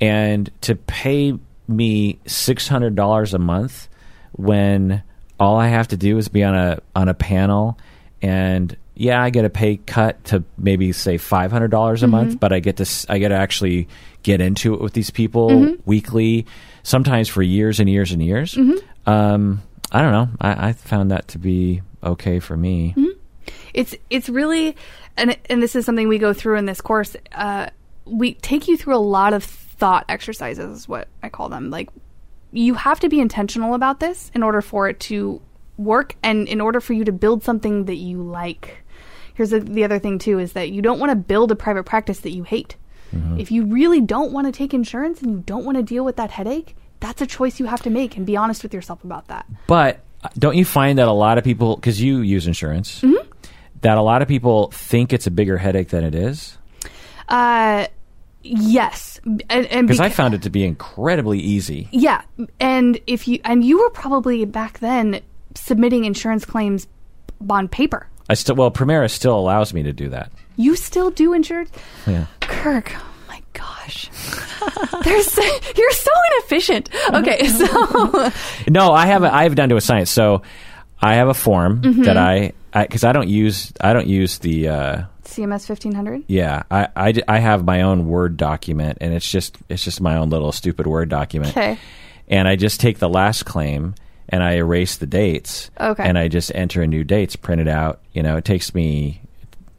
[0.00, 3.88] and to pay me six hundred dollars a month
[4.32, 5.02] when
[5.38, 7.78] all I have to do is be on a on a panel,
[8.22, 12.12] and yeah, I get a pay cut to maybe say five hundred dollars a Mm-hmm.
[12.12, 13.88] month, but I get to I get to actually
[14.22, 15.82] get into it with these people Mm-hmm.
[15.84, 16.46] weekly,
[16.82, 18.54] sometimes for years and years and years.
[18.54, 19.08] Mm-hmm.
[19.08, 19.62] Um,
[19.92, 20.28] I don't know.
[20.40, 22.94] I, I found that to be okay for me.
[22.96, 23.18] Mm-hmm.
[23.74, 24.76] it's it's really
[25.16, 27.68] and and this is something we go through in this course uh,
[28.04, 29.42] we take you through a lot of
[29.78, 31.70] thought exercises is what i call them.
[31.70, 31.88] Like
[32.52, 35.40] you have to be intentional about this in order for it to
[35.76, 38.82] work and in order for you to build something that you like.
[39.34, 41.84] Here's the, the other thing too is that you don't want to build a private
[41.84, 42.76] practice that you hate.
[43.38, 46.16] If you really don't want to take insurance and you don't want to deal with
[46.16, 49.28] that headache that's a choice you have to make and be honest with yourself about
[49.28, 49.46] that.
[49.66, 53.28] But uh, don't you find that a lot of people, because you use insurance, Mm-hmm.
[53.82, 56.58] that a lot of people think it's a bigger headache than it is?
[57.28, 57.86] uh
[58.48, 61.88] yes and, and Because I found it to be incredibly easy.
[61.92, 62.22] Yeah,
[62.60, 65.20] and if you and you were probably back then
[65.54, 66.86] submitting insurance claims
[67.50, 68.08] on paper.
[68.28, 70.30] I still well, Premera still allows me to do that.
[70.56, 71.70] You still do insurance,
[72.06, 72.26] Yeah.
[72.40, 72.92] Kirk.
[72.96, 74.10] Oh my gosh,
[75.04, 75.36] there's
[75.76, 76.90] you're so inefficient.
[77.14, 78.32] Okay, so
[78.68, 79.22] No, I have.
[79.24, 80.10] A, I have done to a science.
[80.10, 80.42] So
[81.00, 82.02] I have a form Mm-hmm.
[82.02, 84.68] that I because I, don't use I don't use the.
[84.68, 86.24] Uh, CMS fifteen hundred.
[86.26, 90.30] yeah, I I have my own Word document, and it's just it's just my own
[90.30, 91.56] little stupid Word document.
[91.56, 91.78] Okay.
[92.28, 93.94] And I just take the last claim
[94.28, 95.70] and I erase the dates.
[95.80, 96.02] Okay.
[96.06, 98.00] And I just enter a new dates, print it out.
[98.12, 99.22] You know, it takes me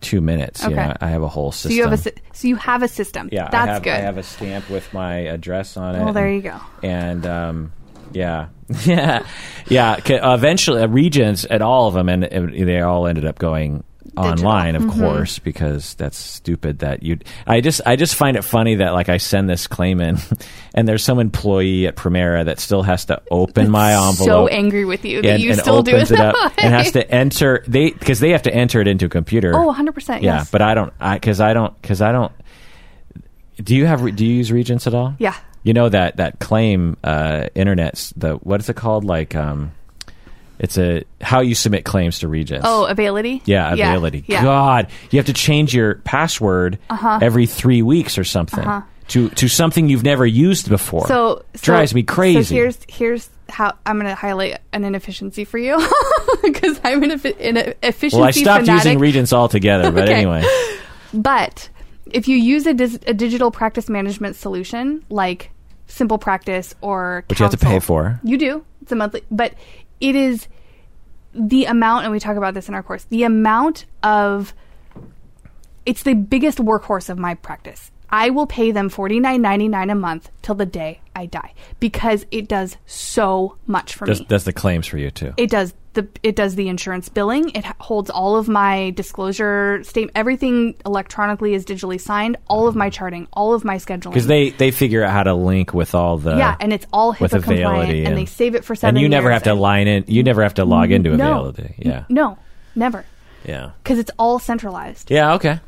[0.02, 0.64] two minutes.
[0.64, 0.88] You Okay.
[0.88, 1.72] know, I have a whole system.
[1.72, 3.30] So you have a so you have a system.
[3.32, 3.94] Yeah, that's I have, good.
[3.94, 6.04] I have a stamp with my address on it.
[6.04, 6.60] Well, there and- you go.
[6.82, 7.72] And um,
[8.14, 8.48] yeah,
[8.86, 9.24] yeah,
[9.68, 9.98] yeah.
[10.08, 13.84] Eventually, uh, regions at all of them, and uh, they all ended up going
[14.18, 15.00] online, of Mm-hmm.
[15.00, 16.80] course, because that's stupid.
[16.80, 20.02] That you, I just, I just find it funny that like I send this claim
[20.02, 20.18] in,
[20.74, 24.28] and there's some employee at Premera that still has to open my envelope.
[24.28, 26.74] so angry with you that and, you and still do it, it up that and
[26.74, 29.54] has to enter they because they have to enter it into a computer.
[29.56, 30.22] Oh, 100%.
[30.22, 30.52] Yeah, yes.
[30.52, 30.94] but I don't.
[31.00, 32.32] I because I don't because I don't.
[33.62, 34.16] Do you have?
[34.16, 35.16] Do you use Regence at all?
[35.20, 35.36] Yeah.
[35.64, 39.04] You know that that claim uh, internet's the what is it called?
[39.04, 39.74] Like um,
[40.60, 42.64] it's a how you submit claims to Regence.
[42.68, 43.42] Oh, Availity.
[43.46, 44.24] Yeah, Availity.
[44.28, 44.44] Yeah.
[44.44, 47.20] God, you have to change your password Uh-huh.
[47.22, 51.08] every three weeks or something to to something you've never used before.
[51.08, 52.44] So, so drives me crazy.
[52.44, 55.76] So here's here's how I'm going to highlight an inefficiency for you
[56.44, 58.86] because I'm an, an efficiency well, I stopped fanatic.
[58.86, 60.14] using Regence altogether, but Okay.
[60.14, 60.44] anyway.
[61.14, 61.70] But
[62.12, 65.50] if you use a, dis- a digital practice management solution like
[65.88, 68.20] Simple Practice or Which you have to pay for.
[68.24, 68.64] you do.
[68.84, 69.54] It's a monthly, but
[70.00, 70.48] it is
[71.34, 73.06] the amount, and we talk about this in our course.
[73.06, 74.54] The amount of
[75.86, 77.92] it's the biggest workhorse of my practice.
[78.12, 81.54] I will pay them forty nine ninety nine a month till the day I die
[81.80, 84.26] because it does so much for me.
[84.28, 85.34] does the claims for you too?
[85.38, 87.50] It does the it does the insurance billing.
[87.50, 90.12] It holds all of my disclosure statement.
[90.16, 92.38] Everything electronically is digitally signed.
[92.48, 94.12] All of my charting, all of my scheduling.
[94.12, 97.10] Because they, they figure out how to link with all the yeah, and it's all
[97.20, 98.96] with HIPAA compliant, availability and, they save it for seven.
[98.96, 100.06] and you never have to line in.
[100.08, 101.46] You never have to log into No.
[101.46, 101.74] Availity.
[101.80, 102.38] Yeah, No,
[102.76, 103.04] never,
[103.44, 105.10] yeah, because it's all centralized.
[105.10, 105.34] yeah.
[105.34, 105.60] Okay.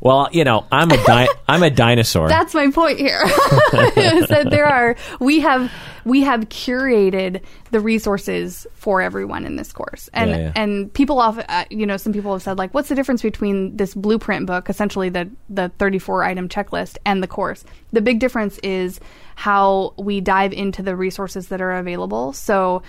[0.00, 2.28] Well, you know, I'm a di- I'm a dinosaur.
[2.28, 3.20] That's my point here.
[3.24, 5.70] is that there are we have
[6.04, 10.52] we have curated the resources for everyone in this course, and Yeah, yeah.
[10.56, 13.76] and people often uh, you know some people have said like, what's the difference between
[13.76, 17.64] this blueprint book, essentially the the 34 item checklist, and the course?
[17.92, 19.00] The big difference is
[19.34, 22.32] how we dive into the resources that are available.
[22.32, 22.82] So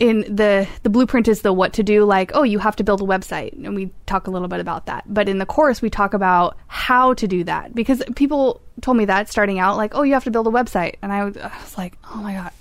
[0.00, 3.00] in the the blueprint is the what to do like oh you have to build
[3.00, 3.52] a website.
[3.52, 5.04] And we talk a little bit about that.
[5.06, 7.74] But in the course we talk about how to do that.
[7.74, 10.96] Because people told me that starting out like oh you have to build a website.
[11.02, 12.52] And i was, I was like oh my god.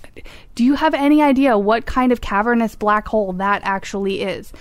[0.54, 4.54] Do you have any idea what kind of cavernous black hole that actually is?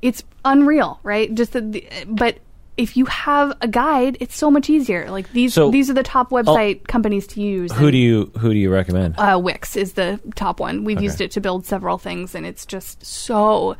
[0.00, 1.34] It's unreal right?
[1.34, 2.38] Just the, but
[2.76, 6.02] if you have a guide it's so much easier like these So- these are the
[6.02, 9.14] top website companies to use who and- do you who do you recommend?
[9.18, 10.84] uh, Wix is the top one.
[10.84, 11.04] We've Okay.
[11.04, 13.76] used it to build several things, and it's just so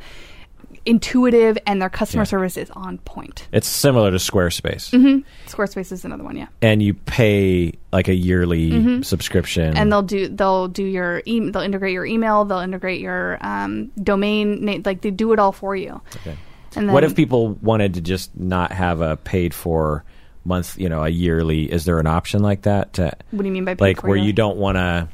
[0.85, 2.25] intuitive, and their customer Yeah.
[2.25, 3.47] service is on point.
[3.51, 5.19] it's similar to Squarespace, Mm-hmm.
[5.49, 6.47] Squarespace is another one, yeah.
[6.61, 9.69] and you pay like a yearly subscription.
[9.69, 9.77] Mm-hmm.
[9.77, 13.91] And they'll do they'll do your e- they'll integrate your email, they'll integrate your um,
[14.01, 16.01] domain name, like they do it all for you.
[16.17, 16.35] Okay.
[16.75, 20.03] And then, what if people wanted to just not have a paid for
[20.43, 21.71] month, you know, a yearly?
[21.71, 22.93] Is there an option like that?
[22.93, 25.07] To, What do you mean by paid like where you don't want to,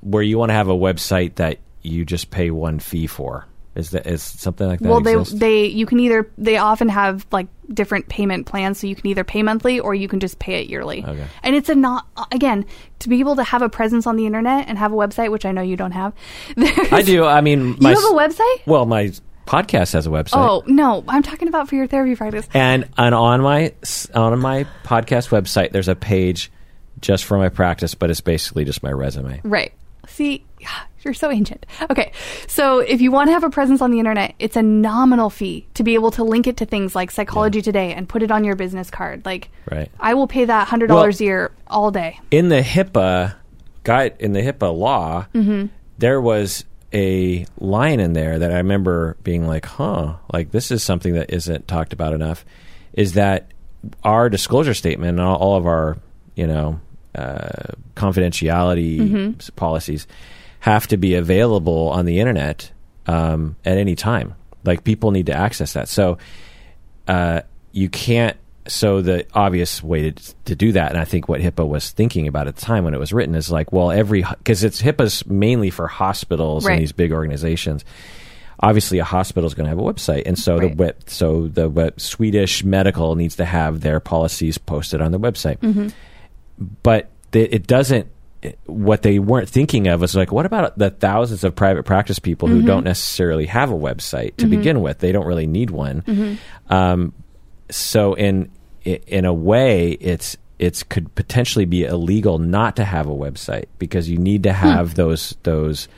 [0.00, 3.46] where you want to have a website that you just pay one fee for?
[3.76, 4.88] Is that is something like that?
[4.88, 5.38] well they exist?
[5.38, 9.22] they you can either they often have like different payment plans so you can either
[9.22, 11.24] pay monthly or you can just pay it yearly Okay.
[11.44, 12.66] and it's a not again
[12.98, 15.44] to be able to have a presence on the internet and have a website which
[15.46, 16.12] i know you don't have
[16.90, 17.24] I do.
[17.24, 19.12] I mean, my, you have a website Well, my
[19.50, 20.36] podcast has a website.
[20.36, 22.48] Oh no, I'm talking about for your therapy practice.
[22.54, 23.74] And, and on my
[24.14, 26.52] on my podcast website, there's a page
[27.00, 29.40] just for my practice, but it's basically just my resume.
[29.42, 29.72] Right.
[30.06, 30.44] See,
[31.02, 31.66] you're so ancient.
[31.90, 32.12] Okay.
[32.46, 35.66] So if you want to have a presence on the internet, it's a nominal fee
[35.74, 38.44] to be able to link it to things like Psychology Today and put it on
[38.44, 39.24] your business card.
[39.24, 39.90] Like, Right.
[39.98, 42.20] I will pay that $100 Well- a year all day.
[42.30, 43.34] In the HIPAA
[43.82, 45.66] guide, in the HIPAA law, mm-hmm.
[45.98, 50.82] there was a line in there that I remember being like, "Huh, like this is
[50.82, 52.44] something that isn't talked about enough."
[52.92, 53.50] Is that
[54.04, 55.96] our disclosure statement and all, all of our,
[56.34, 56.80] you know,
[57.14, 60.06] uh, confidentiality s- policies
[60.60, 62.70] have to be available on the internet
[63.06, 64.34] um, at any time.
[64.64, 65.88] Like people need to access that.
[65.88, 66.18] So
[67.08, 67.42] uh,
[67.72, 68.36] you can't.
[68.66, 72.28] So the obvious way to, to do that, and I think what HIPAA was thinking
[72.28, 75.26] about at the time when it was written is like, well, every because it's HIPAA's
[75.26, 76.74] mainly for hospitals Right.
[76.74, 77.84] and these big organizations.
[78.62, 80.76] Obviously, a hospital is going to have a website, and so Right.
[80.76, 85.20] the web, so the web, Swedish medical needs to have their policies posted on their
[85.20, 85.58] website.
[85.60, 85.88] Mm-hmm.
[86.82, 88.08] But the, it doesn't.
[88.42, 92.18] it- What they weren't thinking of was like, what about the thousands of private practice
[92.18, 92.66] people who mm-hmm.
[92.66, 94.50] don't necessarily have a website to mm-hmm.
[94.50, 94.98] begin with?
[94.98, 96.38] They don't really need one.
[96.68, 97.14] Um,
[97.70, 98.50] so in
[98.84, 104.08] in a way, it's it's could potentially be illegal not to have a website because
[104.08, 104.58] you need to hmm.
[104.58, 105.88] have those those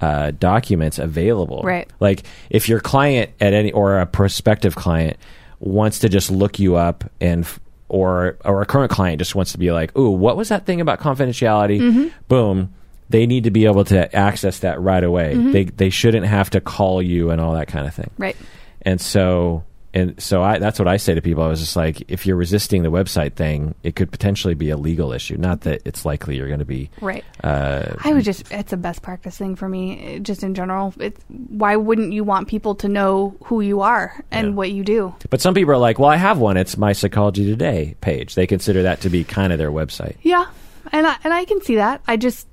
[0.00, 1.62] uh, documents available.
[1.62, 1.88] Right.
[2.00, 5.16] Like if your client at any or a prospective client
[5.60, 7.46] wants to just look you up and
[7.88, 10.80] or or a current client just wants to be like, "Ooh, what was that thing
[10.80, 12.08] about confidentiality?" Mm-hmm.
[12.28, 12.74] Boom.
[13.10, 15.34] They need to be able to access that right away.
[15.34, 15.52] Mm-hmm.
[15.52, 18.10] They they shouldn't have to call you and all that kind of thing.
[18.18, 18.36] Right.
[18.82, 21.42] And so and so I that's what I say to people.
[21.42, 24.76] I was just like, if you're resisting the website thing, it could potentially be a
[24.76, 25.36] legal issue.
[25.36, 27.24] Not that it's likely you're going to be Right.
[27.44, 30.94] uh, I would just, it's a best practice thing for me, just in general.
[30.98, 34.52] It's, why wouldn't you want people to know who you are and Yeah.
[34.54, 35.14] what you do?
[35.30, 36.56] But some people are like, well, I have one.
[36.56, 38.34] It's my Psychology Today page.
[38.34, 40.16] They consider that to be kind of their website.
[40.22, 40.46] Yeah,
[40.90, 42.00] and I, and I can see that.
[42.06, 42.46] I just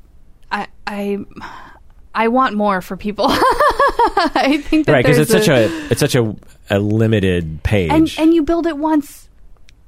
[0.51, 1.19] I I
[2.13, 3.27] I want more for people.
[3.29, 6.35] I think that Right, because it's such a it's such a,
[6.69, 7.91] a limited page.
[7.91, 9.29] and and you build it once.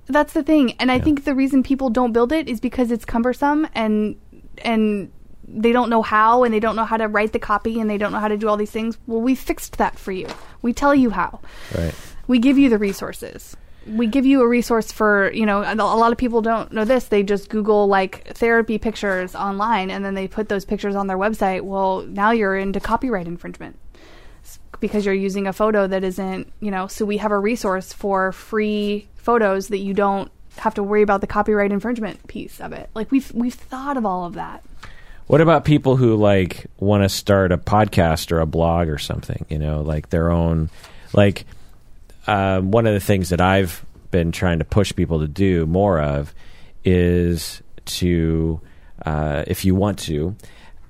[0.07, 3.05] That's the thing, and I think the reason people don't build it is because it's
[3.05, 4.17] cumbersome and
[4.63, 5.11] and
[5.47, 7.97] they don't know how and they don't know how to write the copy and they
[7.97, 8.97] don't know how to do all these things.
[9.07, 10.27] Well, we fixed that for you.
[10.61, 11.39] We tell you how.
[11.77, 11.93] right.
[12.27, 13.55] we give you the resources
[13.87, 17.05] we give you a resource for you know a lot of people don't know this
[17.05, 21.17] they just google like therapy pictures online and then they put those pictures on their
[21.17, 23.77] website well now you're into copyright infringement
[24.79, 28.31] because you're using a photo that isn't you know so we have a resource for
[28.31, 32.89] free photos that you don't have to worry about the copyright infringement piece of it
[32.93, 34.63] like we've we've thought of all of that
[35.27, 39.45] What about people who like want to start a podcast or a blog or something?
[39.47, 40.69] You know, like their own.
[41.13, 41.45] Like
[42.27, 45.99] um, one of the things that I've been trying to push people to do more
[45.99, 46.33] of
[46.83, 48.59] is to,
[49.05, 50.35] uh, if you want to,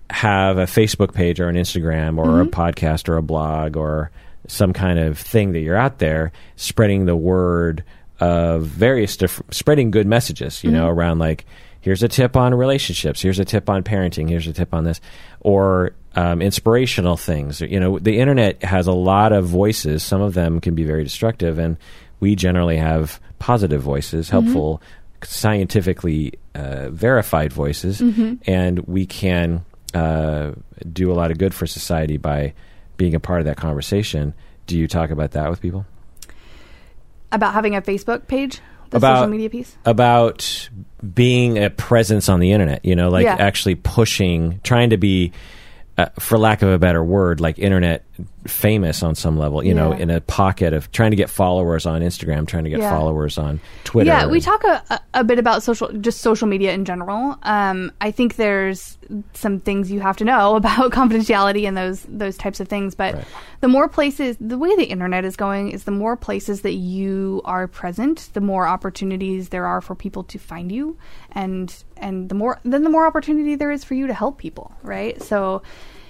[0.10, 4.12] have a Facebook page or an Instagram or a podcast or a blog or
[4.48, 7.84] some kind of thing that you're out there spreading the word
[8.20, 11.46] of various different spreading good messages, you know, around like
[11.80, 15.00] here's a tip on relationships, here's a tip on parenting, here's a tip on this,
[15.40, 17.62] or um, inspirational things.
[17.62, 20.04] You know, the internet has a lot of voices.
[20.04, 21.78] Some of them can be very destructive, and
[22.20, 24.82] we generally have positive voices, helpful,
[25.24, 28.02] scientifically uh, verified voices,
[28.46, 29.64] and we can
[29.94, 30.52] uh,
[30.92, 32.54] do a lot of good for society by
[32.98, 34.34] being a part of that conversation.
[34.68, 35.86] Do you talk about that with people?
[37.34, 38.60] about having a facebook page
[38.90, 40.70] the About- social media piece about
[41.14, 43.38] being a presence on the internet you know like Yeah.
[43.40, 45.32] actually pushing trying to be
[45.98, 48.06] uh, for lack of a better word like internet
[48.46, 52.02] famous on some level you know in a pocket of trying to get followers on
[52.02, 52.90] instagram trying to get Yeah.
[52.90, 56.74] followers on twitter Yeah, we talk a, a, a bit about social, just social media
[56.74, 57.38] in general.
[57.44, 58.98] Um, I think there's
[59.34, 62.96] some things you have to know about confidentiality and those those types of things.
[62.96, 63.26] But Right.
[63.62, 67.42] the more places, the way the internet is going is the more places that you
[67.46, 70.98] are present, the more opportunities there are for people to find you,
[71.32, 74.72] and and the more then the more opportunity there is for you to help people.
[74.84, 75.22] Right.
[75.22, 75.62] So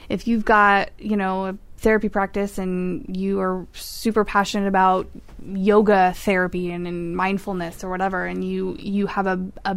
[0.09, 5.07] if you've got you know a therapy practice and you are super passionate about
[5.53, 9.75] yoga therapy and, and mindfulness or whatever and you you have a, a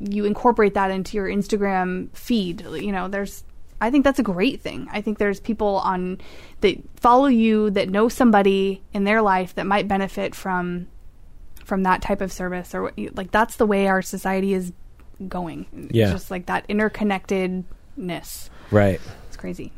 [0.00, 3.42] you incorporate that into your instagram feed you know there's
[3.80, 4.88] i think that's a great thing.
[4.92, 6.20] I think there's people on
[6.60, 10.88] that follow you that know somebody in their life that might benefit from
[11.64, 14.72] from that type of service or like that's the way our society is
[15.26, 15.88] going.
[15.90, 16.04] Yeah.
[16.04, 18.50] it's just like that interconnectedness.
[18.70, 19.00] Right.
[19.28, 19.72] It's crazy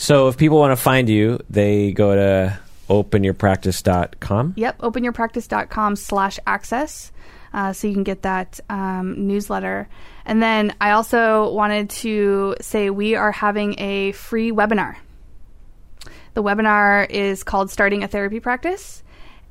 [0.00, 2.58] so if people want to find you they go to
[2.88, 4.54] openyourpractice.com.
[4.56, 7.12] Yep, openyourpractice.com slash access.
[7.52, 9.88] Uh, so you can get that um, newsletter.
[10.24, 14.96] And then I also wanted to say we are having a free webinar.
[16.34, 19.02] The webinar is called Starting a Therapy Practice.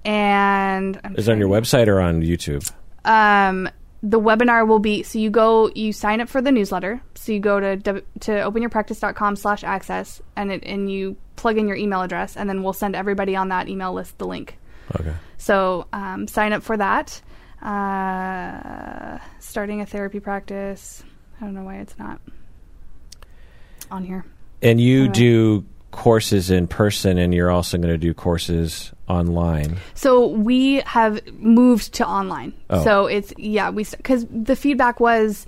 [0.06, 2.72] And I'm Is it on your website or on YouTube?
[3.06, 3.70] um,
[4.04, 7.02] the webinar will be so you go you sign up for the newsletter.
[7.16, 8.02] So you go to to
[8.32, 12.74] openyourpractice.com slash access and it and you plug in your email address and then we'll
[12.74, 14.58] send everybody on that email list the link.
[15.00, 15.14] Okay.
[15.38, 17.22] so um, sign up for that.
[17.62, 21.04] Uh, starting a therapy practice.
[21.42, 22.22] I don't know why it's not
[23.92, 24.26] on here.
[24.62, 25.14] And you Anyway.
[25.14, 29.78] do courses in person, and you're also going to do courses online.
[29.94, 32.54] So we have moved to online.
[32.70, 32.84] Oh.
[32.84, 35.46] So it's yeah, we because the feedback was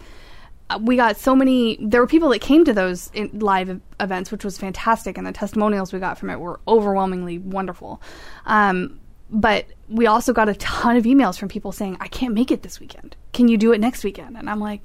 [0.69, 1.77] uh, we got so many.
[1.81, 5.31] There were people that came to those in, live events, which was fantastic, and the
[5.31, 8.01] testimonials we got from it were overwhelmingly wonderful.
[8.45, 8.99] Um,
[9.31, 12.63] but we also got a ton of emails from people saying, "I can't make it
[12.63, 13.15] this weekend.
[13.33, 14.81] Can you do it next weekend?" And I'm like,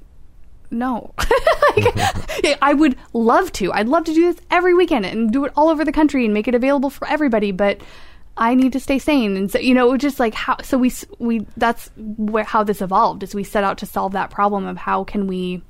[0.71, 1.13] no.
[1.75, 3.73] Like, I would love to.
[3.73, 6.33] I'd love to do this every weekend and do it all over the country and
[6.33, 7.81] make it available for everybody, but
[8.37, 9.35] I need to stay sane.
[9.35, 12.81] And so, you know, it just like how, so we, we, that's where, how this
[12.81, 15.63] evolved is we set out to solve that problem of how can we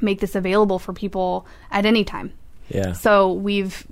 [0.00, 2.32] make this available for people at any time.
[2.68, 2.92] Yeah.
[2.92, 3.86] So we've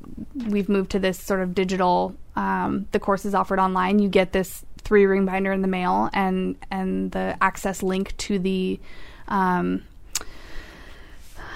[0.48, 2.16] we've moved to this sort of digital.
[2.36, 3.98] Um, the course is offered online.
[3.98, 8.39] You get this three ring binder in the mail and and the access link to
[8.39, 8.81] the
[9.28, 9.82] um,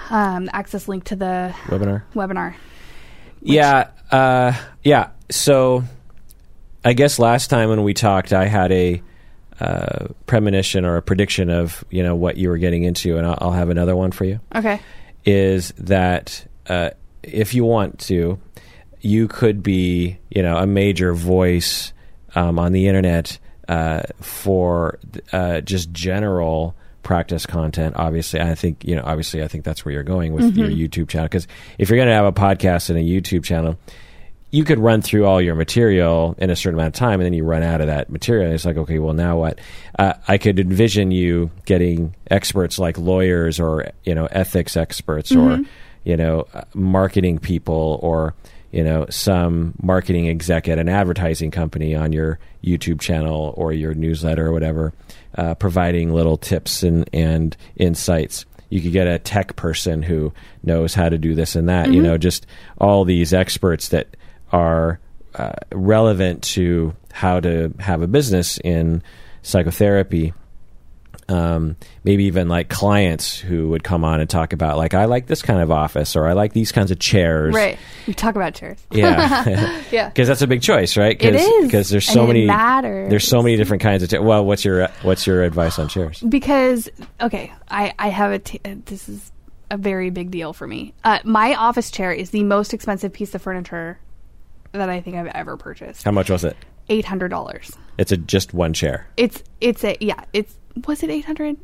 [0.09, 2.03] um, access link to the Webinar.
[2.13, 2.55] webinar.
[3.41, 4.53] Yeah, uh,
[4.83, 5.09] yeah.
[5.29, 5.83] So,
[6.83, 9.01] I guess last time when we talked, I had a
[9.59, 13.37] uh, premonition or a prediction of you know what you were getting into, and I'll,
[13.39, 14.39] I'll have another one for you.
[14.55, 14.79] Okay.
[15.25, 16.91] Is that uh,
[17.23, 18.39] if you want to,
[19.01, 21.93] you could be you know a major voice
[22.35, 24.99] um, on the internet uh, for
[25.33, 26.75] uh, just general
[27.07, 27.95] practice content.
[27.95, 29.01] Obviously, I think you know.
[29.05, 31.29] Obviously, I think that's where you're going with your YouTube channel.
[31.29, 31.47] Because
[31.77, 33.79] if you're going to have a podcast and a YouTube channel,
[34.51, 37.31] you could run through all your material in a certain amount of time, and then
[37.31, 38.51] you run out of that material.
[38.51, 39.59] It's like, okay, well, now what?
[39.97, 45.61] Uh, I could envision you getting experts like lawyers or you know ethics experts or
[46.03, 48.35] you know marketing people or
[48.73, 53.93] you know some marketing exec at an advertising company on your YouTube channel or your
[53.93, 54.91] newsletter or whatever,
[55.35, 58.45] uh, providing little tips and and insights.
[58.69, 60.33] You could get a tech person who
[60.63, 62.45] knows how to do this and that you know just
[62.79, 64.17] all these experts that
[64.51, 64.99] are
[65.35, 69.01] uh, relevant to how to have a business in
[69.41, 70.33] psychotherapy
[71.29, 75.27] um, maybe even like clients who would come on and talk about like i like
[75.27, 77.77] this kind of office or i like these kinds of chairs Right.
[78.07, 78.77] We talk about chairs.
[78.91, 80.07] yeah Yeah.
[80.09, 81.65] because that's a big choice right It is.
[81.65, 83.09] because there's so many matters.
[83.09, 86.21] there's so many different kinds of cha- well what's your what's your advice on chairs
[86.21, 86.89] because
[87.19, 89.31] okay i i have a t- uh, this is
[89.69, 93.35] a very big deal for me uh, my office chair is the most expensive piece
[93.35, 93.99] of furniture
[94.71, 96.55] that i think i've ever purchased how much was it
[96.89, 101.57] $800 it's a just one chair it's it's a yeah it's was it 800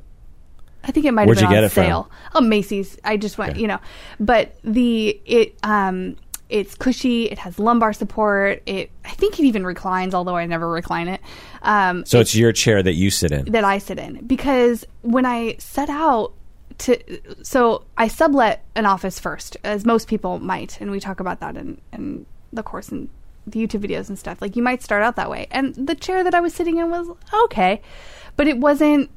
[0.86, 1.84] I think it might Where'd have been on it from?
[1.84, 2.12] sale.
[2.36, 2.98] Oh, Macy's.
[3.06, 3.62] I just went, Okay.
[3.62, 3.80] you know,
[4.20, 6.18] but the it um
[6.50, 7.26] it's cushy.
[7.32, 8.62] It has lumbar support.
[8.66, 11.22] It I think it even reclines, although I never recline it.
[11.62, 15.26] Um, so it's your chair that you sit in that I sit in because when
[15.26, 16.34] I set out
[16.80, 17.00] to,
[17.46, 21.56] so I sublet an office first, as most people might, and we talk about that
[21.56, 23.08] in, in the course and
[23.48, 24.42] the YouTube videos and stuff.
[24.42, 26.90] Like you might start out that way, and the chair that I was sitting in
[26.92, 27.08] was
[27.46, 27.82] okay,
[28.36, 29.10] but it wasn't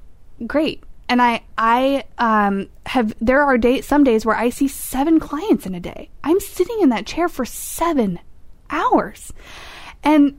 [0.46, 0.82] great.
[1.08, 3.14] And I, I um, have.
[3.20, 6.10] There are days, some days where I see seven clients in a day.
[6.24, 8.18] I'm sitting in that chair for seven
[8.70, 9.32] hours,
[10.02, 10.36] and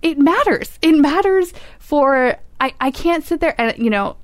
[0.00, 0.78] it matters.
[0.80, 4.16] It matters for I, I can't sit there and you know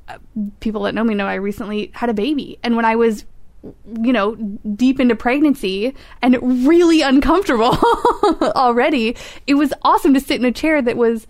[0.60, 3.24] people that know me know I recently had a baby and when I was
[3.62, 7.76] you know deep into pregnancy and really uncomfortable
[8.56, 9.16] already
[9.46, 11.26] it was awesome to sit in a chair that was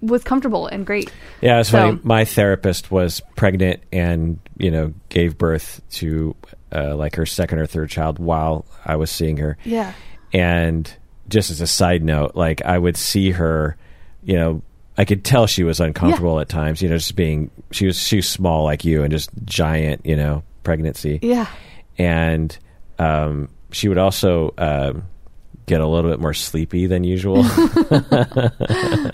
[0.00, 1.10] was comfortable and great.
[1.40, 2.00] Yeah, it's So- funny.
[2.02, 6.34] My therapist was pregnant and you know gave birth to
[6.74, 9.56] uh, like her second or third child while I was seeing her.
[9.64, 9.92] Yeah.
[10.32, 10.92] And
[11.28, 13.76] just as a side note, like I would see her,
[14.22, 14.62] you know,
[14.98, 16.82] I could tell she was uncomfortable at times.
[16.82, 20.04] You know, just being she was she was small like you and just giant.
[20.04, 21.18] You know, pregnancy.
[21.22, 21.46] Yeah.
[21.96, 22.56] And
[22.98, 24.52] um, she would also.
[24.58, 25.04] Um,
[25.68, 27.44] Get a little bit more sleepy than usual.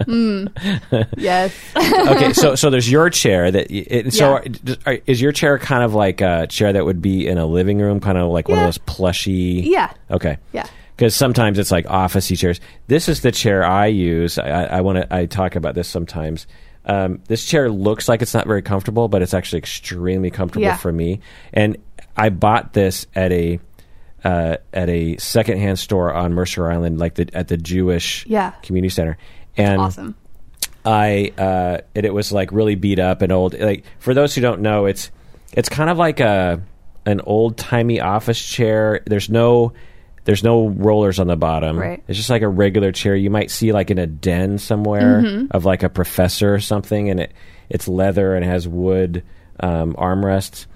[1.17, 1.55] Yes.
[1.77, 4.75] okay, so so there's your chair that it, so Yeah.
[4.87, 7.79] are- is your chair kind of like a chair that would be in a living
[7.79, 9.63] room, kind of like one of those plushy?
[9.67, 9.93] yeah.
[10.11, 10.39] Okay.
[10.53, 10.67] Yeah.
[10.97, 12.61] because sometimes it's like officey chairs.
[12.87, 14.39] This is the chair I use.
[14.39, 15.15] I, I want to.
[15.15, 16.47] I talk about this sometimes.
[16.87, 20.77] Um, this chair looks like it's not very comfortable, but it's actually extremely comfortable Yeah.
[20.77, 21.21] for me.
[21.53, 21.79] And
[22.17, 23.59] I bought this at a
[24.25, 28.51] uh, at a secondhand store on Mercer Island, like the at the Jewish Yeah.
[28.63, 29.19] community center.
[29.57, 30.15] And awesome.
[30.85, 33.59] I uh, and it was like really beat up and old.
[33.59, 35.11] Like for those who don't know, it's
[35.53, 36.61] it's kind of like a
[37.07, 39.01] an old timey office chair.
[39.07, 39.73] There's no
[40.25, 41.79] there's no rollers on the bottom.
[41.79, 42.03] Right.
[42.09, 45.47] It's just like a regular chair you might see like in a den somewhere Mm-hmm.
[45.57, 47.33] of like a professor or something, and it
[47.71, 49.23] it's leather and has wood
[49.61, 50.67] um, armrests.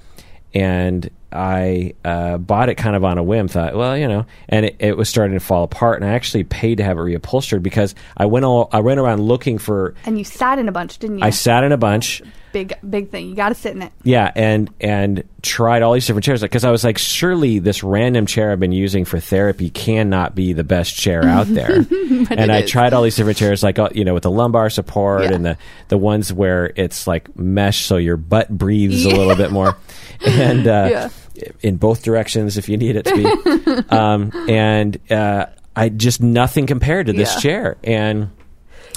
[0.55, 3.49] And I uh, bought it kind of on a whim.
[3.49, 6.01] Thought, well, you know, and it, it was starting to fall apart.
[6.01, 9.21] And I actually paid to have it reupholstered because I went all I went around
[9.21, 9.95] looking for.
[10.07, 11.25] And you sat in a bunch, didn't you?
[11.25, 12.23] I sat in a bunch.
[12.53, 13.29] Big big thing.
[13.29, 13.93] You got to sit in it.
[14.03, 18.27] Yeah, and and tried all these different chairs because I was like, surely this random
[18.27, 21.71] chair I've been using for therapy cannot be the best chair out there.
[22.31, 22.71] and I is.
[22.71, 25.33] tried all these different chairs, like uh, you know, with the lumbar support Yeah.
[25.35, 25.59] and the
[25.89, 29.77] the ones where it's like mesh, so your butt breathes a little bit more,
[30.27, 30.89] and uh,
[31.35, 31.45] Yeah.
[31.63, 33.73] in both directions if you need it to be.
[33.95, 35.47] um, and uh,
[35.77, 37.41] I just nothing compared to this Yeah.
[37.41, 38.31] chair, and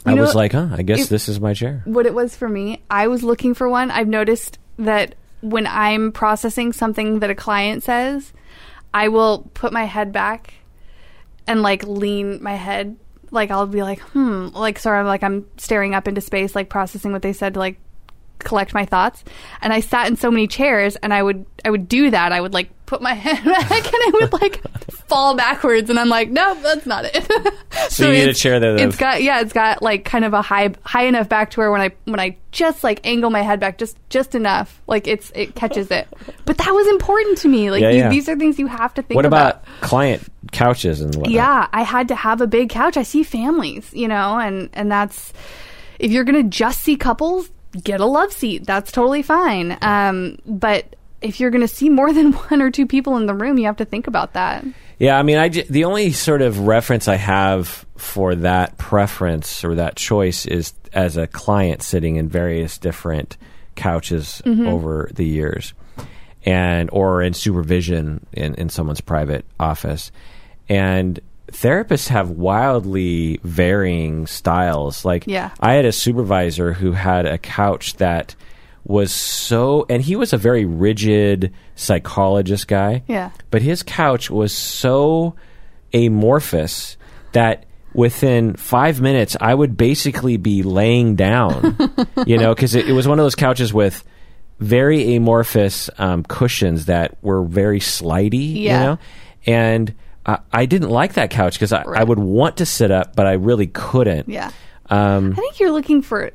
[0.06, 1.82] I know, was like, huh, I guess it- this is my chair.
[1.86, 3.92] what it was for me, I was looking for one.
[3.92, 8.34] I've noticed that when I'm processing something that a client says,
[8.94, 10.54] I will put my head back
[11.48, 12.96] and like lean my head.
[13.32, 16.70] Like I'll be like, hmm, like sort of like I'm staring up into space, like
[16.70, 17.80] processing what they said to like
[18.40, 19.24] collect my thoughts.
[19.62, 22.32] And I sat in so many chairs and I would I would do that.
[22.32, 24.62] I would like put my head back and I would like
[25.08, 27.28] fall backwards and I'm like, nope, that's not it.
[27.90, 30.42] So you need a chair that- it's got yeah, it's got like kind of a
[30.42, 33.60] high high enough back to where when I when I just like angle my head
[33.60, 36.08] back just just enough, like it's it catches it.
[36.46, 37.72] But that was important to me.
[37.72, 38.10] Like Yeah, you, yeah.
[38.10, 39.16] these are things you have to think about.
[39.16, 39.64] What about.
[39.64, 41.32] about client couches and whatnot?
[41.32, 42.96] Yeah, I had to have a big couch.
[42.98, 45.34] I see families, you know, and and that's
[46.00, 47.50] if you're gonna just see couples,
[47.84, 48.66] get a love seat.
[48.66, 49.78] That's totally fine.
[49.82, 53.58] Um, but if you're gonna see more than one or two people in the room,
[53.58, 54.66] you have to think about that.
[55.00, 59.64] Yeah, I mean, I j- the only sort of reference I have for that preference
[59.64, 63.38] or that choice is as a client sitting in various different
[63.76, 64.68] couches mm-hmm.
[64.68, 65.74] over the years,
[66.46, 70.12] and or in supervision in, in someone's private office,
[70.70, 71.20] and
[71.52, 75.04] therapists have wildly varying styles.
[75.04, 75.52] Like, Yeah.
[75.60, 78.36] I had a supervisor who had a couch that
[78.84, 83.04] was so, and he was a very rigid psychologist guy.
[83.08, 83.32] Yeah.
[83.52, 85.36] But his couch was so
[85.94, 86.98] amorphous
[87.34, 91.78] that within five minutes, I would basically be laying down,
[92.26, 94.04] you know, because it, it was one of those couches with
[94.60, 98.84] very amorphous um, cushions that were very slidey, you Yeah.
[98.84, 99.00] know?
[99.46, 99.94] And
[100.26, 103.26] uh, I didn't like that couch because I, I would want to sit up, but
[103.26, 104.30] I really couldn't.
[104.30, 104.52] Yeah.
[104.90, 106.32] Um, I think you're looking for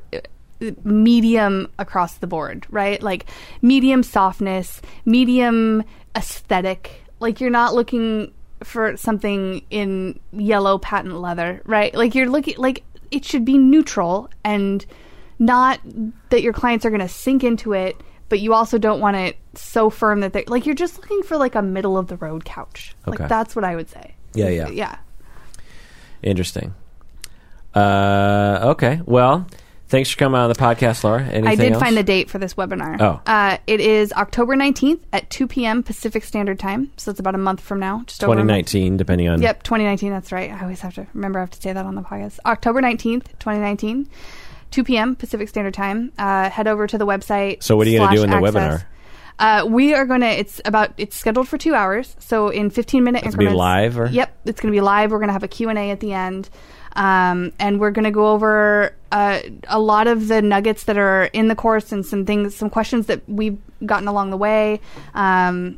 [0.83, 3.01] medium across the board, right?
[3.01, 3.25] Like
[3.61, 5.83] medium softness, medium
[6.15, 7.03] aesthetic.
[7.19, 11.93] Like you're not looking for something in yellow patent leather, right?
[11.93, 14.85] Like you're looking like it should be neutral and
[15.39, 15.79] not
[16.29, 19.37] that your clients are going to sink into it, but you also don't want it
[19.53, 22.45] so firm that they're like you're just looking for like a middle of the road
[22.45, 22.95] couch.
[23.07, 23.17] Okay.
[23.17, 24.15] Like that's what I would say.
[24.33, 24.69] Yeah, yeah.
[24.69, 24.97] Yeah.
[26.23, 26.73] Interesting.
[27.73, 29.01] Uh, okay.
[29.05, 29.47] Well,
[29.87, 31.23] thanks for coming on the podcast, Laura.
[31.23, 31.81] Anything I did else?
[31.81, 32.99] find the date for this webinar.
[32.99, 33.21] Oh.
[33.25, 35.83] Uh, it is October 19th at 2 p.m.
[35.83, 36.91] Pacific Standard Time.
[36.97, 38.03] So it's about a month from now.
[38.05, 39.41] Just over 2019, depending on.
[39.41, 40.11] Yep, 2019.
[40.11, 40.51] That's right.
[40.51, 42.39] I always have to remember I have to say that on the podcast.
[42.45, 44.09] October 19th, 2019,
[44.71, 45.15] 2 p.m.
[45.15, 46.11] Pacific Standard Time.
[46.17, 47.63] Uh, head over to the website.
[47.63, 48.53] So what are you gonna do in the access.
[48.53, 48.85] webinar?
[49.39, 52.15] Uh, we are going to, it's about, it's scheduled for two hours.
[52.17, 54.07] So in 15 minute It's gonna be live, or?
[54.07, 55.11] Yep, it's going to be live.
[55.11, 56.49] We're going to have a Q&A at the end.
[56.93, 61.25] Um, and we're going to go over uh, a lot of the nuggets that are
[61.33, 64.79] in the course and some things, some questions that we've gotten along the way.
[65.13, 65.77] Um,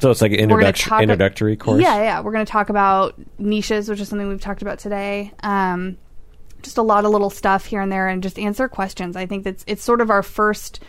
[0.00, 1.82] So it's like an we're gonna introduc- talk- introductory course.
[1.82, 2.20] Yeah, yeah.
[2.20, 5.32] We're going to talk about niches, which is something we've talked about today.
[5.42, 5.96] Um,
[6.62, 9.16] just a lot of little stuff here and there, and just answer questions.
[9.16, 10.80] I think that's it's sort of our first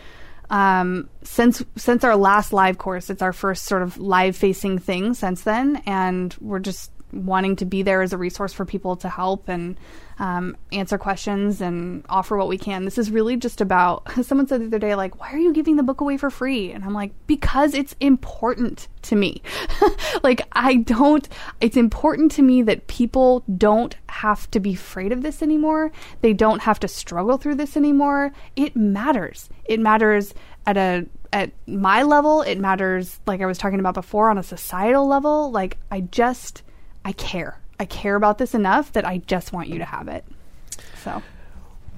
[0.50, 3.08] um, since since our last live course.
[3.10, 7.64] It's our first sort of live facing thing since then, and we're just wanting to
[7.64, 9.78] be there as a resource for people to help and
[10.20, 12.84] um, answer questions and offer what we can.
[12.84, 14.04] This is really just about.
[14.22, 16.70] Someone said the other day, like, "Why are you giving the book away for free?"
[16.72, 19.42] And I'm like, "Because it's important to me.
[20.22, 21.26] like, I don't.
[21.60, 25.90] It's important to me that people don't have to be afraid of this anymore.
[26.20, 28.32] They don't have to struggle through this anymore.
[28.56, 29.48] It matters.
[29.64, 30.34] It matters
[30.66, 32.42] at a at my level.
[32.42, 35.50] It matters, like I was talking about before, on a societal level.
[35.50, 36.62] Like, I just."
[37.04, 37.58] I care.
[37.78, 40.24] I care about this enough that I just want you to have it.
[41.02, 41.22] So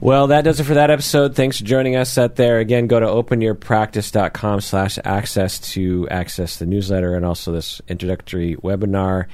[0.01, 1.35] Well, that does it for that episode.
[1.35, 2.59] Thanks for joining us out there.
[2.59, 9.27] Again, go to openyourpractice.com slash access to access the newsletter and also this introductory webinar.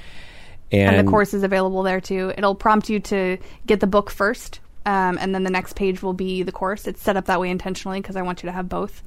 [0.71, 2.31] And, and the course is available there too.
[2.37, 6.13] It'll prompt you to get the book first, um, and then the next page will
[6.13, 6.85] be the course.
[6.87, 9.01] It's set up that way intentionally because I want you to have both.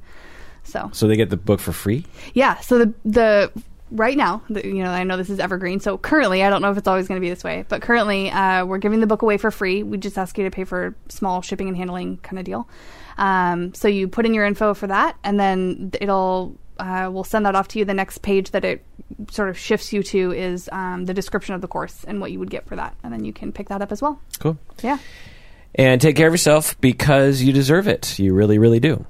[0.65, 2.05] So So they get the book for free?
[2.33, 3.51] yeah, so the the
[3.93, 5.79] right now, you know, I know this is evergreen.
[5.79, 8.29] So currently, I don't know if it's always going to be this way, but currently,
[8.29, 9.83] uh, we're giving the book away for free.
[9.83, 12.67] We just ask you to pay for small shipping and handling kind of deal.
[13.17, 17.45] Um, so you put in your info for that, and then it'll uh, we'll send
[17.45, 17.85] that off to you.
[17.85, 18.83] The next page that it
[19.29, 22.39] sort of shifts you to is um, the description of the course and what you
[22.39, 24.19] would get for that, and then you can pick that up as well.
[24.39, 24.57] Cool.
[24.81, 24.97] Yeah.
[25.75, 28.19] And take care of yourself because you deserve it.
[28.19, 29.05] You really, really do.